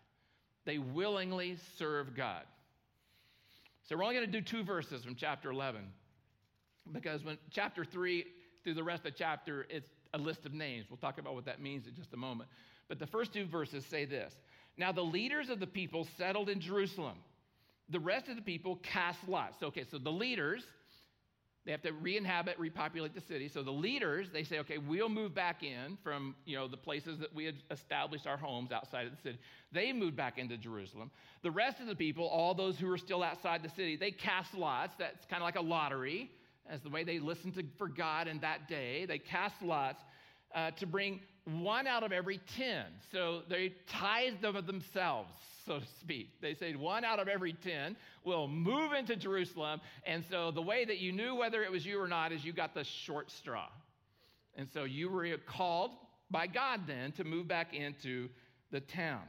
They 0.65 0.77
willingly 0.77 1.57
serve 1.77 2.15
God. 2.15 2.43
So 3.87 3.95
we're 3.95 4.03
only 4.03 4.15
going 4.15 4.29
to 4.29 4.31
do 4.31 4.41
two 4.41 4.63
verses 4.63 5.03
from 5.03 5.15
chapter 5.15 5.49
11 5.49 5.81
because 6.91 7.23
when 7.23 7.37
chapter 7.51 7.85
3 7.85 8.25
through 8.63 8.75
the 8.75 8.83
rest 8.83 9.05
of 9.05 9.13
the 9.13 9.17
chapter, 9.17 9.65
it's 9.69 9.89
a 10.13 10.17
list 10.17 10.45
of 10.45 10.53
names. 10.53 10.85
We'll 10.89 10.97
talk 10.97 11.17
about 11.17 11.35
what 11.35 11.45
that 11.45 11.61
means 11.61 11.87
in 11.87 11.95
just 11.95 12.13
a 12.13 12.17
moment. 12.17 12.49
But 12.87 12.99
the 12.99 13.07
first 13.07 13.33
two 13.33 13.45
verses 13.45 13.85
say 13.85 14.05
this 14.05 14.33
Now 14.77 14.91
the 14.91 15.03
leaders 15.03 15.49
of 15.49 15.59
the 15.59 15.67
people 15.67 16.07
settled 16.17 16.49
in 16.49 16.59
Jerusalem. 16.59 17.17
The 17.91 17.99
rest 17.99 18.27
of 18.27 18.35
the 18.35 18.41
people 18.41 18.75
cast 18.77 19.17
lots. 19.27 19.63
Okay, 19.63 19.83
so 19.89 19.97
the 19.97 20.11
leaders, 20.11 20.63
they 21.65 21.71
have 21.71 21.81
to 21.81 21.91
re-inhabit, 21.91 22.59
repopulate 22.59 23.15
the 23.15 23.21
city. 23.21 23.47
So 23.47 23.63
the 23.63 23.71
leaders, 23.71 24.27
they 24.31 24.43
say, 24.43 24.59
okay, 24.59 24.77
we'll 24.77 25.09
move 25.09 25.33
back 25.33 25.63
in 25.63 25.97
from 26.03 26.35
you 26.45 26.55
know 26.55 26.67
the 26.67 26.77
places 26.77 27.17
that 27.19 27.33
we 27.33 27.45
had 27.45 27.55
established 27.71 28.27
our 28.27 28.37
homes 28.37 28.71
outside 28.71 29.07
of 29.07 29.15
the 29.15 29.21
city. 29.21 29.39
They 29.71 29.91
moved 29.91 30.15
back 30.15 30.37
into 30.37 30.57
Jerusalem. 30.57 31.09
The 31.41 31.51
rest 31.51 31.79
of 31.79 31.87
the 31.87 31.95
people, 31.95 32.27
all 32.27 32.53
those 32.53 32.77
who 32.77 32.87
were 32.87 32.97
still 32.97 33.23
outside 33.23 33.63
the 33.63 33.69
city, 33.69 33.95
they 33.95 34.11
cast 34.11 34.53
lots. 34.53 34.95
That's 34.97 35.25
kind 35.25 35.41
of 35.41 35.45
like 35.45 35.57
a 35.57 35.61
lottery, 35.61 36.29
as 36.69 36.81
the 36.81 36.89
way 36.89 37.03
they 37.03 37.19
listened 37.19 37.55
to 37.55 37.63
for 37.77 37.87
God 37.87 38.27
in 38.27 38.39
that 38.39 38.67
day. 38.67 39.05
They 39.05 39.17
cast 39.17 39.61
lots 39.61 40.01
uh, 40.53 40.71
to 40.71 40.85
bring 40.85 41.19
one 41.45 41.87
out 41.87 42.03
of 42.03 42.11
every 42.11 42.39
10. 42.57 42.85
So 43.11 43.41
they 43.49 43.73
tithed 43.87 44.45
of 44.45 44.65
themselves, 44.65 45.31
so 45.65 45.79
to 45.79 45.85
speak. 45.99 46.41
They 46.41 46.53
said 46.53 46.75
one 46.77 47.03
out 47.03 47.19
of 47.19 47.27
every 47.27 47.53
10 47.53 47.95
will 48.23 48.47
move 48.47 48.93
into 48.93 49.15
Jerusalem. 49.15 49.81
And 50.05 50.23
so 50.29 50.51
the 50.51 50.61
way 50.61 50.85
that 50.85 50.99
you 50.99 51.11
knew 51.11 51.35
whether 51.35 51.63
it 51.63 51.71
was 51.71 51.85
you 51.85 51.99
or 51.99 52.07
not 52.07 52.31
is 52.31 52.45
you 52.45 52.53
got 52.53 52.73
the 52.73 52.83
short 52.83 53.31
straw. 53.31 53.67
And 54.55 54.67
so 54.73 54.83
you 54.83 55.09
were 55.09 55.37
called 55.37 55.91
by 56.29 56.47
God 56.47 56.81
then 56.85 57.11
to 57.13 57.23
move 57.23 57.47
back 57.47 57.73
into 57.73 58.29
the 58.71 58.79
town. 58.79 59.21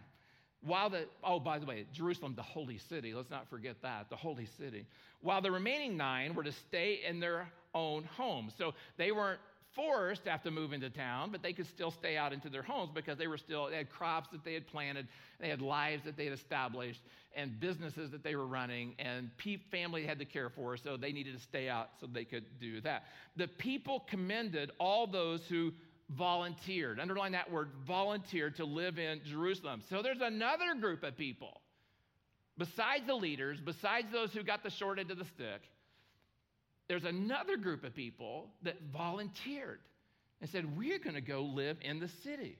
While 0.62 0.90
the, 0.90 1.06
oh, 1.24 1.40
by 1.40 1.58
the 1.58 1.66
way, 1.66 1.86
Jerusalem, 1.92 2.34
the 2.36 2.42
holy 2.42 2.78
city, 2.78 3.14
let's 3.14 3.30
not 3.30 3.48
forget 3.48 3.76
that, 3.82 4.10
the 4.10 4.16
holy 4.16 4.46
city. 4.58 4.86
While 5.22 5.40
the 5.40 5.50
remaining 5.50 5.96
nine 5.96 6.34
were 6.34 6.44
to 6.44 6.52
stay 6.52 7.00
in 7.06 7.20
their 7.20 7.50
own 7.74 8.04
homes. 8.16 8.52
So 8.58 8.74
they 8.96 9.12
weren't 9.12 9.40
forced 9.74 10.24
to 10.24 10.30
have 10.30 10.42
to 10.42 10.50
move 10.50 10.72
into 10.72 10.90
town, 10.90 11.30
but 11.30 11.42
they 11.42 11.52
could 11.52 11.66
still 11.66 11.90
stay 11.90 12.16
out 12.16 12.32
into 12.32 12.48
their 12.48 12.62
homes 12.62 12.90
because 12.92 13.16
they 13.16 13.28
were 13.28 13.38
still, 13.38 13.70
they 13.70 13.76
had 13.76 13.90
crops 13.90 14.28
that 14.32 14.44
they 14.44 14.54
had 14.54 14.66
planted, 14.66 15.06
they 15.38 15.48
had 15.48 15.62
lives 15.62 16.04
that 16.04 16.16
they 16.16 16.24
had 16.24 16.34
established, 16.34 17.00
and 17.36 17.60
businesses 17.60 18.10
that 18.10 18.24
they 18.24 18.34
were 18.34 18.46
running, 18.46 18.94
and 18.98 19.30
family 19.70 20.04
had 20.04 20.18
to 20.18 20.24
care 20.24 20.50
for, 20.50 20.76
so 20.76 20.96
they 20.96 21.12
needed 21.12 21.36
to 21.36 21.40
stay 21.40 21.68
out 21.68 21.90
so 22.00 22.06
they 22.06 22.24
could 22.24 22.44
do 22.60 22.80
that. 22.80 23.04
The 23.36 23.46
people 23.46 24.04
commended 24.08 24.72
all 24.80 25.06
those 25.06 25.46
who 25.48 25.72
volunteered. 26.16 27.00
Underline 27.00 27.32
that 27.32 27.50
word 27.50 27.70
volunteered 27.86 28.56
to 28.56 28.64
live 28.64 28.98
in 28.98 29.20
Jerusalem. 29.24 29.82
So 29.88 30.02
there's 30.02 30.20
another 30.20 30.74
group 30.80 31.02
of 31.02 31.16
people, 31.16 31.60
besides 32.58 33.06
the 33.06 33.14
leaders, 33.14 33.58
besides 33.64 34.08
those 34.12 34.32
who 34.32 34.42
got 34.42 34.62
the 34.62 34.70
short 34.70 34.98
end 34.98 35.10
of 35.10 35.18
the 35.18 35.24
stick, 35.26 35.62
there's 36.88 37.04
another 37.04 37.56
group 37.56 37.84
of 37.84 37.94
people 37.94 38.48
that 38.62 38.76
volunteered 38.92 39.78
and 40.40 40.50
said, 40.50 40.76
We're 40.76 40.98
going 40.98 41.14
to 41.14 41.20
go 41.20 41.42
live 41.42 41.76
in 41.82 42.00
the 42.00 42.08
city. 42.24 42.58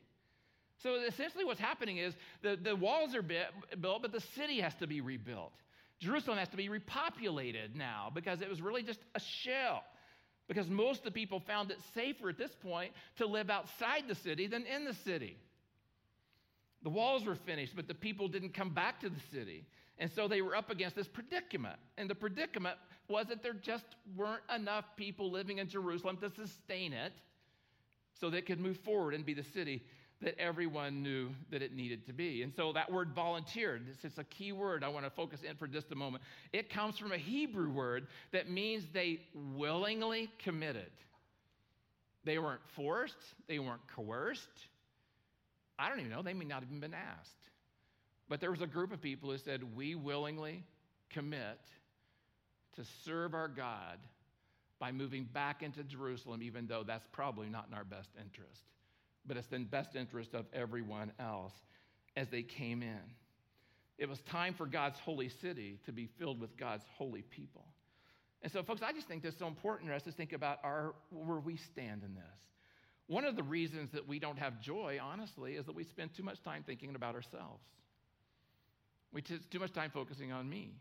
So 0.83 0.95
essentially, 0.95 1.45
what's 1.45 1.61
happening 1.61 1.99
is 1.99 2.15
the, 2.43 2.57
the 2.57 2.75
walls 2.75 3.15
are 3.15 3.23
built, 3.23 4.03
but 4.03 4.13
the 4.13 4.23
city 4.37 4.61
has 4.61 4.73
to 4.77 4.87
be 4.87 5.01
rebuilt. 5.01 5.53
Jerusalem 6.01 6.39
has 6.39 6.49
to 6.49 6.57
be 6.57 6.69
repopulated 6.69 7.75
now 7.75 8.11
because 8.15 8.41
it 8.41 8.49
was 8.49 8.63
really 8.63 8.83
just 8.83 9.01
a 9.15 9.21
shell. 9.43 9.83
Because 10.51 10.69
most 10.69 10.99
of 10.99 11.05
the 11.05 11.11
people 11.13 11.39
found 11.39 11.71
it 11.71 11.79
safer 11.95 12.29
at 12.29 12.37
this 12.37 12.51
point 12.57 12.91
to 13.19 13.27
live 13.27 13.51
outside 13.51 14.09
the 14.09 14.17
city 14.17 14.49
than 14.49 14.67
in 14.67 14.85
the 14.85 14.93
city. 14.93 15.37
The 16.83 16.89
walls 16.89 17.25
were 17.25 17.37
finished, 17.37 17.77
but 17.77 17.87
the 17.87 17.95
people 17.95 18.27
didn't 18.27 18.53
come 18.53 18.71
back 18.71 18.99
to 19.03 19.09
the 19.09 19.21
city. 19.33 19.65
And 19.99 20.11
so 20.11 20.27
they 20.27 20.43
were 20.43 20.57
up 20.57 20.69
against 20.69 20.97
this 20.97 21.07
predicament. 21.07 21.77
And 21.99 22.11
the 22.11 22.17
predicament 22.17 22.79
was 23.07 23.27
that 23.27 23.45
there 23.45 23.53
just 23.53 23.85
weren't 24.17 24.43
enough 24.53 24.87
people 24.97 25.31
living 25.31 25.59
in 25.59 25.69
Jerusalem 25.69 26.17
to 26.17 26.29
sustain 26.31 26.95
it 26.95 27.13
so 28.21 28.29
that 28.29 28.39
it 28.39 28.47
could 28.47 28.59
move 28.59 28.79
forward 28.79 29.15
and 29.15 29.25
be 29.25 29.35
the 29.35 29.45
city 29.45 29.85
that 30.23 30.39
everyone 30.39 31.03
knew 31.03 31.31
that 31.51 31.63
it 31.63 31.75
needed 31.75 32.07
to 32.07 32.13
be. 32.13 32.43
And 32.43 32.53
so 32.55 32.73
that 32.75 32.93
word 32.93 33.13
volunteered, 33.15 33.87
it's 34.03 34.19
a 34.19 34.25
key 34.25 34.53
word 34.53 34.85
I 34.85 34.89
want 34.89 35.07
to 35.07 35.11
focus 35.11 35.41
in 35.49 35.57
for 35.57 35.67
just 35.67 35.91
a 35.93 35.95
moment. 35.95 36.23
It 36.53 36.69
comes 36.69 36.99
from 36.99 37.13
a 37.13 37.17
Hebrew 37.17 37.71
word 37.71 38.07
that 38.33 38.51
means 38.51 38.85
they 38.93 39.21
willingly 39.35 40.31
committed. 40.39 40.91
They 42.25 42.39
weren't 42.39 42.61
forced, 42.77 43.17
they 43.49 43.59
weren't 43.59 43.87
coerced. 43.95 44.49
I 45.79 45.89
don't 45.89 46.01
even 46.01 46.11
know, 46.11 46.23
they 46.23 46.35
may 46.35 46.45
not 46.45 46.61
have 46.61 46.69
even 46.69 46.81
been 46.81 46.95
asked. 46.95 47.31
But 48.29 48.41
there 48.41 48.51
was 48.51 48.61
a 48.61 48.67
group 48.67 48.93
of 48.93 49.01
people 49.01 49.31
who 49.31 49.39
said, 49.39 49.75
We 49.75 49.95
willingly 49.95 50.65
commit 51.09 51.59
to 52.77 52.85
serve 53.05 53.35
our 53.35 53.49
God 53.49 53.99
by 54.79 54.93
moving 54.93 55.25
back 55.25 55.63
into 55.63 55.83
Jerusalem, 55.83 56.43
even 56.43 56.67
though 56.67 56.83
that's 56.87 57.07
probably 57.11 57.49
not 57.49 57.67
in 57.69 57.75
our 57.75 57.85
best 57.85 58.11
interest. 58.23 58.63
But 59.27 59.37
it's 59.37 59.53
in 59.53 59.65
best 59.65 59.97
interest 59.97 60.35
of 60.35 60.47
everyone 60.53 61.13
else 61.21 61.53
as 62.17 62.29
they 62.31 62.43
came 62.43 62.83
in. 62.83 63.01
It 63.99 64.09
was 64.09 64.19
time 64.31 64.55
for 64.55 64.67
God's 64.67 64.99
holy 64.99 65.29
city 65.43 65.79
to 65.85 65.93
be 65.93 66.09
filled 66.19 66.41
with 66.41 66.57
God's 66.57 66.85
holy 66.97 67.23
people. 67.23 67.67
And 68.43 68.51
so, 68.51 68.63
folks, 68.63 68.81
I 68.83 68.93
just 68.93 69.07
think 69.07 69.23
this 69.23 69.35
is 69.35 69.39
so 69.39 69.47
important 69.47 69.91
for 69.91 69.95
us 69.95 70.03
to 70.05 70.13
think 70.13 70.33
about 70.33 70.59
our, 70.65 70.95
where 71.11 71.39
we 71.39 71.59
stand 71.73 72.03
in 72.03 72.15
this. 72.15 72.41
One 73.07 73.25
of 73.25 73.37
the 73.37 73.43
reasons 73.43 73.91
that 73.93 74.09
we 74.09 74.19
don't 74.19 74.39
have 74.39 74.61
joy, 74.61 74.99
honestly, 75.03 75.55
is 75.55 75.67
that 75.67 75.75
we 75.75 75.85
spend 75.85 76.15
too 76.17 76.23
much 76.23 76.43
time 76.43 76.63
thinking 76.65 76.95
about 76.95 77.15
ourselves. 77.15 77.65
We 79.13 79.21
take 79.21 79.51
too 79.51 79.59
much 79.59 79.73
time 79.73 79.91
focusing 79.93 80.33
on 80.33 80.49
me 80.49 80.73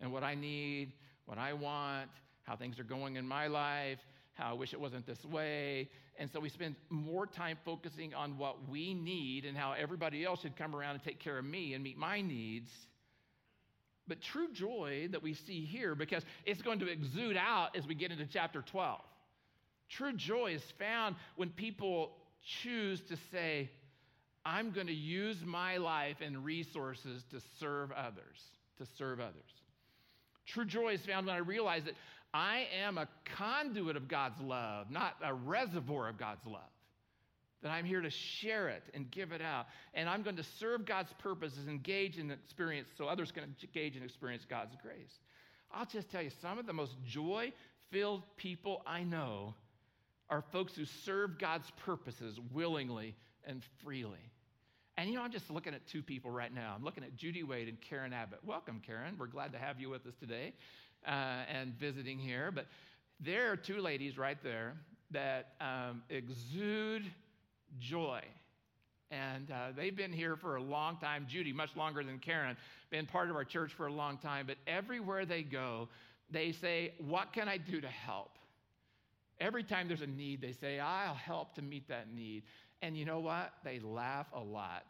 and 0.00 0.12
what 0.12 0.24
I 0.24 0.34
need, 0.34 0.92
what 1.26 1.38
I 1.38 1.52
want, 1.52 2.10
how 2.44 2.56
things 2.56 2.80
are 2.80 2.84
going 2.84 3.16
in 3.16 3.28
my 3.28 3.46
life, 3.46 3.98
how 4.38 4.50
I 4.50 4.52
wish 4.52 4.72
it 4.72 4.80
wasn't 4.80 5.04
this 5.06 5.24
way. 5.24 5.88
And 6.16 6.30
so 6.30 6.38
we 6.38 6.48
spend 6.48 6.76
more 6.90 7.26
time 7.26 7.58
focusing 7.64 8.14
on 8.14 8.38
what 8.38 8.68
we 8.68 8.94
need 8.94 9.44
and 9.44 9.56
how 9.56 9.72
everybody 9.72 10.24
else 10.24 10.40
should 10.40 10.56
come 10.56 10.74
around 10.74 10.94
and 10.94 11.02
take 11.02 11.18
care 11.18 11.38
of 11.38 11.44
me 11.44 11.74
and 11.74 11.82
meet 11.82 11.98
my 11.98 12.20
needs. 12.20 12.70
But 14.06 14.22
true 14.22 14.48
joy 14.52 15.08
that 15.10 15.22
we 15.22 15.34
see 15.34 15.64
here, 15.64 15.94
because 15.94 16.22
it's 16.46 16.62
going 16.62 16.78
to 16.78 16.90
exude 16.90 17.36
out 17.36 17.76
as 17.76 17.86
we 17.86 17.94
get 17.94 18.12
into 18.12 18.26
chapter 18.26 18.62
12. 18.62 19.00
True 19.90 20.12
joy 20.12 20.52
is 20.52 20.62
found 20.78 21.16
when 21.36 21.50
people 21.50 22.12
choose 22.62 23.00
to 23.08 23.16
say, 23.32 23.70
I'm 24.44 24.70
going 24.70 24.86
to 24.86 24.94
use 24.94 25.38
my 25.44 25.76
life 25.78 26.18
and 26.24 26.44
resources 26.44 27.22
to 27.32 27.40
serve 27.58 27.90
others, 27.92 28.40
to 28.78 28.86
serve 28.96 29.20
others. 29.20 29.34
True 30.46 30.64
joy 30.64 30.94
is 30.94 31.04
found 31.04 31.26
when 31.26 31.34
I 31.34 31.40
realize 31.40 31.84
that 31.84 31.94
I 32.34 32.66
am 32.84 32.98
a 32.98 33.08
conduit 33.36 33.96
of 33.96 34.08
God's 34.08 34.40
love, 34.40 34.90
not 34.90 35.16
a 35.22 35.32
reservoir 35.32 36.08
of 36.08 36.18
God's 36.18 36.46
love. 36.46 36.60
That 37.62 37.70
I'm 37.70 37.84
here 37.84 38.00
to 38.00 38.10
share 38.10 38.68
it 38.68 38.84
and 38.94 39.10
give 39.10 39.32
it 39.32 39.42
out. 39.42 39.66
And 39.94 40.08
I'm 40.08 40.22
going 40.22 40.36
to 40.36 40.44
serve 40.44 40.84
God's 40.86 41.12
purposes, 41.18 41.66
engage 41.66 42.16
in 42.18 42.30
experience 42.30 42.88
so 42.96 43.06
others 43.06 43.32
can 43.32 43.42
engage 43.44 43.96
and 43.96 44.04
experience 44.04 44.46
God's 44.48 44.76
grace. 44.80 45.18
I'll 45.72 45.86
just 45.86 46.08
tell 46.10 46.22
you, 46.22 46.30
some 46.40 46.58
of 46.58 46.66
the 46.66 46.72
most 46.72 46.92
joy 47.04 47.52
filled 47.90 48.22
people 48.36 48.82
I 48.86 49.02
know 49.02 49.54
are 50.30 50.44
folks 50.52 50.76
who 50.76 50.84
serve 50.84 51.38
God's 51.38 51.70
purposes 51.84 52.38
willingly 52.52 53.16
and 53.44 53.62
freely. 53.82 54.30
And 54.96 55.08
you 55.08 55.16
know, 55.16 55.22
I'm 55.22 55.32
just 55.32 55.50
looking 55.50 55.74
at 55.74 55.86
two 55.86 56.02
people 56.02 56.30
right 56.30 56.52
now. 56.52 56.74
I'm 56.76 56.84
looking 56.84 57.04
at 57.04 57.16
Judy 57.16 57.42
Wade 57.42 57.68
and 57.68 57.80
Karen 57.80 58.12
Abbott. 58.12 58.40
Welcome, 58.44 58.82
Karen. 58.84 59.14
We're 59.18 59.26
glad 59.26 59.52
to 59.52 59.58
have 59.58 59.80
you 59.80 59.90
with 59.90 60.06
us 60.06 60.14
today 60.20 60.52
uh, 61.06 61.10
and 61.52 61.74
visiting 61.78 62.18
here. 62.18 62.50
But 62.50 62.66
there 63.20 63.50
are 63.52 63.56
two 63.56 63.80
ladies 63.80 64.18
right 64.18 64.38
there 64.42 64.74
that 65.10 65.52
um, 65.60 66.02
exude 66.10 67.04
joy. 67.78 68.20
And 69.10 69.50
uh, 69.50 69.68
they've 69.74 69.96
been 69.96 70.12
here 70.12 70.36
for 70.36 70.56
a 70.56 70.62
long 70.62 70.98
time. 70.98 71.26
Judy, 71.28 71.52
much 71.52 71.74
longer 71.76 72.04
than 72.04 72.18
Karen, 72.18 72.56
been 72.90 73.06
part 73.06 73.30
of 73.30 73.36
our 73.36 73.44
church 73.44 73.72
for 73.72 73.86
a 73.86 73.92
long 73.92 74.18
time. 74.18 74.46
But 74.46 74.56
everywhere 74.66 75.24
they 75.24 75.42
go, 75.42 75.88
they 76.30 76.52
say, 76.52 76.92
What 76.98 77.32
can 77.32 77.48
I 77.48 77.56
do 77.56 77.80
to 77.80 77.88
help? 77.88 78.32
Every 79.40 79.62
time 79.62 79.88
there's 79.88 80.02
a 80.02 80.06
need, 80.06 80.40
they 80.40 80.52
say, 80.52 80.80
I'll 80.80 81.14
help 81.14 81.54
to 81.54 81.62
meet 81.62 81.88
that 81.88 82.12
need. 82.12 82.42
And 82.82 82.96
you 82.96 83.04
know 83.04 83.20
what? 83.20 83.52
They 83.64 83.78
laugh 83.80 84.26
a 84.34 84.40
lot. 84.40 84.84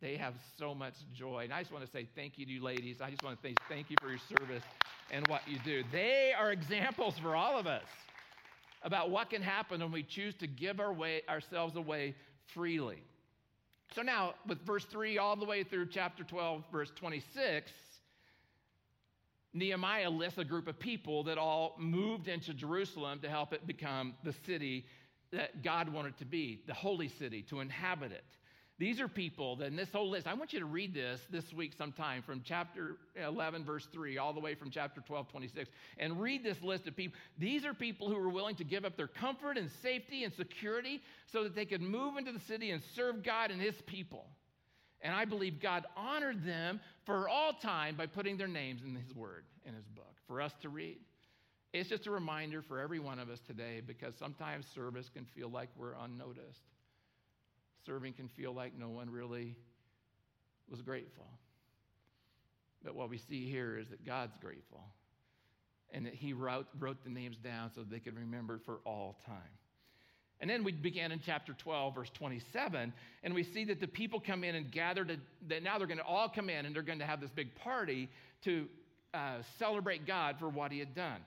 They 0.00 0.16
have 0.16 0.34
so 0.58 0.74
much 0.74 0.94
joy. 1.14 1.44
And 1.44 1.52
I 1.52 1.60
just 1.60 1.72
want 1.72 1.84
to 1.84 1.90
say 1.90 2.08
thank 2.14 2.38
you 2.38 2.46
to 2.46 2.52
you 2.52 2.62
ladies. 2.62 3.00
I 3.02 3.10
just 3.10 3.22
want 3.22 3.40
to 3.40 3.48
say 3.48 3.54
thank 3.68 3.90
you 3.90 3.96
for 4.00 4.08
your 4.08 4.20
service 4.38 4.64
and 5.10 5.26
what 5.28 5.42
you 5.46 5.58
do. 5.64 5.82
They 5.92 6.32
are 6.38 6.52
examples 6.52 7.18
for 7.18 7.36
all 7.36 7.58
of 7.58 7.66
us 7.66 7.84
about 8.82 9.10
what 9.10 9.28
can 9.28 9.42
happen 9.42 9.80
when 9.80 9.92
we 9.92 10.02
choose 10.02 10.34
to 10.36 10.46
give 10.46 10.80
our 10.80 10.92
way, 10.92 11.20
ourselves 11.28 11.76
away 11.76 12.14
freely. 12.54 13.02
So 13.94 14.02
now, 14.02 14.34
with 14.46 14.64
verse 14.64 14.84
3 14.86 15.18
all 15.18 15.36
the 15.36 15.44
way 15.44 15.64
through 15.64 15.86
chapter 15.86 16.24
12, 16.24 16.62
verse 16.72 16.90
26, 16.96 17.70
Nehemiah 19.52 20.08
lists 20.08 20.38
a 20.38 20.44
group 20.44 20.68
of 20.68 20.78
people 20.78 21.24
that 21.24 21.36
all 21.36 21.74
moved 21.78 22.28
into 22.28 22.54
Jerusalem 22.54 23.18
to 23.20 23.28
help 23.28 23.52
it 23.52 23.66
become 23.66 24.14
the 24.22 24.32
city 24.46 24.86
that 25.32 25.62
God 25.62 25.92
wanted 25.92 26.16
to 26.18 26.24
be, 26.24 26.62
the 26.66 26.74
holy 26.74 27.08
city, 27.08 27.42
to 27.50 27.60
inhabit 27.60 28.12
it. 28.12 28.24
These 28.80 28.98
are 28.98 29.08
people 29.08 29.60
in 29.60 29.76
this 29.76 29.92
whole 29.92 30.08
list, 30.08 30.26
I 30.26 30.32
want 30.32 30.54
you 30.54 30.60
to 30.60 30.64
read 30.64 30.94
this 30.94 31.20
this 31.28 31.52
week 31.52 31.74
sometime 31.76 32.22
from 32.22 32.40
chapter 32.42 32.96
11, 33.14 33.62
verse 33.62 33.86
3, 33.92 34.16
all 34.16 34.32
the 34.32 34.40
way 34.40 34.54
from 34.54 34.70
chapter 34.70 35.02
12, 35.02 35.28
26, 35.28 35.68
and 35.98 36.18
read 36.18 36.42
this 36.42 36.62
list 36.62 36.88
of 36.88 36.96
people. 36.96 37.18
These 37.38 37.66
are 37.66 37.74
people 37.74 38.08
who 38.08 38.14
were 38.14 38.30
willing 38.30 38.56
to 38.56 38.64
give 38.64 38.86
up 38.86 38.96
their 38.96 39.06
comfort 39.06 39.58
and 39.58 39.70
safety 39.82 40.24
and 40.24 40.32
security 40.32 41.02
so 41.30 41.42
that 41.42 41.54
they 41.54 41.66
could 41.66 41.82
move 41.82 42.16
into 42.16 42.32
the 42.32 42.40
city 42.40 42.70
and 42.70 42.82
serve 42.94 43.22
God 43.22 43.50
and 43.50 43.60
his 43.60 43.74
people. 43.84 44.24
And 45.02 45.14
I 45.14 45.26
believe 45.26 45.60
God 45.60 45.84
honored 45.94 46.42
them 46.42 46.80
for 47.04 47.28
all 47.28 47.52
time 47.52 47.96
by 47.96 48.06
putting 48.06 48.38
their 48.38 48.48
names 48.48 48.80
in 48.82 48.94
his 48.94 49.14
word, 49.14 49.44
in 49.66 49.74
his 49.74 49.84
book, 49.88 50.16
for 50.26 50.40
us 50.40 50.54
to 50.62 50.70
read. 50.70 50.96
It's 51.74 51.90
just 51.90 52.06
a 52.06 52.10
reminder 52.10 52.62
for 52.62 52.80
every 52.80 52.98
one 52.98 53.18
of 53.18 53.28
us 53.28 53.40
today 53.40 53.82
because 53.86 54.14
sometimes 54.16 54.64
service 54.74 55.10
can 55.10 55.26
feel 55.26 55.50
like 55.50 55.68
we're 55.76 55.92
unnoticed. 56.02 56.62
Serving 57.86 58.12
can 58.14 58.28
feel 58.28 58.52
like 58.52 58.78
no 58.78 58.88
one 58.88 59.10
really 59.10 59.56
was 60.68 60.82
grateful. 60.82 61.26
But 62.84 62.94
what 62.94 63.10
we 63.10 63.18
see 63.18 63.50
here 63.50 63.78
is 63.78 63.88
that 63.88 64.04
God's 64.04 64.36
grateful 64.40 64.84
and 65.92 66.06
that 66.06 66.14
He 66.14 66.32
wrote, 66.32 66.66
wrote 66.78 67.02
the 67.04 67.10
names 67.10 67.36
down 67.36 67.70
so 67.74 67.82
they 67.82 67.98
could 67.98 68.16
remember 68.16 68.60
for 68.64 68.80
all 68.84 69.18
time. 69.26 69.36
And 70.40 70.48
then 70.48 70.64
we 70.64 70.72
began 70.72 71.12
in 71.12 71.20
chapter 71.24 71.52
12, 71.52 71.94
verse 71.94 72.10
27, 72.14 72.94
and 73.22 73.34
we 73.34 73.44
see 73.44 73.64
that 73.66 73.78
the 73.78 73.86
people 73.86 74.18
come 74.18 74.42
in 74.42 74.54
and 74.54 74.70
gather 74.70 75.04
to, 75.04 75.16
that 75.48 75.62
now 75.62 75.76
they're 75.76 75.86
going 75.86 75.98
to 75.98 76.04
all 76.04 76.30
come 76.30 76.48
in 76.48 76.64
and 76.64 76.74
they're 76.74 76.82
going 76.82 77.00
to 77.00 77.06
have 77.06 77.20
this 77.20 77.30
big 77.30 77.54
party 77.56 78.08
to 78.44 78.66
uh, 79.12 79.42
celebrate 79.58 80.06
God 80.06 80.36
for 80.38 80.48
what 80.48 80.72
he 80.72 80.78
had 80.78 80.94
done. 80.94 81.20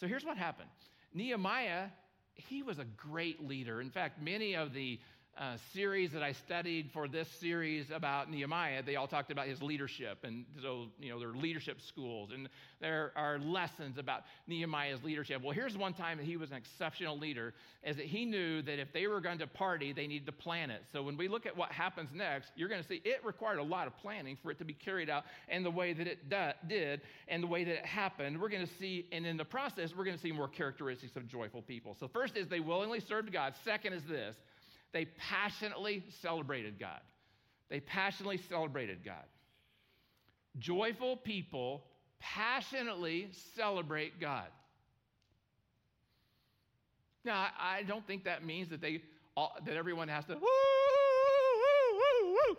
So 0.00 0.08
here's 0.08 0.24
what 0.24 0.36
happened 0.36 0.68
Nehemiah, 1.14 1.86
he 2.34 2.62
was 2.62 2.78
a 2.78 2.84
great 2.96 3.46
leader. 3.46 3.80
In 3.80 3.90
fact, 3.90 4.20
many 4.20 4.56
of 4.56 4.72
the 4.72 4.98
uh, 5.38 5.56
series 5.74 6.12
that 6.12 6.22
I 6.22 6.32
studied 6.32 6.90
for 6.92 7.08
this 7.08 7.28
series 7.40 7.90
about 7.90 8.30
Nehemiah, 8.30 8.82
they 8.82 8.96
all 8.96 9.06
talked 9.06 9.30
about 9.30 9.46
his 9.46 9.62
leadership. 9.62 10.18
And 10.24 10.46
so, 10.62 10.86
you 10.98 11.10
know, 11.10 11.18
there 11.18 11.28
are 11.28 11.36
leadership 11.36 11.80
schools 11.82 12.30
and 12.32 12.48
there 12.80 13.12
are 13.16 13.38
lessons 13.38 13.98
about 13.98 14.22
Nehemiah's 14.46 15.02
leadership. 15.02 15.42
Well, 15.42 15.52
here's 15.52 15.76
one 15.76 15.92
time 15.92 16.18
that 16.18 16.24
he 16.24 16.36
was 16.36 16.50
an 16.50 16.56
exceptional 16.56 17.18
leader, 17.18 17.54
is 17.82 17.96
that 17.96 18.06
he 18.06 18.24
knew 18.24 18.62
that 18.62 18.78
if 18.78 18.92
they 18.92 19.06
were 19.06 19.20
going 19.20 19.38
to 19.38 19.46
party, 19.46 19.92
they 19.92 20.06
needed 20.06 20.26
to 20.26 20.32
plan 20.32 20.70
it. 20.70 20.82
So 20.92 21.02
when 21.02 21.16
we 21.16 21.28
look 21.28 21.46
at 21.46 21.56
what 21.56 21.70
happens 21.70 22.10
next, 22.14 22.50
you're 22.56 22.68
going 22.68 22.82
to 22.82 22.88
see 22.88 23.02
it 23.04 23.24
required 23.24 23.58
a 23.58 23.62
lot 23.62 23.86
of 23.86 23.96
planning 23.98 24.38
for 24.42 24.50
it 24.50 24.58
to 24.58 24.64
be 24.64 24.74
carried 24.74 25.10
out 25.10 25.24
and 25.48 25.64
the 25.64 25.70
way 25.70 25.92
that 25.92 26.06
it 26.06 26.30
do- 26.30 26.68
did 26.68 27.02
and 27.28 27.42
the 27.42 27.46
way 27.46 27.64
that 27.64 27.74
it 27.74 27.86
happened. 27.86 28.40
We're 28.40 28.48
going 28.48 28.66
to 28.66 28.72
see, 28.78 29.06
and 29.12 29.26
in 29.26 29.36
the 29.36 29.44
process, 29.44 29.94
we're 29.96 30.04
going 30.04 30.16
to 30.16 30.22
see 30.22 30.32
more 30.32 30.48
characteristics 30.48 31.16
of 31.16 31.28
joyful 31.28 31.62
people. 31.62 31.94
So 31.98 32.08
first 32.08 32.36
is 32.36 32.48
they 32.48 32.60
willingly 32.60 33.00
served 33.00 33.32
God. 33.32 33.54
Second 33.64 33.92
is 33.92 34.04
this 34.04 34.36
they 34.96 35.04
passionately 35.04 36.02
celebrated 36.22 36.80
God. 36.80 37.00
They 37.68 37.80
passionately 37.80 38.40
celebrated 38.48 39.04
God. 39.04 39.24
Joyful 40.58 41.18
people 41.18 41.84
passionately 42.18 43.28
celebrate 43.54 44.18
God. 44.18 44.46
Now, 47.26 47.48
I 47.60 47.82
don't 47.82 48.06
think 48.06 48.24
that 48.24 48.42
means 48.42 48.70
that 48.70 48.80
they 48.80 49.02
all, 49.36 49.52
that 49.66 49.76
everyone 49.76 50.08
has 50.08 50.24
to 50.24 50.32
woo, 50.32 50.40
woo, 50.40 50.46
woo, 51.92 52.32
woo, 52.32 52.56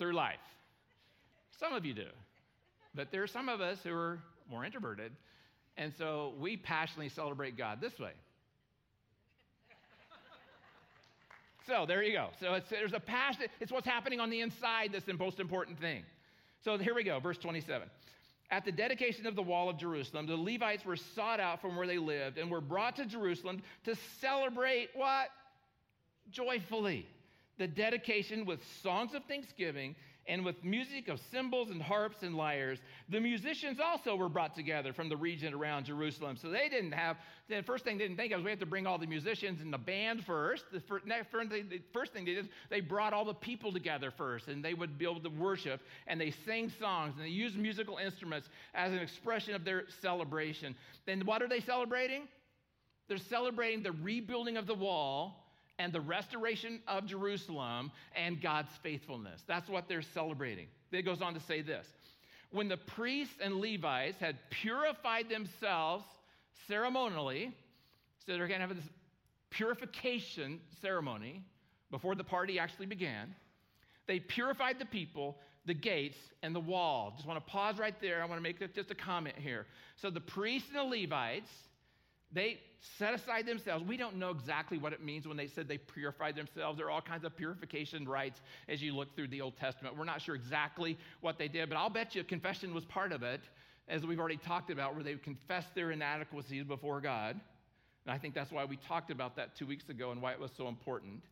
through 0.00 0.14
life. 0.14 0.34
Some 1.60 1.74
of 1.74 1.84
you 1.84 1.94
do, 1.94 2.08
but 2.92 3.12
there 3.12 3.22
are 3.22 3.28
some 3.28 3.48
of 3.48 3.60
us 3.60 3.78
who 3.84 3.94
are 3.94 4.18
more 4.50 4.64
introverted, 4.64 5.12
and 5.76 5.92
so 5.96 6.34
we 6.40 6.56
passionately 6.56 7.10
celebrate 7.10 7.56
God 7.56 7.80
this 7.80 7.96
way. 8.00 8.14
So 11.66 11.84
there 11.86 12.02
you 12.02 12.12
go. 12.12 12.28
So 12.40 12.60
there's 12.70 12.92
a 12.92 13.00
passion. 13.00 13.46
It's 13.60 13.72
what's 13.72 13.86
happening 13.86 14.20
on 14.20 14.30
the 14.30 14.40
inside 14.40 14.90
that's 14.92 15.04
the 15.04 15.14
most 15.14 15.40
important 15.40 15.80
thing. 15.80 16.04
So 16.64 16.78
here 16.78 16.94
we 16.94 17.04
go, 17.04 17.18
verse 17.18 17.38
27. 17.38 17.88
At 18.50 18.64
the 18.64 18.72
dedication 18.72 19.26
of 19.26 19.34
the 19.34 19.42
wall 19.42 19.68
of 19.68 19.76
Jerusalem, 19.76 20.26
the 20.26 20.36
Levites 20.36 20.84
were 20.84 20.96
sought 20.96 21.40
out 21.40 21.60
from 21.60 21.76
where 21.76 21.86
they 21.86 21.98
lived 21.98 22.38
and 22.38 22.50
were 22.50 22.60
brought 22.60 22.96
to 22.96 23.04
Jerusalem 23.04 23.62
to 23.84 23.96
celebrate 24.20 24.90
what? 24.94 25.28
Joyfully. 26.30 27.06
The 27.58 27.66
dedication 27.66 28.44
with 28.44 28.60
songs 28.82 29.14
of 29.14 29.24
thanksgiving 29.24 29.96
and 30.28 30.44
with 30.44 30.62
music 30.64 31.08
of 31.08 31.20
cymbals 31.30 31.70
and 31.70 31.80
harps 31.80 32.22
and 32.22 32.34
lyres. 32.34 32.78
The 33.08 33.20
musicians 33.20 33.78
also 33.80 34.16
were 34.16 34.28
brought 34.28 34.54
together 34.54 34.92
from 34.92 35.08
the 35.08 35.16
region 35.16 35.54
around 35.54 35.86
Jerusalem. 35.86 36.36
So 36.36 36.50
they 36.50 36.68
didn't 36.68 36.92
have, 36.92 37.16
the 37.48 37.62
first 37.62 37.84
thing 37.84 37.98
they 37.98 38.04
didn't 38.04 38.16
think 38.16 38.32
of 38.32 38.40
was 38.40 38.44
we 38.44 38.50
have 38.50 38.60
to 38.60 38.66
bring 38.66 38.86
all 38.86 38.98
the 38.98 39.06
musicians 39.06 39.60
and 39.60 39.72
the 39.72 39.78
band 39.78 40.24
first. 40.24 40.64
The 40.72 40.80
first 40.80 41.04
thing 42.12 42.24
they 42.24 42.34
did, 42.34 42.48
they 42.70 42.80
brought 42.80 43.12
all 43.12 43.24
the 43.24 43.34
people 43.34 43.72
together 43.72 44.10
first, 44.10 44.48
and 44.48 44.64
they 44.64 44.74
would 44.74 44.98
be 44.98 45.04
able 45.04 45.20
to 45.20 45.30
worship, 45.30 45.80
and 46.06 46.20
they 46.20 46.32
sang 46.44 46.72
songs, 46.80 47.14
and 47.16 47.24
they 47.24 47.30
used 47.30 47.56
musical 47.56 47.98
instruments 47.98 48.48
as 48.74 48.92
an 48.92 48.98
expression 48.98 49.54
of 49.54 49.64
their 49.64 49.84
celebration. 50.00 50.74
Then 51.06 51.24
what 51.24 51.42
are 51.42 51.48
they 51.48 51.60
celebrating? 51.60 52.28
They're 53.08 53.18
celebrating 53.18 53.84
the 53.84 53.92
rebuilding 53.92 54.56
of 54.56 54.66
the 54.66 54.74
wall 54.74 55.45
and 55.78 55.92
the 55.92 56.00
restoration 56.00 56.80
of 56.88 57.06
Jerusalem 57.06 57.90
and 58.14 58.40
God's 58.40 58.70
faithfulness. 58.82 59.42
That's 59.46 59.68
what 59.68 59.88
they're 59.88 60.02
celebrating. 60.02 60.68
It 60.92 61.02
goes 61.02 61.20
on 61.20 61.34
to 61.34 61.40
say 61.40 61.62
this 61.62 61.86
When 62.50 62.68
the 62.68 62.76
priests 62.76 63.36
and 63.42 63.56
Levites 63.56 64.18
had 64.18 64.36
purified 64.50 65.28
themselves 65.28 66.04
ceremonially, 66.66 67.52
so 68.24 68.32
they're 68.32 68.48
going 68.48 68.60
to 68.60 68.66
have 68.66 68.76
this 68.76 68.90
purification 69.50 70.60
ceremony 70.80 71.42
before 71.90 72.14
the 72.14 72.24
party 72.24 72.58
actually 72.58 72.86
began, 72.86 73.34
they 74.06 74.20
purified 74.20 74.78
the 74.78 74.84
people, 74.86 75.36
the 75.66 75.74
gates, 75.74 76.16
and 76.42 76.54
the 76.54 76.60
wall. 76.60 77.12
Just 77.16 77.26
want 77.26 77.44
to 77.44 77.50
pause 77.50 77.78
right 77.78 77.94
there. 78.00 78.22
I 78.22 78.26
want 78.26 78.38
to 78.38 78.42
make 78.42 78.74
just 78.74 78.90
a 78.90 78.94
comment 78.94 79.36
here. 79.38 79.66
So 79.96 80.10
the 80.10 80.20
priests 80.20 80.68
and 80.68 80.78
the 80.78 81.00
Levites 81.00 81.50
they 82.32 82.60
set 82.98 83.14
aside 83.14 83.46
themselves. 83.46 83.84
We 83.84 83.96
don't 83.96 84.16
know 84.16 84.30
exactly 84.30 84.78
what 84.78 84.92
it 84.92 85.02
means 85.02 85.26
when 85.26 85.36
they 85.36 85.46
said 85.46 85.68
they 85.68 85.78
purified 85.78 86.36
themselves. 86.36 86.78
There 86.78 86.86
are 86.86 86.90
all 86.90 87.00
kinds 87.00 87.24
of 87.24 87.36
purification 87.36 88.08
rites 88.08 88.40
as 88.68 88.82
you 88.82 88.94
look 88.94 89.14
through 89.14 89.28
the 89.28 89.40
Old 89.40 89.56
Testament. 89.56 89.96
We're 89.96 90.04
not 90.04 90.20
sure 90.20 90.34
exactly 90.34 90.98
what 91.20 91.38
they 91.38 91.48
did, 91.48 91.68
but 91.68 91.76
I'll 91.76 91.90
bet 91.90 92.14
you 92.14 92.24
confession 92.24 92.74
was 92.74 92.84
part 92.84 93.12
of 93.12 93.22
it, 93.22 93.40
as 93.88 94.04
we've 94.04 94.18
already 94.18 94.38
talked 94.38 94.70
about, 94.70 94.94
where 94.94 95.04
they 95.04 95.14
confessed 95.14 95.74
their 95.74 95.92
inadequacies 95.92 96.64
before 96.64 97.00
God. 97.00 97.40
And 98.04 98.14
I 98.14 98.18
think 98.18 98.34
that's 98.34 98.52
why 98.52 98.64
we 98.64 98.76
talked 98.76 99.10
about 99.10 99.36
that 99.36 99.56
two 99.56 99.66
weeks 99.66 99.88
ago 99.88 100.10
and 100.10 100.22
why 100.22 100.32
it 100.32 100.40
was 100.40 100.52
so 100.56 100.68
important. 100.68 101.22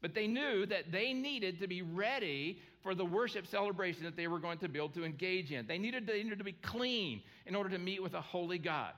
But 0.00 0.14
they 0.14 0.26
knew 0.26 0.66
that 0.66 0.90
they 0.90 1.12
needed 1.12 1.60
to 1.60 1.68
be 1.68 1.82
ready 1.82 2.58
for 2.82 2.94
the 2.94 3.04
worship 3.04 3.46
celebration 3.46 4.04
that 4.04 4.16
they 4.16 4.26
were 4.26 4.40
going 4.40 4.58
to 4.58 4.68
be 4.68 4.78
able 4.78 4.88
to 4.90 5.04
engage 5.04 5.52
in. 5.52 5.66
They 5.66 5.78
needed, 5.78 6.06
they 6.06 6.22
needed 6.22 6.38
to 6.38 6.44
be 6.44 6.52
clean 6.52 7.22
in 7.46 7.54
order 7.54 7.70
to 7.70 7.78
meet 7.78 8.02
with 8.02 8.14
a 8.14 8.20
holy 8.20 8.58
God. 8.58 8.92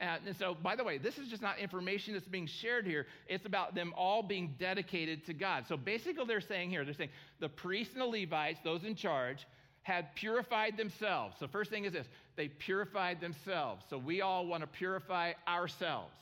And 0.00 0.34
so, 0.38 0.56
by 0.62 0.76
the 0.76 0.82
way, 0.84 0.96
this 0.96 1.18
is 1.18 1.28
just 1.28 1.42
not 1.42 1.58
information 1.58 2.14
that's 2.14 2.26
being 2.26 2.46
shared 2.46 2.86
here. 2.86 3.06
It's 3.28 3.44
about 3.44 3.74
them 3.74 3.92
all 3.96 4.22
being 4.22 4.54
dedicated 4.58 5.26
to 5.26 5.34
God. 5.34 5.66
So 5.68 5.76
basically, 5.76 6.24
they're 6.26 6.40
saying 6.40 6.70
here, 6.70 6.84
they're 6.84 6.94
saying 6.94 7.10
the 7.38 7.50
priests 7.50 7.92
and 7.92 8.02
the 8.02 8.06
Levites, 8.06 8.60
those 8.64 8.84
in 8.84 8.94
charge, 8.94 9.46
had 9.82 10.14
purified 10.14 10.78
themselves. 10.78 11.36
So, 11.38 11.46
first 11.46 11.70
thing 11.70 11.84
is 11.84 11.92
this 11.92 12.06
they 12.34 12.48
purified 12.48 13.20
themselves. 13.20 13.84
So, 13.90 13.98
we 13.98 14.22
all 14.22 14.46
want 14.46 14.62
to 14.62 14.66
purify 14.66 15.34
ourselves. 15.46 16.16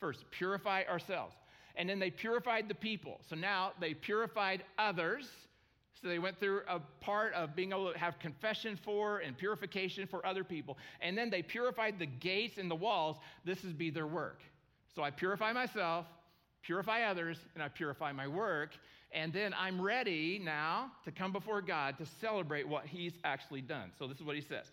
First, 0.00 0.24
purify 0.30 0.84
ourselves. 0.88 1.34
And 1.76 1.88
then 1.88 1.98
they 1.98 2.10
purified 2.10 2.68
the 2.68 2.74
people. 2.74 3.20
So 3.28 3.36
now 3.36 3.72
they 3.80 3.94
purified 3.94 4.62
others 4.78 5.28
so 6.00 6.08
they 6.08 6.18
went 6.18 6.38
through 6.38 6.62
a 6.68 6.80
part 7.00 7.32
of 7.34 7.54
being 7.54 7.70
able 7.72 7.92
to 7.92 7.98
have 7.98 8.18
confession 8.18 8.78
for 8.82 9.18
and 9.18 9.36
purification 9.36 10.06
for 10.06 10.24
other 10.26 10.44
people. 10.44 10.76
And 11.00 11.16
then 11.16 11.30
they 11.30 11.42
purified 11.42 11.98
the 11.98 12.06
gates 12.06 12.58
and 12.58 12.70
the 12.70 12.74
walls. 12.74 13.16
This 13.44 13.64
is 13.64 13.72
be 13.72 13.90
their 13.90 14.06
work. 14.06 14.40
So 14.94 15.02
I 15.02 15.10
purify 15.10 15.52
myself, 15.52 16.06
purify 16.62 17.02
others, 17.02 17.38
and 17.54 17.62
I 17.62 17.68
purify 17.68 18.12
my 18.12 18.26
work. 18.26 18.70
And 19.12 19.32
then 19.32 19.54
I'm 19.54 19.80
ready 19.80 20.40
now 20.44 20.90
to 21.04 21.12
come 21.12 21.32
before 21.32 21.62
God 21.62 21.96
to 21.98 22.06
celebrate 22.20 22.66
what 22.66 22.86
He's 22.86 23.14
actually 23.22 23.60
done. 23.60 23.92
So 23.98 24.08
this 24.08 24.18
is 24.18 24.24
what 24.24 24.34
He 24.34 24.42
says 24.42 24.66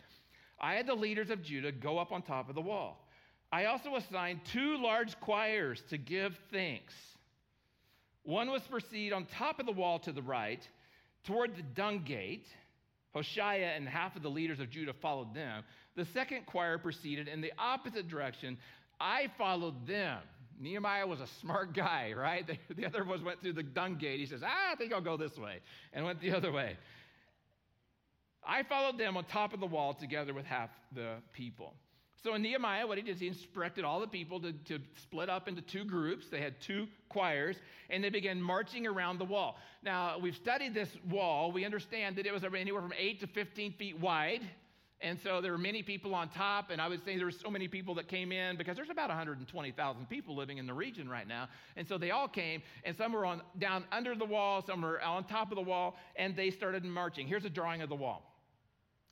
I 0.60 0.74
had 0.74 0.88
the 0.88 0.96
leaders 0.96 1.30
of 1.30 1.44
Judah 1.44 1.72
go 1.72 2.00
up 2.00 2.12
on 2.12 2.24
top 2.24 2.50
of 2.50 2.56
the 2.56 2.62
wall. 2.62 3.08
I 3.52 3.66
also 3.66 3.96
assigned 3.96 4.42
two 4.46 4.78
large 4.78 5.20
choirs 5.20 5.84
to 5.90 5.98
give 5.98 6.40
thanks. 6.52 6.94
One 8.24 8.50
was 8.50 8.62
proceed 8.64 9.14
on 9.14 9.26
top 9.26 9.60
of 9.60 9.66
the 9.66 9.72
wall 9.72 10.00
to 10.00 10.12
the 10.12 10.22
right 10.22 10.68
Toward 11.26 11.56
the 11.56 11.62
dung 11.62 12.04
gate, 12.04 12.46
Hoshaiah 13.16 13.76
and 13.76 13.88
half 13.88 14.16
of 14.16 14.24
the 14.24 14.30
leaders 14.30 14.60
of 14.60 14.70
Judah 14.70 14.94
followed 15.02 15.34
them. 15.34 15.64
The 15.96 16.06
second 16.14 16.46
choir 16.46 16.78
proceeded 16.78 17.28
in 17.28 17.42
the 17.42 17.52
opposite 17.58 18.08
direction. 18.08 18.58
I 19.00 19.30
followed 19.38 19.88
them. 19.88 20.20
Nehemiah 20.60 21.08
was 21.08 21.20
a 21.20 21.28
smart 21.42 21.74
guy, 21.74 22.14
right? 22.18 22.46
The, 22.46 22.58
the 22.76 22.86
other 22.86 23.04
ones 23.04 23.24
went 23.24 23.42
through 23.42 23.54
the 23.54 23.64
dung 23.64 23.96
gate. 23.96 24.20
He 24.20 24.26
says, 24.26 24.42
ah, 24.46 24.72
I 24.72 24.76
think 24.76 24.94
I'll 24.94 25.02
go 25.02 25.18
this 25.18 25.38
way, 25.38 25.60
and 25.94 26.06
went 26.06 26.22
the 26.22 26.32
other 26.32 26.52
way. 26.52 26.78
I 28.44 28.64
followed 28.64 28.98
them 28.98 29.18
on 29.18 29.26
top 29.26 29.54
of 29.54 29.60
the 29.60 29.68
wall 29.68 29.94
together 29.94 30.34
with 30.34 30.46
half 30.46 30.70
the 30.96 31.16
people. 31.34 31.76
So 32.24 32.36
in 32.36 32.44
Nehemiah, 32.44 32.86
what 32.86 32.98
he 32.98 33.04
did 33.04 33.16
is 33.16 33.20
he 33.20 33.28
instructed 33.28 33.84
all 33.84 34.00
the 34.00 34.08
people 34.08 34.40
to, 34.42 34.54
to 34.54 34.80
split 35.02 35.28
up 35.28 35.48
into 35.48 35.62
two 35.62 35.84
groups. 35.84 36.28
They 36.30 36.40
had 36.40 36.62
two 36.62 36.88
choirs, 37.10 37.58
and 37.90 38.04
they 38.04 38.10
began 38.10 38.40
marching 38.40 38.86
around 38.86 39.18
the 39.18 39.26
wall. 39.26 39.58
Now, 39.84 40.20
we've 40.20 40.36
studied 40.36 40.76
this 40.76 40.90
wall. 41.10 41.52
We 41.52 41.66
understand 41.66 42.18
that 42.18 42.28
it 42.28 42.34
was 42.34 42.44
anywhere 42.44 42.82
from 42.82 42.94
8 42.96 43.22
to 43.22 43.28
15 43.28 43.74
feet 43.74 44.00
wide. 44.00 44.42
And 45.04 45.20
so 45.20 45.42
there 45.42 45.52
were 45.52 45.58
many 45.58 45.82
people 45.82 46.14
on 46.14 46.30
top, 46.30 46.70
and 46.70 46.80
I 46.80 46.88
would 46.88 47.04
say 47.04 47.18
there 47.18 47.26
were 47.26 47.32
so 47.32 47.50
many 47.50 47.68
people 47.68 47.96
that 47.96 48.08
came 48.08 48.32
in 48.32 48.56
because 48.56 48.76
there's 48.76 48.92
about 48.92 49.10
120,000 49.10 50.10
people 50.10 50.36
living 50.36 50.60
in 50.60 50.68
the 50.68 50.74
region 50.76 51.10
right 51.10 51.28
now. 51.28 51.50
And 51.76 51.88
so 51.88 51.98
they 51.98 52.12
all 52.12 52.28
came, 52.28 52.62
and 52.84 52.96
some 52.96 53.14
were 53.14 53.26
on 53.26 53.42
down 53.58 53.84
under 53.92 54.14
the 54.14 54.26
wall, 54.26 54.64
some 54.64 54.84
were 54.84 55.02
on 55.02 55.24
top 55.24 55.52
of 55.52 55.56
the 55.56 55.64
wall, 55.64 55.96
and 56.16 56.36
they 56.36 56.52
started 56.52 56.86
marching. 56.86 57.26
Here's 57.26 57.46
a 57.46 57.50
drawing 57.50 57.82
of 57.82 57.90
the 57.90 57.96
wall. 57.96 58.31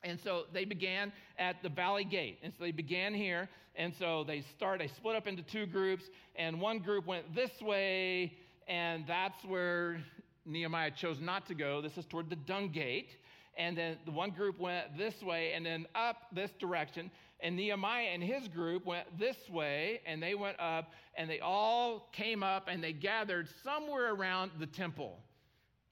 And 0.02 0.18
so 0.20 0.44
they 0.52 0.64
began 0.64 1.12
at 1.38 1.62
the 1.62 1.68
valley 1.68 2.04
gate. 2.04 2.38
And 2.42 2.52
so 2.56 2.64
they 2.64 2.72
began 2.72 3.14
here. 3.14 3.48
And 3.76 3.94
so 3.98 4.24
they 4.24 4.42
start, 4.56 4.78
they 4.78 4.88
split 4.88 5.16
up 5.16 5.26
into 5.26 5.42
two 5.42 5.66
groups. 5.66 6.04
And 6.36 6.60
one 6.60 6.78
group 6.78 7.06
went 7.06 7.34
this 7.34 7.50
way. 7.60 8.34
And 8.68 9.04
that's 9.06 9.44
where 9.44 10.00
Nehemiah 10.46 10.90
chose 10.90 11.20
not 11.20 11.46
to 11.46 11.54
go. 11.54 11.80
This 11.80 11.96
is 11.98 12.06
toward 12.06 12.30
the 12.30 12.36
dung 12.36 12.70
gate. 12.70 13.10
And 13.56 13.76
then 13.76 13.98
the 14.04 14.10
one 14.10 14.30
group 14.30 14.58
went 14.58 14.96
this 14.96 15.22
way 15.22 15.52
and 15.52 15.66
then 15.66 15.86
up 15.94 16.16
this 16.32 16.50
direction. 16.58 17.10
And 17.42 17.56
Nehemiah 17.56 18.08
and 18.12 18.22
his 18.22 18.48
group 18.48 18.86
went 18.86 19.18
this 19.18 19.36
way 19.50 20.00
and 20.06 20.22
they 20.22 20.34
went 20.34 20.58
up 20.60 20.92
and 21.16 21.28
they 21.28 21.40
all 21.40 22.08
came 22.12 22.42
up 22.42 22.68
and 22.68 22.82
they 22.82 22.92
gathered 22.92 23.48
somewhere 23.62 24.14
around 24.14 24.52
the 24.58 24.66
temple. 24.66 25.18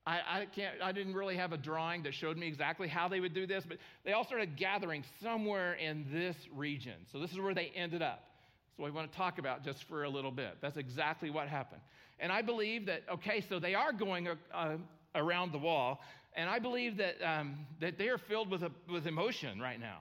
I, 0.09 0.41
I, 0.41 0.47
can't, 0.47 0.77
I 0.83 0.93
didn't 0.93 1.13
really 1.13 1.37
have 1.37 1.53
a 1.53 1.59
drawing 1.59 2.03
that 2.05 2.15
showed 2.15 2.39
me 2.39 2.47
exactly 2.47 2.89
how 2.89 3.09
they 3.09 3.21
would 3.21 3.35
do 3.35 3.47
this, 3.47 3.65
but 3.69 3.77
they 4.07 4.13
all 4.13 4.25
started 4.25 4.57
gathering 4.57 5.05
somewhere 5.23 5.75
in 5.75 6.07
this 6.11 6.35
region. 6.57 6.95
So 7.13 7.19
this 7.19 7.31
is 7.31 7.39
where 7.39 7.53
they 7.53 7.71
ended 7.77 8.01
up. 8.01 8.25
So 8.79 8.85
we 8.85 8.91
want 8.91 9.13
to 9.13 9.19
talk 9.19 9.39
about 9.39 9.65
just 9.65 9.85
for 9.87 10.05
a 10.05 10.09
little 10.09 10.31
bit. 10.31 10.57
That's 10.63 10.79
exactly 10.79 11.29
what 11.29 11.47
happened. 11.49 11.83
And 12.21 12.33
I 12.33 12.41
believe 12.41 12.87
that, 12.87 13.03
okay, 13.13 13.45
so 13.51 13.59
they 13.59 13.75
are 13.75 13.93
going 13.93 14.29
uh, 14.55 14.77
around 15.15 15.53
the 15.53 15.59
wall, 15.59 16.01
and 16.35 16.49
I 16.49 16.59
believe 16.59 16.97
that, 16.97 17.17
um, 17.23 17.67
that 17.83 17.99
they 17.99 18.09
are 18.09 18.19
filled 18.19 18.51
with, 18.51 18.63
a, 18.63 18.71
with 18.91 19.07
emotion 19.07 19.61
right 19.61 19.79
now. 19.79 19.99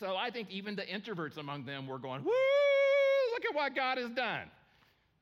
So 0.00 0.16
I 0.16 0.30
think 0.30 0.50
even 0.50 0.74
the 0.74 0.84
introverts 0.84 1.36
among 1.36 1.66
them 1.66 1.86
were 1.86 1.98
going, 1.98 2.24
woo, 2.24 2.30
look 3.34 3.44
at 3.46 3.54
what 3.54 3.76
God 3.76 3.98
has 3.98 4.10
done. 4.12 4.48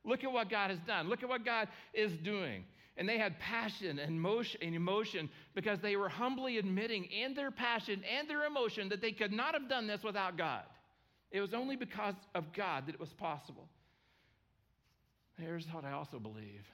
Look 0.05 0.23
at 0.23 0.33
what 0.33 0.49
God 0.49 0.71
has 0.71 0.79
done. 0.87 1.09
Look 1.09 1.25
at 1.25 1.29
what 1.29 1.45
God 1.45 1.67
is 1.93 2.13
doing. 2.23 2.65
And 2.97 3.09
they 3.09 3.19
had 3.19 3.39
passion 3.39 3.99
and 3.99 4.27
emotion 4.75 5.31
because 5.55 5.81
they 5.81 5.97
were 5.97 6.09
humbly 6.09 6.59
admitting 6.59 7.05
in 7.05 7.35
their 7.35 7.51
passion 7.51 8.03
and 8.19 8.29
their 8.29 8.45
emotion 8.45 8.89
that 8.91 9.01
they 9.01 9.13
could 9.13 9.33
not 9.33 9.55
have 9.55 9.69
done 9.69 9.87
this 9.87 10.03
without 10.03 10.37
God. 10.37 10.65
It 11.31 11.41
was 11.41 11.55
only 11.55 11.77
because 11.77 12.17
of 12.35 12.53
God 12.53 12.87
that 12.87 12.95
it 12.95 13.01
was 13.01 13.13
possible. 13.13 13.69
Here's 15.39 15.67
what 15.73 15.85
I 15.85 15.93
also 15.93 16.19
believe. 16.19 16.67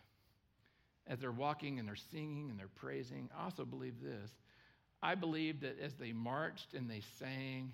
As 1.07 1.21
they're 1.21 1.31
walking 1.31 1.79
and 1.79 1.87
they're 1.87 1.95
singing 1.95 2.51
and 2.51 2.59
they're 2.59 2.67
praising, 2.67 3.29
I 3.39 3.45
also 3.45 3.65
believe 3.65 4.01
this. 4.03 4.31
I 5.03 5.15
believe 5.15 5.61
that 5.61 5.79
as 5.81 5.95
they 5.95 6.13
marched 6.13 6.75
and 6.75 6.91
they 6.91 7.03
sang 7.19 7.73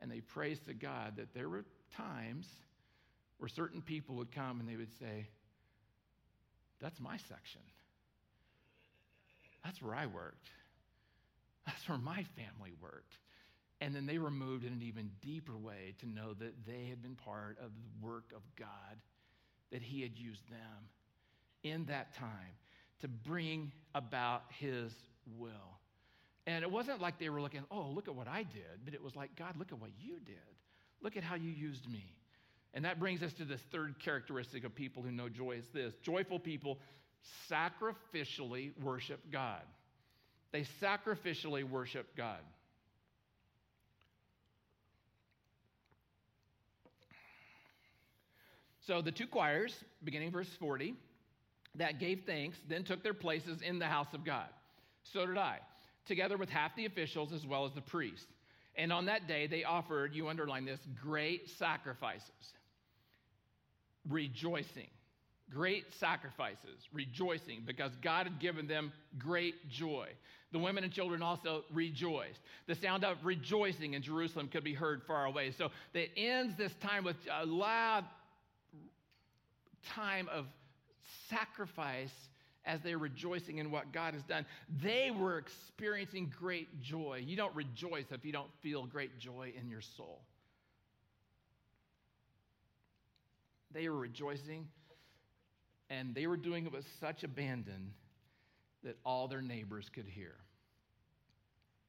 and 0.00 0.10
they 0.10 0.20
praised 0.20 0.64
to 0.66 0.74
God, 0.74 1.16
that 1.16 1.34
there 1.34 1.48
were 1.50 1.64
times 1.94 2.48
where 3.38 3.48
certain 3.48 3.82
people 3.82 4.14
would 4.16 4.32
come 4.32 4.60
and 4.60 4.68
they 4.68 4.76
would 4.76 4.96
say, 4.98 5.28
That's 6.82 7.00
my 7.00 7.16
section. 7.16 7.60
That's 9.64 9.80
where 9.80 9.94
I 9.94 10.06
worked. 10.06 10.48
That's 11.66 11.88
where 11.88 11.98
my 11.98 12.24
family 12.36 12.72
worked. 12.82 13.16
And 13.80 13.94
then 13.94 14.06
they 14.06 14.18
were 14.18 14.30
moved 14.30 14.64
in 14.64 14.72
an 14.72 14.82
even 14.82 15.10
deeper 15.20 15.56
way 15.56 15.94
to 16.00 16.08
know 16.08 16.34
that 16.34 16.66
they 16.66 16.86
had 16.88 17.02
been 17.02 17.14
part 17.14 17.58
of 17.58 17.70
the 17.70 18.06
work 18.06 18.32
of 18.34 18.42
God, 18.56 18.68
that 19.70 19.82
He 19.82 20.02
had 20.02 20.16
used 20.16 20.48
them 20.50 20.88
in 21.62 21.84
that 21.86 22.14
time 22.14 22.56
to 23.00 23.08
bring 23.08 23.72
about 23.94 24.42
His 24.58 24.92
will. 25.38 25.50
And 26.46 26.64
it 26.64 26.70
wasn't 26.70 27.00
like 27.00 27.18
they 27.18 27.28
were 27.28 27.40
looking, 27.40 27.62
oh, 27.70 27.92
look 27.94 28.08
at 28.08 28.14
what 28.14 28.26
I 28.26 28.42
did, 28.42 28.84
but 28.84 28.94
it 28.94 29.02
was 29.02 29.14
like, 29.14 29.36
God, 29.36 29.56
look 29.56 29.70
at 29.70 29.80
what 29.80 29.90
you 30.00 30.14
did. 30.26 30.36
Look 31.00 31.16
at 31.16 31.22
how 31.22 31.36
you 31.36 31.50
used 31.50 31.88
me. 31.88 32.16
And 32.74 32.84
that 32.84 32.98
brings 32.98 33.22
us 33.22 33.32
to 33.34 33.44
this 33.44 33.60
third 33.70 33.96
characteristic 33.98 34.64
of 34.64 34.74
people 34.74 35.02
who 35.02 35.10
know 35.10 35.28
joy 35.28 35.52
is 35.52 35.68
this 35.74 35.94
joyful 36.02 36.38
people 36.38 36.78
sacrificially 37.50 38.72
worship 38.82 39.20
God. 39.30 39.62
They 40.52 40.64
sacrificially 40.82 41.64
worship 41.68 42.16
God. 42.16 42.40
So 48.86 49.00
the 49.00 49.12
two 49.12 49.26
choirs, 49.26 49.74
beginning 50.02 50.32
verse 50.32 50.48
40, 50.58 50.94
that 51.76 52.00
gave 52.00 52.22
thanks, 52.26 52.58
then 52.68 52.84
took 52.84 53.02
their 53.02 53.14
places 53.14 53.62
in 53.62 53.78
the 53.78 53.86
house 53.86 54.12
of 54.12 54.24
God. 54.24 54.48
So 55.04 55.24
did 55.24 55.38
I, 55.38 55.58
together 56.06 56.36
with 56.36 56.50
half 56.50 56.74
the 56.74 56.86
officials 56.86 57.32
as 57.32 57.46
well 57.46 57.64
as 57.64 57.72
the 57.72 57.80
priests. 57.80 58.26
And 58.74 58.92
on 58.92 59.06
that 59.06 59.28
day, 59.28 59.46
they 59.46 59.64
offered, 59.64 60.14
you 60.14 60.28
underline 60.28 60.64
this, 60.64 60.80
great 61.00 61.48
sacrifices, 61.48 62.54
rejoicing. 64.08 64.88
Great 65.50 65.84
sacrifices, 66.00 66.88
rejoicing, 66.92 67.62
because 67.66 67.92
God 68.02 68.26
had 68.26 68.40
given 68.40 68.66
them 68.66 68.92
great 69.18 69.68
joy. 69.68 70.08
The 70.52 70.58
women 70.58 70.84
and 70.84 70.92
children 70.92 71.22
also 71.22 71.64
rejoiced. 71.72 72.40
The 72.66 72.74
sound 72.74 73.04
of 73.04 73.16
rejoicing 73.24 73.94
in 73.94 74.02
Jerusalem 74.02 74.48
could 74.48 74.64
be 74.64 74.74
heard 74.74 75.02
far 75.06 75.24
away. 75.24 75.50
So 75.52 75.70
it 75.94 76.10
ends 76.16 76.56
this 76.56 76.72
time 76.82 77.04
with 77.04 77.16
a 77.30 77.44
loud 77.44 78.04
time 79.94 80.28
of 80.30 80.46
sacrifice 81.28 82.12
as 82.64 82.80
they're 82.82 82.98
rejoicing 82.98 83.58
in 83.58 83.70
what 83.70 83.92
God 83.92 84.14
has 84.14 84.22
done. 84.22 84.46
They 84.82 85.10
were 85.10 85.38
experiencing 85.38 86.32
great 86.38 86.80
joy. 86.80 87.22
You 87.26 87.36
don't 87.36 87.54
rejoice 87.54 88.06
if 88.10 88.24
you 88.24 88.32
don't 88.32 88.50
feel 88.62 88.86
great 88.86 89.18
joy 89.18 89.52
in 89.58 89.68
your 89.68 89.80
soul. 89.80 90.20
They 93.72 93.88
were 93.88 93.96
rejoicing, 93.96 94.68
and 95.90 96.14
they 96.14 96.26
were 96.26 96.36
doing 96.36 96.66
it 96.66 96.72
with 96.72 96.86
such 97.00 97.24
abandon 97.24 97.92
that 98.84 98.96
all 99.04 99.28
their 99.28 99.42
neighbors 99.42 99.88
could 99.88 100.06
hear. 100.06 100.34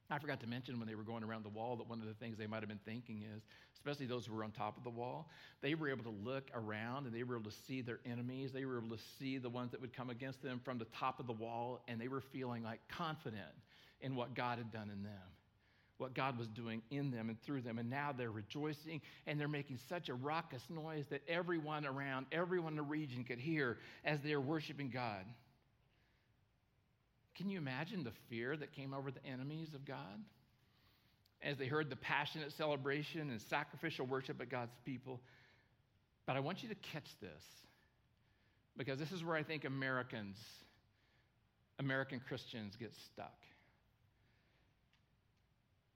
I 0.10 0.19
forgot 0.19 0.39
to 0.41 0.48
mention 0.48 0.78
when 0.80 0.88
they 0.88 0.96
were 0.96 1.04
going 1.04 1.24
around 1.24 1.43
the 1.43 1.50
wall 1.50 1.76
that 1.78 1.89
one 1.89 2.00
of 2.00 2.08
the 2.08 2.13
things 2.13 2.38
they 2.38 2.46
might 2.46 2.60
have 2.60 2.69
been 2.69 2.80
thinking 2.86 3.24
is, 3.36 3.41
especially 3.74 4.06
those 4.06 4.28
who 4.28 4.36
were 4.36 4.43
on 4.43 4.52
top 4.52 4.78
of 4.78 4.84
the 4.84 4.89
wall, 4.89 5.30
they 5.62 5.74
were 5.74 5.89
able 5.89 6.04
to 6.04 6.10
look 6.24 6.52
around 6.54 7.06
and 7.06 7.15
they 7.15 7.24
were 7.24 7.36
able 7.36 7.50
to 7.50 7.58
see 7.67 7.82
their 7.82 8.00
enemies. 8.06 8.52
They 8.52 8.65
were 8.65 8.78
able 8.78 8.96
to 8.96 9.02
see 9.19 9.39
the 9.39 9.50
ones 9.50 9.72
that 9.72 9.82
would 9.82 9.93
come 9.93 10.10
against 10.10 10.43
them 10.43 10.62
from 10.63 10.78
the 10.78 10.86
top 10.86 11.19
of 11.19 11.26
the 11.26 11.34
wall, 11.34 11.82
and 11.88 12.00
they 12.00 12.10
were 12.10 12.22
feeling 12.22 12.63
like 12.63 12.80
confident 12.89 13.41
in 14.02 14.15
what 14.15 14.36
God 14.36 14.60
had 14.60 14.72
done 14.72 14.89
in 14.91 15.04
them, 15.04 15.13
what 15.97 16.13
God 16.13 16.38
was 16.38 16.47
doing 16.47 16.82
in 16.89 17.12
them 17.12 17.29
and 17.29 17.41
through 17.43 17.62
them. 17.62 17.77
And 17.77 17.89
now 17.89 18.12
they're 18.12 18.32
rejoicing 18.32 19.01
and 19.27 19.39
they're 19.39 19.47
making 19.47 19.79
such 19.89 20.10
a 20.10 20.13
raucous 20.13 20.63
noise 20.69 21.06
that 21.10 21.21
everyone 21.27 21.86
around, 21.86 22.25
everyone 22.32 22.73
in 22.73 22.77
the 22.77 22.84
region 22.84 23.23
could 23.23 23.39
hear 23.39 23.77
as 24.03 24.19
they're 24.21 24.41
worshiping 24.41 24.89
God. 24.89 25.25
Can 27.36 27.49
you 27.49 27.58
imagine 27.58 28.03
the 28.03 28.12
fear 28.29 28.56
that 28.58 28.73
came 28.73 28.93
over 28.93 29.12
the 29.12 29.25
enemies 29.25 29.73
of 29.73 29.86
God 29.86 30.23
as 31.41 31.58
they 31.58 31.65
heard 31.65 31.89
the 31.89 31.95
passionate 31.95 32.51
celebration 32.53 33.29
and 33.32 33.41
sacrificial 33.41 34.06
worship 34.06 34.41
of 34.41 34.49
God's 34.49 34.75
people? 34.86 35.19
But 36.25 36.36
I 36.36 36.39
want 36.39 36.63
you 36.63 36.69
to 36.69 36.75
catch 36.75 37.10
this 37.21 37.43
because 38.77 38.99
this 38.99 39.12
is 39.12 39.23
where 39.23 39.36
I 39.36 39.43
think 39.43 39.65
Americans, 39.65 40.38
American 41.79 42.21
Christians, 42.27 42.75
get 42.75 42.93
stuck. 43.12 43.34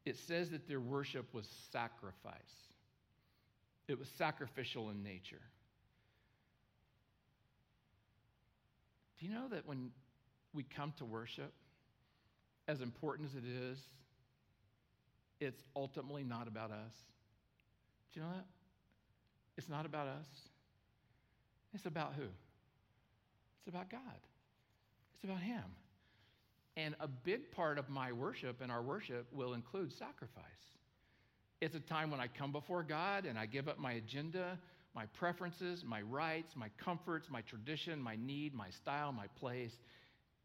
It 0.07 0.15
says 0.25 0.51
that 0.51 0.69
their 0.69 0.79
worship 0.79 1.33
was 1.33 1.45
sacrifice, 1.73 2.33
it 3.89 3.99
was 3.99 4.07
sacrificial 4.17 4.89
in 4.89 5.03
nature. 5.03 5.41
Do 9.19 9.25
you 9.25 9.33
know 9.33 9.49
that 9.49 9.65
when 9.65 9.89
we 10.53 10.63
come 10.63 10.93
to 10.99 11.05
worship, 11.05 11.51
as 12.69 12.79
important 12.81 13.29
as 13.29 13.35
it 13.35 13.43
is, 13.45 13.79
it's 15.41 15.61
ultimately 15.75 16.23
not 16.23 16.47
about 16.47 16.71
us. 16.71 16.93
Do 18.13 18.19
you 18.19 18.25
know 18.25 18.31
that? 18.31 18.45
It's 19.57 19.67
not 19.67 19.85
about 19.85 20.07
us. 20.07 20.27
It's 21.73 21.85
about 21.85 22.13
who? 22.15 22.23
It's 22.23 23.67
about 23.67 23.89
God. 23.89 23.99
It's 25.15 25.23
about 25.23 25.41
Him. 25.41 25.63
And 26.77 26.95
a 26.99 27.07
big 27.07 27.51
part 27.51 27.79
of 27.79 27.89
my 27.89 28.11
worship 28.11 28.61
and 28.61 28.71
our 28.71 28.83
worship 28.83 29.25
will 29.33 29.55
include 29.55 29.91
sacrifice. 29.91 30.43
It's 31.59 31.73
a 31.73 31.79
time 31.79 32.11
when 32.11 32.19
I 32.19 32.27
come 32.27 32.51
before 32.51 32.83
God 32.83 33.25
and 33.25 33.37
I 33.37 33.47
give 33.47 33.67
up 33.67 33.79
my 33.79 33.93
agenda, 33.93 34.59
my 34.93 35.07
preferences, 35.07 35.83
my 35.83 36.03
rights, 36.03 36.53
my 36.55 36.69
comforts, 36.77 37.29
my 37.31 37.41
tradition, 37.41 37.99
my 37.99 38.15
need, 38.15 38.53
my 38.53 38.69
style, 38.69 39.11
my 39.11 39.25
place, 39.39 39.73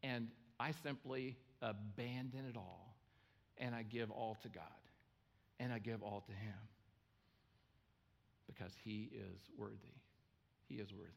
and 0.01 0.27
I 0.59 0.71
simply 0.83 1.37
abandon 1.61 2.45
it 2.49 2.57
all 2.57 2.95
and 3.59 3.75
I 3.75 3.83
give 3.83 4.09
all 4.09 4.35
to 4.41 4.49
God 4.49 4.63
and 5.59 5.71
I 5.71 5.77
give 5.77 6.01
all 6.01 6.23
to 6.25 6.31
Him 6.31 6.57
because 8.47 8.71
He 8.83 9.11
is 9.13 9.39
worthy. 9.55 9.77
He 10.67 10.75
is 10.75 10.91
worthy. 10.91 11.11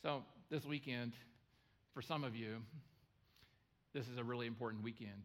So, 0.00 0.22
this 0.48 0.64
weekend, 0.64 1.14
for 1.92 2.02
some 2.02 2.22
of 2.22 2.36
you, 2.36 2.58
this 3.96 4.08
is 4.08 4.18
a 4.18 4.24
really 4.24 4.46
important 4.46 4.84
weekend. 4.84 5.22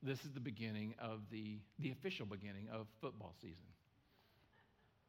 This 0.00 0.24
is 0.24 0.30
the 0.32 0.38
beginning 0.38 0.94
of 1.00 1.22
the, 1.32 1.58
the 1.80 1.90
official 1.90 2.24
beginning 2.24 2.68
of 2.72 2.86
football 3.00 3.34
season. 3.40 3.66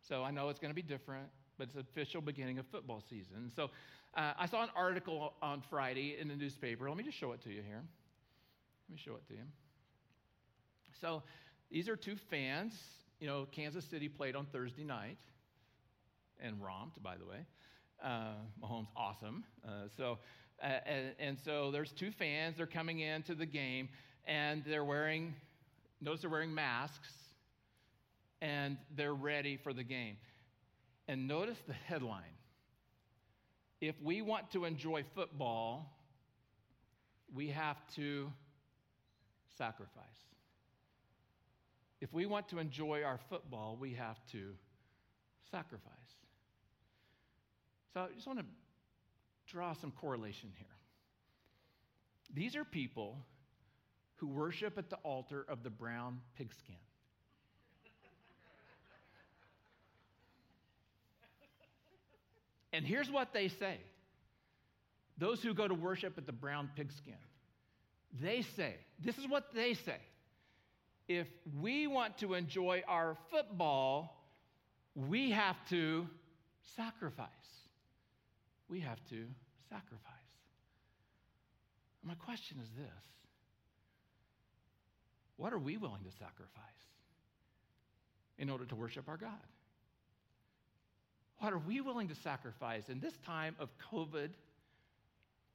So, 0.09 0.23
I 0.23 0.31
know 0.31 0.49
it's 0.49 0.57
going 0.57 0.71
to 0.71 0.75
be 0.75 0.81
different, 0.81 1.27
but 1.59 1.65
it's 1.65 1.75
the 1.75 1.81
official 1.81 2.21
beginning 2.21 2.57
of 2.57 2.65
football 2.71 3.03
season. 3.07 3.51
So, 3.55 3.69
uh, 4.15 4.33
I 4.39 4.47
saw 4.47 4.63
an 4.63 4.69
article 4.75 5.33
on 5.43 5.61
Friday 5.69 6.17
in 6.19 6.27
the 6.27 6.35
newspaper. 6.35 6.89
Let 6.89 6.97
me 6.97 7.03
just 7.03 7.17
show 7.19 7.33
it 7.33 7.41
to 7.43 7.49
you 7.49 7.61
here. 7.61 7.83
Let 8.89 8.95
me 8.95 8.99
show 9.03 9.13
it 9.13 9.27
to 9.27 9.33
you. 9.35 9.43
So 10.99 11.21
these 11.69 11.87
are 11.87 11.95
two 11.95 12.15
fans. 12.31 12.73
You 13.19 13.27
know, 13.27 13.45
Kansas 13.51 13.85
City 13.85 14.09
played 14.09 14.35
on 14.35 14.47
Thursday 14.47 14.83
night 14.83 15.19
and 16.39 16.55
romped, 16.63 17.01
by 17.03 17.15
the 17.17 17.25
way. 17.25 17.45
Uh, 18.03 18.33
Mahomes, 18.61 18.87
awesome. 18.95 19.43
Uh, 19.65 19.87
so, 19.95 20.17
uh, 20.61 20.67
and, 20.85 21.05
and, 21.19 21.37
so 21.43 21.71
there's 21.71 21.91
two 21.91 22.11
fans. 22.11 22.57
They're 22.57 22.65
coming 22.65 22.99
into 22.99 23.35
the 23.35 23.45
game, 23.45 23.89
and 24.25 24.63
they're 24.65 24.85
wearing, 24.85 25.35
notice 26.01 26.21
they're 26.21 26.29
wearing 26.29 26.53
masks, 26.53 27.09
and 28.41 28.77
they're 28.95 29.13
ready 29.13 29.57
for 29.57 29.73
the 29.73 29.83
game. 29.83 30.17
And 31.07 31.27
notice 31.27 31.57
the 31.67 31.73
headline. 31.73 32.23
If 33.81 33.95
we 34.01 34.21
want 34.21 34.51
to 34.51 34.65
enjoy 34.65 35.03
football, 35.13 35.93
we 37.33 37.49
have 37.49 37.77
to 37.95 38.31
sacrifice. 39.57 40.03
If 42.01 42.13
we 42.13 42.25
want 42.25 42.49
to 42.49 42.59
enjoy 42.59 43.03
our 43.03 43.19
football, 43.29 43.77
we 43.79 43.93
have 43.93 44.17
to 44.31 44.53
sacrifice. 45.51 45.91
So 47.93 48.01
I 48.01 48.07
just 48.13 48.27
want 48.27 48.39
to 48.39 48.45
draw 49.47 49.73
some 49.73 49.91
correlation 49.91 50.51
here. 50.57 50.67
These 52.33 52.55
are 52.55 52.63
people 52.63 53.17
who 54.17 54.27
worship 54.27 54.77
at 54.77 54.89
the 54.89 54.97
altar 54.97 55.45
of 55.47 55.63
the 55.63 55.69
brown 55.69 56.21
pigskin. 56.37 56.75
and 62.73 62.85
here's 62.85 63.09
what 63.09 63.33
they 63.33 63.47
say 63.47 63.77
those 65.17 65.41
who 65.41 65.53
go 65.53 65.67
to 65.67 65.73
worship 65.73 66.17
at 66.17 66.25
the 66.25 66.33
brown 66.33 66.69
pigskin, 66.75 67.13
they 68.21 68.41
say, 68.41 68.75
this 68.99 69.17
is 69.17 69.27
what 69.27 69.53
they 69.53 69.73
say. 69.73 69.97
If 71.07 71.27
we 71.57 71.87
want 71.87 72.17
to 72.17 72.33
enjoy 72.33 72.83
our 72.87 73.15
football, 73.31 74.25
we 74.95 75.31
have 75.31 75.55
to 75.69 76.07
sacrifice. 76.75 77.29
We 78.69 78.79
have 78.81 78.99
to 79.09 79.25
sacrifice. 79.69 80.15
My 82.03 82.15
question 82.15 82.57
is 82.61 82.69
this 82.77 83.03
What 85.37 85.53
are 85.53 85.59
we 85.59 85.77
willing 85.77 86.03
to 86.03 86.11
sacrifice 86.11 86.63
in 88.37 88.49
order 88.49 88.65
to 88.65 88.75
worship 88.75 89.07
our 89.09 89.17
God? 89.17 89.31
What 91.39 91.53
are 91.53 91.59
we 91.59 91.81
willing 91.81 92.07
to 92.07 92.15
sacrifice 92.15 92.89
in 92.89 92.99
this 92.99 93.13
time 93.25 93.55
of 93.59 93.69
COVID 93.91 94.29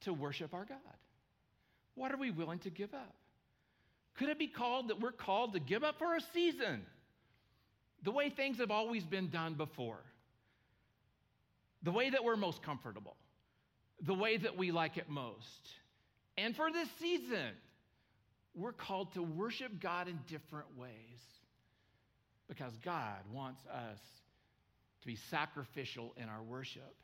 to 0.01 0.13
worship 0.13 0.53
our 0.53 0.65
God? 0.65 0.77
What 1.95 2.11
are 2.11 2.17
we 2.17 2.31
willing 2.31 2.59
to 2.59 2.69
give 2.69 2.93
up? 2.93 3.15
Could 4.17 4.29
it 4.29 4.39
be 4.39 4.47
called 4.47 4.89
that 4.89 4.99
we're 4.99 5.11
called 5.11 5.53
to 5.53 5.59
give 5.59 5.83
up 5.83 5.97
for 5.97 6.15
a 6.15 6.21
season 6.33 6.85
the 8.03 8.11
way 8.11 8.29
things 8.29 8.57
have 8.57 8.71
always 8.71 9.03
been 9.03 9.29
done 9.29 9.55
before? 9.55 9.99
The 11.83 11.91
way 11.91 12.09
that 12.09 12.23
we're 12.23 12.35
most 12.35 12.61
comfortable, 12.61 13.15
the 14.01 14.13
way 14.13 14.37
that 14.37 14.57
we 14.57 14.71
like 14.71 14.97
it 14.97 15.09
most. 15.09 15.69
And 16.37 16.55
for 16.55 16.71
this 16.71 16.87
season, 16.99 17.53
we're 18.53 18.73
called 18.73 19.13
to 19.13 19.23
worship 19.23 19.79
God 19.79 20.07
in 20.07 20.19
different 20.27 20.77
ways 20.77 20.91
because 22.47 22.73
God 22.83 23.19
wants 23.31 23.65
us 23.65 23.99
to 25.01 25.07
be 25.07 25.15
sacrificial 25.15 26.13
in 26.17 26.29
our 26.29 26.43
worship. 26.43 26.95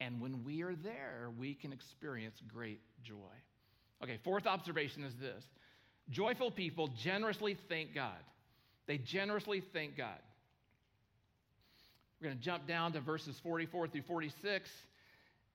And 0.00 0.20
when 0.20 0.44
we 0.44 0.62
are 0.62 0.74
there, 0.74 1.30
we 1.38 1.54
can 1.54 1.72
experience 1.72 2.40
great 2.48 2.80
joy. 3.02 3.16
Okay, 4.02 4.18
fourth 4.24 4.46
observation 4.46 5.04
is 5.04 5.14
this 5.16 5.44
joyful 6.10 6.50
people 6.50 6.88
generously 6.88 7.56
thank 7.68 7.94
God. 7.94 8.18
They 8.86 8.98
generously 8.98 9.62
thank 9.72 9.96
God. 9.96 10.18
We're 12.22 12.28
going 12.28 12.38
to 12.38 12.44
jump 12.44 12.68
down 12.68 12.92
to 12.92 13.00
verses 13.00 13.40
44 13.42 13.88
through 13.88 14.02
46. 14.02 14.70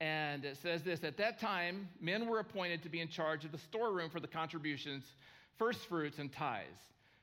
And 0.02 0.44
it 0.44 0.58
says 0.58 0.84
this 0.84 1.02
At 1.02 1.16
that 1.16 1.40
time, 1.40 1.88
men 2.02 2.28
were 2.28 2.40
appointed 2.40 2.84
to 2.84 2.90
be 2.90 3.00
in 3.00 3.08
charge 3.08 3.46
of 3.46 3.54
the 3.54 3.58
storeroom 3.58 4.10
for 4.10 4.20
the 4.20 4.28
contributions, 4.28 5.06
first 5.58 5.80
fruits, 5.88 6.20
and 6.20 6.30
tithes. 6.30 6.82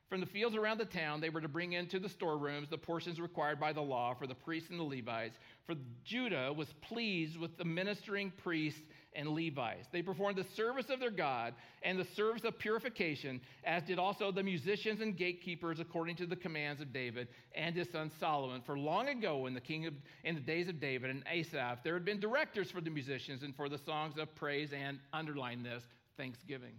From 0.08 0.20
the 0.20 0.26
fields 0.26 0.56
around 0.56 0.78
the 0.78 0.86
town, 0.86 1.20
they 1.20 1.28
were 1.28 1.42
to 1.42 1.48
bring 1.48 1.74
into 1.74 1.98
the 1.98 2.08
storerooms 2.08 2.70
the 2.70 2.78
portions 2.78 3.20
required 3.20 3.60
by 3.60 3.74
the 3.74 3.82
law 3.82 4.14
for 4.14 4.26
the 4.26 4.34
priests 4.34 4.70
and 4.70 4.80
the 4.80 4.84
Levites. 4.84 5.36
For 5.66 5.74
Judah 6.04 6.50
was 6.50 6.72
pleased 6.80 7.36
with 7.36 7.58
the 7.58 7.66
ministering 7.66 8.32
priests 8.42 8.80
and 9.14 9.28
Levites. 9.28 9.86
They 9.92 10.02
performed 10.02 10.36
the 10.36 10.46
service 10.56 10.90
of 10.90 11.00
their 11.00 11.10
God 11.10 11.54
and 11.82 11.98
the 11.98 12.06
service 12.16 12.44
of 12.44 12.58
purification, 12.58 13.40
as 13.64 13.82
did 13.84 13.98
also 13.98 14.32
the 14.32 14.42
musicians 14.42 15.00
and 15.00 15.16
gatekeepers 15.16 15.80
according 15.80 16.16
to 16.16 16.26
the 16.26 16.36
commands 16.36 16.80
of 16.80 16.92
David 16.92 17.28
and 17.54 17.74
his 17.74 17.88
son 17.90 18.10
Solomon. 18.18 18.62
For 18.64 18.78
long 18.78 19.08
ago, 19.08 19.46
in 19.46 19.54
the 19.54 19.60
king 19.60 19.86
of, 19.86 19.94
in 20.24 20.34
the 20.34 20.40
days 20.40 20.68
of 20.68 20.80
David 20.80 21.10
and 21.10 21.22
Asaph, 21.30 21.82
there 21.84 21.94
had 21.94 22.04
been 22.04 22.20
directors 22.20 22.70
for 22.70 22.80
the 22.80 22.90
musicians 22.90 23.42
and 23.42 23.54
for 23.54 23.68
the 23.68 23.78
songs 23.78 24.18
of 24.18 24.34
praise 24.34 24.72
and 24.72 24.98
underline 25.12 25.62
this 25.62 25.82
thanksgiving. 26.16 26.74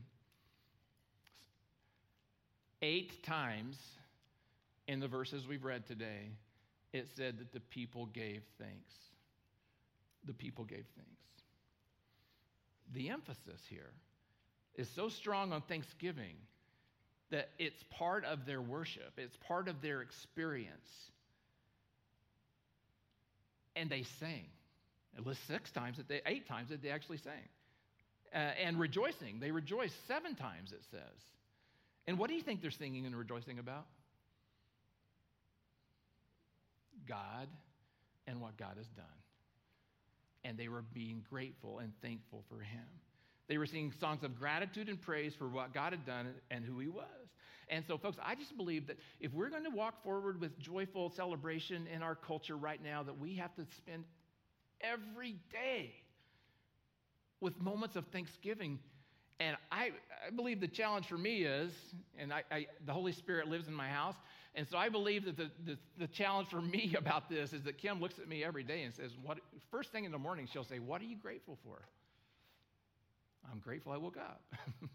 Eight 2.81 3.23
times 3.23 3.77
in 4.87 4.99
the 4.99 5.07
verses 5.07 5.47
we've 5.47 5.63
read 5.63 5.87
today, 5.87 6.29
it 6.93 7.07
said 7.15 7.39
that 7.39 7.51
the 7.51 7.59
people 7.59 8.05
gave 8.07 8.43
thanks. 8.59 8.93
The 10.25 10.33
people 10.33 10.65
gave 10.65 10.85
thanks 10.95 11.15
the 12.93 13.09
emphasis 13.09 13.61
here 13.69 13.91
is 14.75 14.89
so 14.95 15.09
strong 15.09 15.53
on 15.53 15.61
Thanksgiving 15.61 16.35
that 17.31 17.49
it's 17.57 17.83
part 17.91 18.23
of 18.25 18.45
their 18.45 18.61
worship, 18.61 19.13
it's 19.17 19.37
part 19.47 19.67
of 19.67 19.81
their 19.81 20.01
experience. 20.01 20.89
And 23.75 23.89
they 23.89 24.03
sang. 24.19 24.45
At 25.17 25.25
least 25.25 25.45
six 25.47 25.71
times 25.71 25.97
that 25.97 26.07
they, 26.07 26.21
eight 26.25 26.47
times 26.47 26.69
that 26.69 26.81
they 26.81 26.89
actually 26.89 27.17
sang. 27.17 27.49
Uh, 28.33 28.37
and 28.37 28.79
rejoicing. 28.79 29.39
They 29.39 29.51
rejoiced 29.51 29.95
seven 30.07 30.35
times, 30.35 30.71
it 30.71 30.83
says. 30.91 31.19
And 32.05 32.17
what 32.17 32.29
do 32.29 32.35
you 32.35 32.41
think 32.41 32.61
they're 32.61 32.71
singing 32.71 33.05
and 33.05 33.15
rejoicing 33.15 33.59
about? 33.59 33.85
God 37.07 37.47
and 38.27 38.41
what 38.41 38.57
God 38.57 38.73
has 38.77 38.87
done 38.87 39.05
and 40.45 40.57
they 40.57 40.67
were 40.67 40.83
being 40.93 41.23
grateful 41.29 41.79
and 41.79 41.91
thankful 42.01 42.43
for 42.47 42.61
him. 42.61 42.85
They 43.47 43.57
were 43.57 43.65
singing 43.65 43.93
songs 43.99 44.23
of 44.23 44.37
gratitude 44.39 44.89
and 44.89 45.01
praise 45.01 45.33
for 45.35 45.47
what 45.47 45.73
God 45.73 45.91
had 45.91 46.05
done 46.05 46.27
and 46.49 46.63
who 46.63 46.79
he 46.79 46.87
was. 46.87 47.05
And 47.67 47.83
so, 47.87 47.97
folks, 47.97 48.17
I 48.23 48.35
just 48.35 48.55
believe 48.55 48.87
that 48.87 48.97
if 49.19 49.33
we're 49.33 49.49
going 49.49 49.63
to 49.63 49.71
walk 49.71 50.03
forward 50.03 50.39
with 50.39 50.57
joyful 50.59 51.09
celebration 51.09 51.87
in 51.93 52.03
our 52.03 52.15
culture 52.15 52.55
right 52.55 52.81
now, 52.83 53.01
that 53.03 53.19
we 53.19 53.35
have 53.35 53.55
to 53.55 53.65
spend 53.77 54.03
every 54.81 55.35
day 55.51 55.91
with 57.41 57.59
moments 57.59 57.95
of 57.95 58.05
thanksgiving. 58.07 58.79
And 59.39 59.57
I, 59.71 59.91
I 60.27 60.29
believe 60.35 60.61
the 60.61 60.67
challenge 60.67 61.07
for 61.07 61.17
me 61.17 61.43
is, 61.43 61.71
and 62.17 62.31
I, 62.31 62.43
I, 62.51 62.67
the 62.85 62.93
Holy 62.93 63.11
Spirit 63.11 63.47
lives 63.47 63.67
in 63.67 63.73
my 63.73 63.87
house, 63.89 64.15
and 64.55 64.65
so 64.67 64.77
I 64.77 64.87
believe 64.87 65.25
that 65.25 65.35
the, 65.35 65.51
the, 65.65 65.77
the, 65.97 66.07
challenge 66.07 66.47
for 66.47 66.61
me 66.61 66.95
about 66.97 67.29
this 67.29 67.51
is 67.51 67.63
that 67.63 67.77
Kim 67.77 67.99
looks 67.99 68.19
at 68.19 68.27
me 68.27 68.43
every 68.43 68.63
day 68.63 68.83
and 68.83 68.93
says, 68.93 69.11
what, 69.21 69.37
first 69.69 69.91
thing 69.91 70.05
in 70.05 70.11
the 70.11 70.17
morning, 70.17 70.47
she'll 70.51 70.63
say, 70.63 70.79
What 70.79 71.01
are 71.01 71.05
you 71.05 71.17
grateful 71.17 71.57
for? 71.63 71.81
I'm 73.51 73.59
grateful 73.59 73.91
I 73.91 73.97
woke 73.97 74.17
up. 74.17 74.41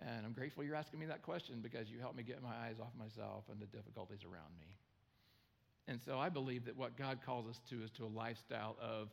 and 0.00 0.24
I'm 0.24 0.32
grateful 0.32 0.64
you're 0.64 0.76
asking 0.76 1.00
me 1.00 1.06
that 1.06 1.22
question 1.22 1.60
because 1.60 1.90
you 1.90 1.98
helped 1.98 2.16
me 2.16 2.22
get 2.22 2.42
my 2.42 2.54
eyes 2.66 2.76
off 2.80 2.92
myself 2.98 3.44
and 3.50 3.60
the 3.60 3.66
difficulties 3.66 4.20
around 4.24 4.52
me. 4.58 4.66
And 5.88 6.00
so 6.06 6.18
I 6.18 6.28
believe 6.28 6.64
that 6.66 6.76
what 6.76 6.96
God 6.96 7.18
calls 7.26 7.46
us 7.48 7.60
to 7.68 7.82
is 7.82 7.90
to 7.92 8.04
a 8.04 8.06
lifestyle 8.06 8.76
of 8.80 9.08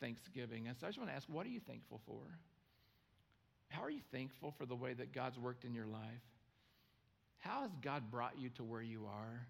thanksgiving. 0.00 0.68
And 0.68 0.76
so 0.78 0.86
I 0.86 0.90
just 0.90 0.98
want 0.98 1.10
to 1.10 1.16
ask, 1.16 1.28
what 1.28 1.44
are 1.44 1.50
you 1.50 1.60
thankful 1.60 2.00
for? 2.06 2.22
How 3.68 3.82
are 3.82 3.90
you 3.90 4.02
thankful 4.12 4.54
for 4.56 4.64
the 4.64 4.76
way 4.76 4.94
that 4.94 5.12
God's 5.12 5.38
worked 5.38 5.64
in 5.64 5.74
your 5.74 5.86
life? 5.86 6.22
How 7.42 7.62
has 7.62 7.72
God 7.82 8.10
brought 8.10 8.38
you 8.38 8.50
to 8.50 8.64
where 8.64 8.82
you 8.82 9.06
are? 9.06 9.46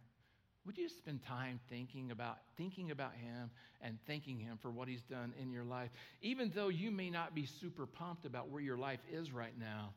Would 0.65 0.79
you 0.79 0.89
spend 0.89 1.23
time 1.25 1.61
thinking 1.69 2.11
about 2.11 2.39
thinking 2.57 2.91
about 2.91 3.13
him 3.15 3.51
and 3.83 3.99
thanking 4.07 4.39
him 4.39 4.59
for 4.63 4.71
what 4.71 4.89
he's 4.89 5.03
done 5.03 5.35
in 5.41 5.51
your 5.51 5.65
life? 5.65 5.91
Even 6.23 6.51
though 6.55 6.69
you 6.69 6.91
may 6.91 7.11
not 7.11 7.35
be 7.35 7.45
super 7.45 7.85
pumped 7.85 8.25
about 8.25 8.49
where 8.49 8.63
your 8.63 8.79
life 8.79 9.01
is 9.13 9.31
right 9.31 9.59
now, 9.59 9.93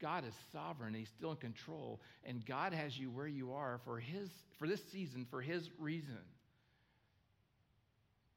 God 0.00 0.24
is 0.26 0.34
sovereign, 0.52 0.94
he's 0.94 1.10
still 1.10 1.32
in 1.32 1.36
control, 1.36 2.00
and 2.24 2.46
God 2.46 2.72
has 2.72 2.98
you 2.98 3.10
where 3.10 3.26
you 3.26 3.52
are 3.52 3.80
for 3.84 3.98
his 3.98 4.30
for 4.58 4.66
this 4.66 4.82
season 4.90 5.26
for 5.30 5.42
his 5.42 5.68
reason. 5.78 6.18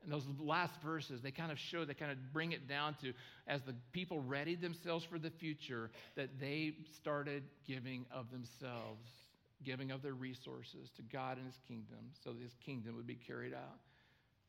And 0.04 0.12
those 0.12 0.24
last 0.40 0.74
verses, 0.82 1.22
they 1.22 1.32
kind 1.32 1.52
of 1.52 1.60
show, 1.60 1.84
they 1.84 1.94
kind 1.94 2.12
of 2.12 2.18
bring 2.32 2.54
it 2.54 2.68
down 2.68 2.96
to 3.02 3.14
as 3.48 3.62
the 3.64 3.76
people 3.92 4.20
readied 4.20 4.62
themselves 4.62 5.04
for 5.04 5.20
the 5.20 5.30
future, 5.30 5.92
that 6.16 6.40
they 6.40 6.74
started 6.96 7.44
giving 7.68 8.06
of 8.12 8.32
themselves, 8.32 9.10
giving 9.64 9.92
of 9.92 10.02
their 10.02 10.14
resources 10.14 10.90
to 10.96 11.02
God 11.02 11.38
and 11.38 11.46
his 11.46 11.60
kingdom 11.68 12.12
so 12.24 12.32
that 12.32 12.42
his 12.42 12.56
kingdom 12.66 12.96
would 12.96 13.08
be 13.08 13.16
carried 13.16 13.54
out. 13.54 13.80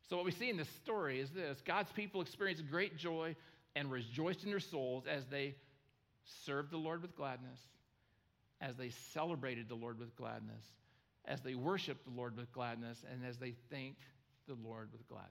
So, 0.09 0.17
what 0.17 0.25
we 0.25 0.33
see 0.33 0.51
in 0.51 0.57
this 0.57 0.69
story 0.83 1.21
is 1.21 1.31
this 1.31 1.61
God's 1.65 1.91
people 1.93 2.21
experienced 2.21 2.69
great 2.71 2.97
joy 2.97 3.35
and 3.77 3.91
rejoiced 3.91 4.45
in 4.45 4.51
their 4.51 4.61
souls 4.61 5.05
as 5.07 5.27
they 5.27 5.55
served 6.45 6.71
the 6.71 6.79
Lord 6.79 7.03
with 7.03 7.17
gladness, 7.17 7.61
as 8.61 8.77
they 8.77 8.91
celebrated 9.13 9.69
the 9.69 9.75
Lord 9.75 9.99
with 9.99 10.15
gladness, 10.17 10.65
as 11.25 11.41
they 11.43 11.55
worshiped 11.55 12.05
the 12.05 12.11
Lord 12.11 12.37
with 12.37 12.53
gladness, 12.53 13.05
and 13.11 13.25
as 13.25 13.39
they 13.39 13.55
thanked 13.71 14.03
the 14.51 14.69
Lord 14.69 14.89
with 14.93 15.07
gladness. 15.09 15.31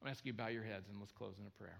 I'm 0.00 0.06
going 0.06 0.14
to 0.14 0.18
ask 0.18 0.26
you 0.26 0.32
to 0.32 0.38
bow 0.38 0.48
your 0.48 0.64
heads 0.64 0.88
and 0.90 0.98
let's 0.98 1.12
close 1.12 1.34
in 1.38 1.46
a 1.46 1.50
prayer. 1.50 1.78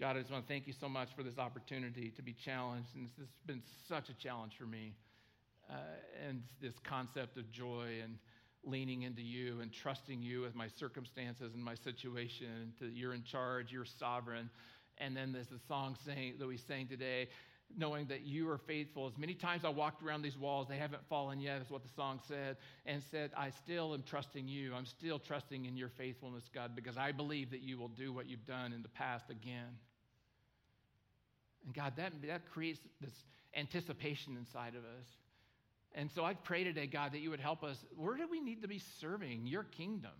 God, 0.00 0.16
I 0.16 0.20
just 0.20 0.32
want 0.32 0.46
to 0.46 0.48
thank 0.48 0.66
you 0.66 0.72
so 0.72 0.88
much 0.88 1.10
for 1.14 1.22
this 1.22 1.36
opportunity 1.36 2.10
to 2.16 2.22
be 2.22 2.32
challenged. 2.32 2.88
And 2.94 3.06
this 3.06 3.16
has 3.18 3.28
been 3.44 3.62
such 3.86 4.08
a 4.08 4.14
challenge 4.14 4.54
for 4.58 4.64
me. 4.64 4.94
Uh, 5.68 5.74
and 6.26 6.42
this 6.62 6.72
concept 6.82 7.36
of 7.36 7.50
joy 7.50 8.00
and 8.02 8.16
leaning 8.64 9.02
into 9.02 9.20
you 9.20 9.60
and 9.60 9.70
trusting 9.70 10.22
you 10.22 10.40
with 10.40 10.54
my 10.54 10.68
circumstances 10.68 11.52
and 11.54 11.62
my 11.62 11.74
situation, 11.74 12.72
that 12.80 12.92
you're 12.92 13.12
in 13.12 13.22
charge, 13.22 13.70
you're 13.70 13.84
sovereign. 13.84 14.48
And 14.96 15.14
then 15.14 15.32
there's 15.32 15.48
the 15.48 15.60
song 15.68 15.96
saying, 16.06 16.36
that 16.38 16.46
we 16.46 16.56
sang 16.56 16.88
today, 16.88 17.28
knowing 17.76 18.06
that 18.06 18.22
you 18.22 18.48
are 18.50 18.58
faithful. 18.58 19.06
As 19.06 19.16
many 19.18 19.34
times 19.34 19.64
I 19.64 19.68
walked 19.68 20.02
around 20.02 20.22
these 20.22 20.36
walls, 20.36 20.68
they 20.68 20.76
haven't 20.76 21.02
fallen 21.08 21.40
yet, 21.40 21.60
is 21.60 21.70
what 21.70 21.82
the 21.82 21.88
song 21.94 22.20
said, 22.26 22.56
and 22.86 23.02
said, 23.10 23.30
I 23.36 23.50
still 23.50 23.94
am 23.94 24.02
trusting 24.02 24.48
you. 24.48 24.74
I'm 24.74 24.86
still 24.86 25.18
trusting 25.18 25.64
in 25.64 25.76
your 25.76 25.88
faithfulness, 25.88 26.44
God, 26.54 26.74
because 26.74 26.96
I 26.96 27.12
believe 27.12 27.50
that 27.50 27.60
you 27.60 27.78
will 27.78 27.88
do 27.88 28.12
what 28.12 28.28
you've 28.28 28.46
done 28.46 28.72
in 28.72 28.82
the 28.82 28.88
past 28.88 29.30
again. 29.30 29.78
And 31.64 31.74
God, 31.74 31.94
that, 31.96 32.12
that 32.26 32.50
creates 32.50 32.80
this 33.00 33.12
anticipation 33.54 34.36
inside 34.36 34.74
of 34.74 34.82
us. 34.82 35.06
And 35.94 36.10
so 36.14 36.24
I 36.24 36.34
pray 36.34 36.64
today, 36.64 36.86
God, 36.86 37.12
that 37.12 37.20
you 37.20 37.30
would 37.30 37.40
help 37.40 37.64
us. 37.64 37.76
Where 37.96 38.16
do 38.16 38.28
we 38.30 38.40
need 38.40 38.62
to 38.62 38.68
be 38.68 38.80
serving 39.00 39.46
your 39.46 39.64
kingdom? 39.64 40.12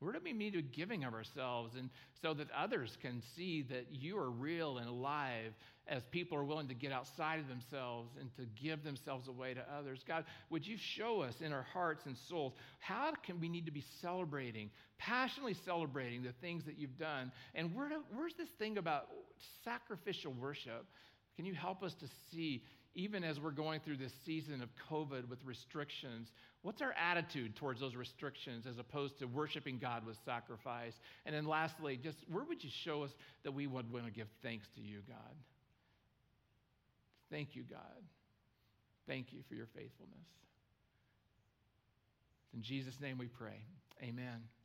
Where 0.00 0.12
do 0.12 0.20
we 0.22 0.32
need 0.32 0.52
to 0.52 0.62
giving 0.62 1.04
of 1.04 1.14
ourselves? 1.14 1.74
And 1.76 1.90
so 2.20 2.34
that 2.34 2.48
others 2.50 2.96
can 3.00 3.22
see 3.34 3.62
that 3.70 3.86
you 3.90 4.18
are 4.18 4.30
real 4.30 4.78
and 4.78 4.88
alive 4.88 5.52
as 5.88 6.02
people 6.10 6.36
are 6.36 6.44
willing 6.44 6.68
to 6.68 6.74
get 6.74 6.92
outside 6.92 7.38
of 7.38 7.48
themselves 7.48 8.10
and 8.20 8.34
to 8.36 8.42
give 8.60 8.82
themselves 8.82 9.28
away 9.28 9.54
to 9.54 9.64
others. 9.78 10.04
God, 10.06 10.24
would 10.50 10.66
you 10.66 10.76
show 10.78 11.22
us 11.22 11.34
in 11.40 11.52
our 11.52 11.66
hearts 11.72 12.04
and 12.06 12.16
souls 12.28 12.52
how 12.80 13.12
can 13.24 13.40
we 13.40 13.48
need 13.48 13.66
to 13.66 13.72
be 13.72 13.84
celebrating, 14.02 14.70
passionately 14.98 15.54
celebrating 15.64 16.22
the 16.22 16.32
things 16.40 16.64
that 16.64 16.78
you've 16.78 16.98
done? 16.98 17.30
And 17.54 17.74
where 17.74 17.88
do, 17.88 18.02
where's 18.14 18.34
this 18.34 18.48
thing 18.58 18.78
about 18.78 19.06
sacrificial 19.64 20.32
worship? 20.32 20.86
Can 21.36 21.44
you 21.44 21.54
help 21.54 21.82
us 21.82 21.94
to 22.00 22.06
see, 22.32 22.64
even 22.96 23.22
as 23.22 23.38
we're 23.38 23.50
going 23.50 23.80
through 23.80 23.98
this 23.98 24.12
season 24.24 24.62
of 24.62 24.70
COVID 24.90 25.28
with 25.28 25.38
restrictions, 25.44 26.32
what's 26.62 26.80
our 26.80 26.94
attitude 26.94 27.54
towards 27.54 27.78
those 27.78 27.94
restrictions 27.94 28.66
as 28.66 28.78
opposed 28.78 29.18
to 29.18 29.26
worshiping 29.26 29.78
God 29.78 30.04
with 30.06 30.16
sacrifice? 30.24 30.94
And 31.26 31.34
then 31.34 31.46
lastly, 31.46 32.00
just 32.02 32.16
where 32.32 32.44
would 32.44 32.64
you 32.64 32.70
show 32.84 33.02
us 33.02 33.10
that 33.44 33.52
we 33.52 33.66
would 33.66 33.92
want 33.92 34.06
to 34.06 34.10
give 34.10 34.28
thanks 34.42 34.66
to 34.76 34.80
you, 34.80 35.00
God? 35.06 35.34
Thank 37.30 37.54
you, 37.54 37.64
God. 37.68 38.02
Thank 39.06 39.32
you 39.32 39.40
for 39.46 39.54
your 39.54 39.66
faithfulness. 39.66 40.26
In 42.54 42.62
Jesus' 42.62 42.98
name 42.98 43.18
we 43.18 43.26
pray. 43.26 43.60
Amen. 44.02 44.55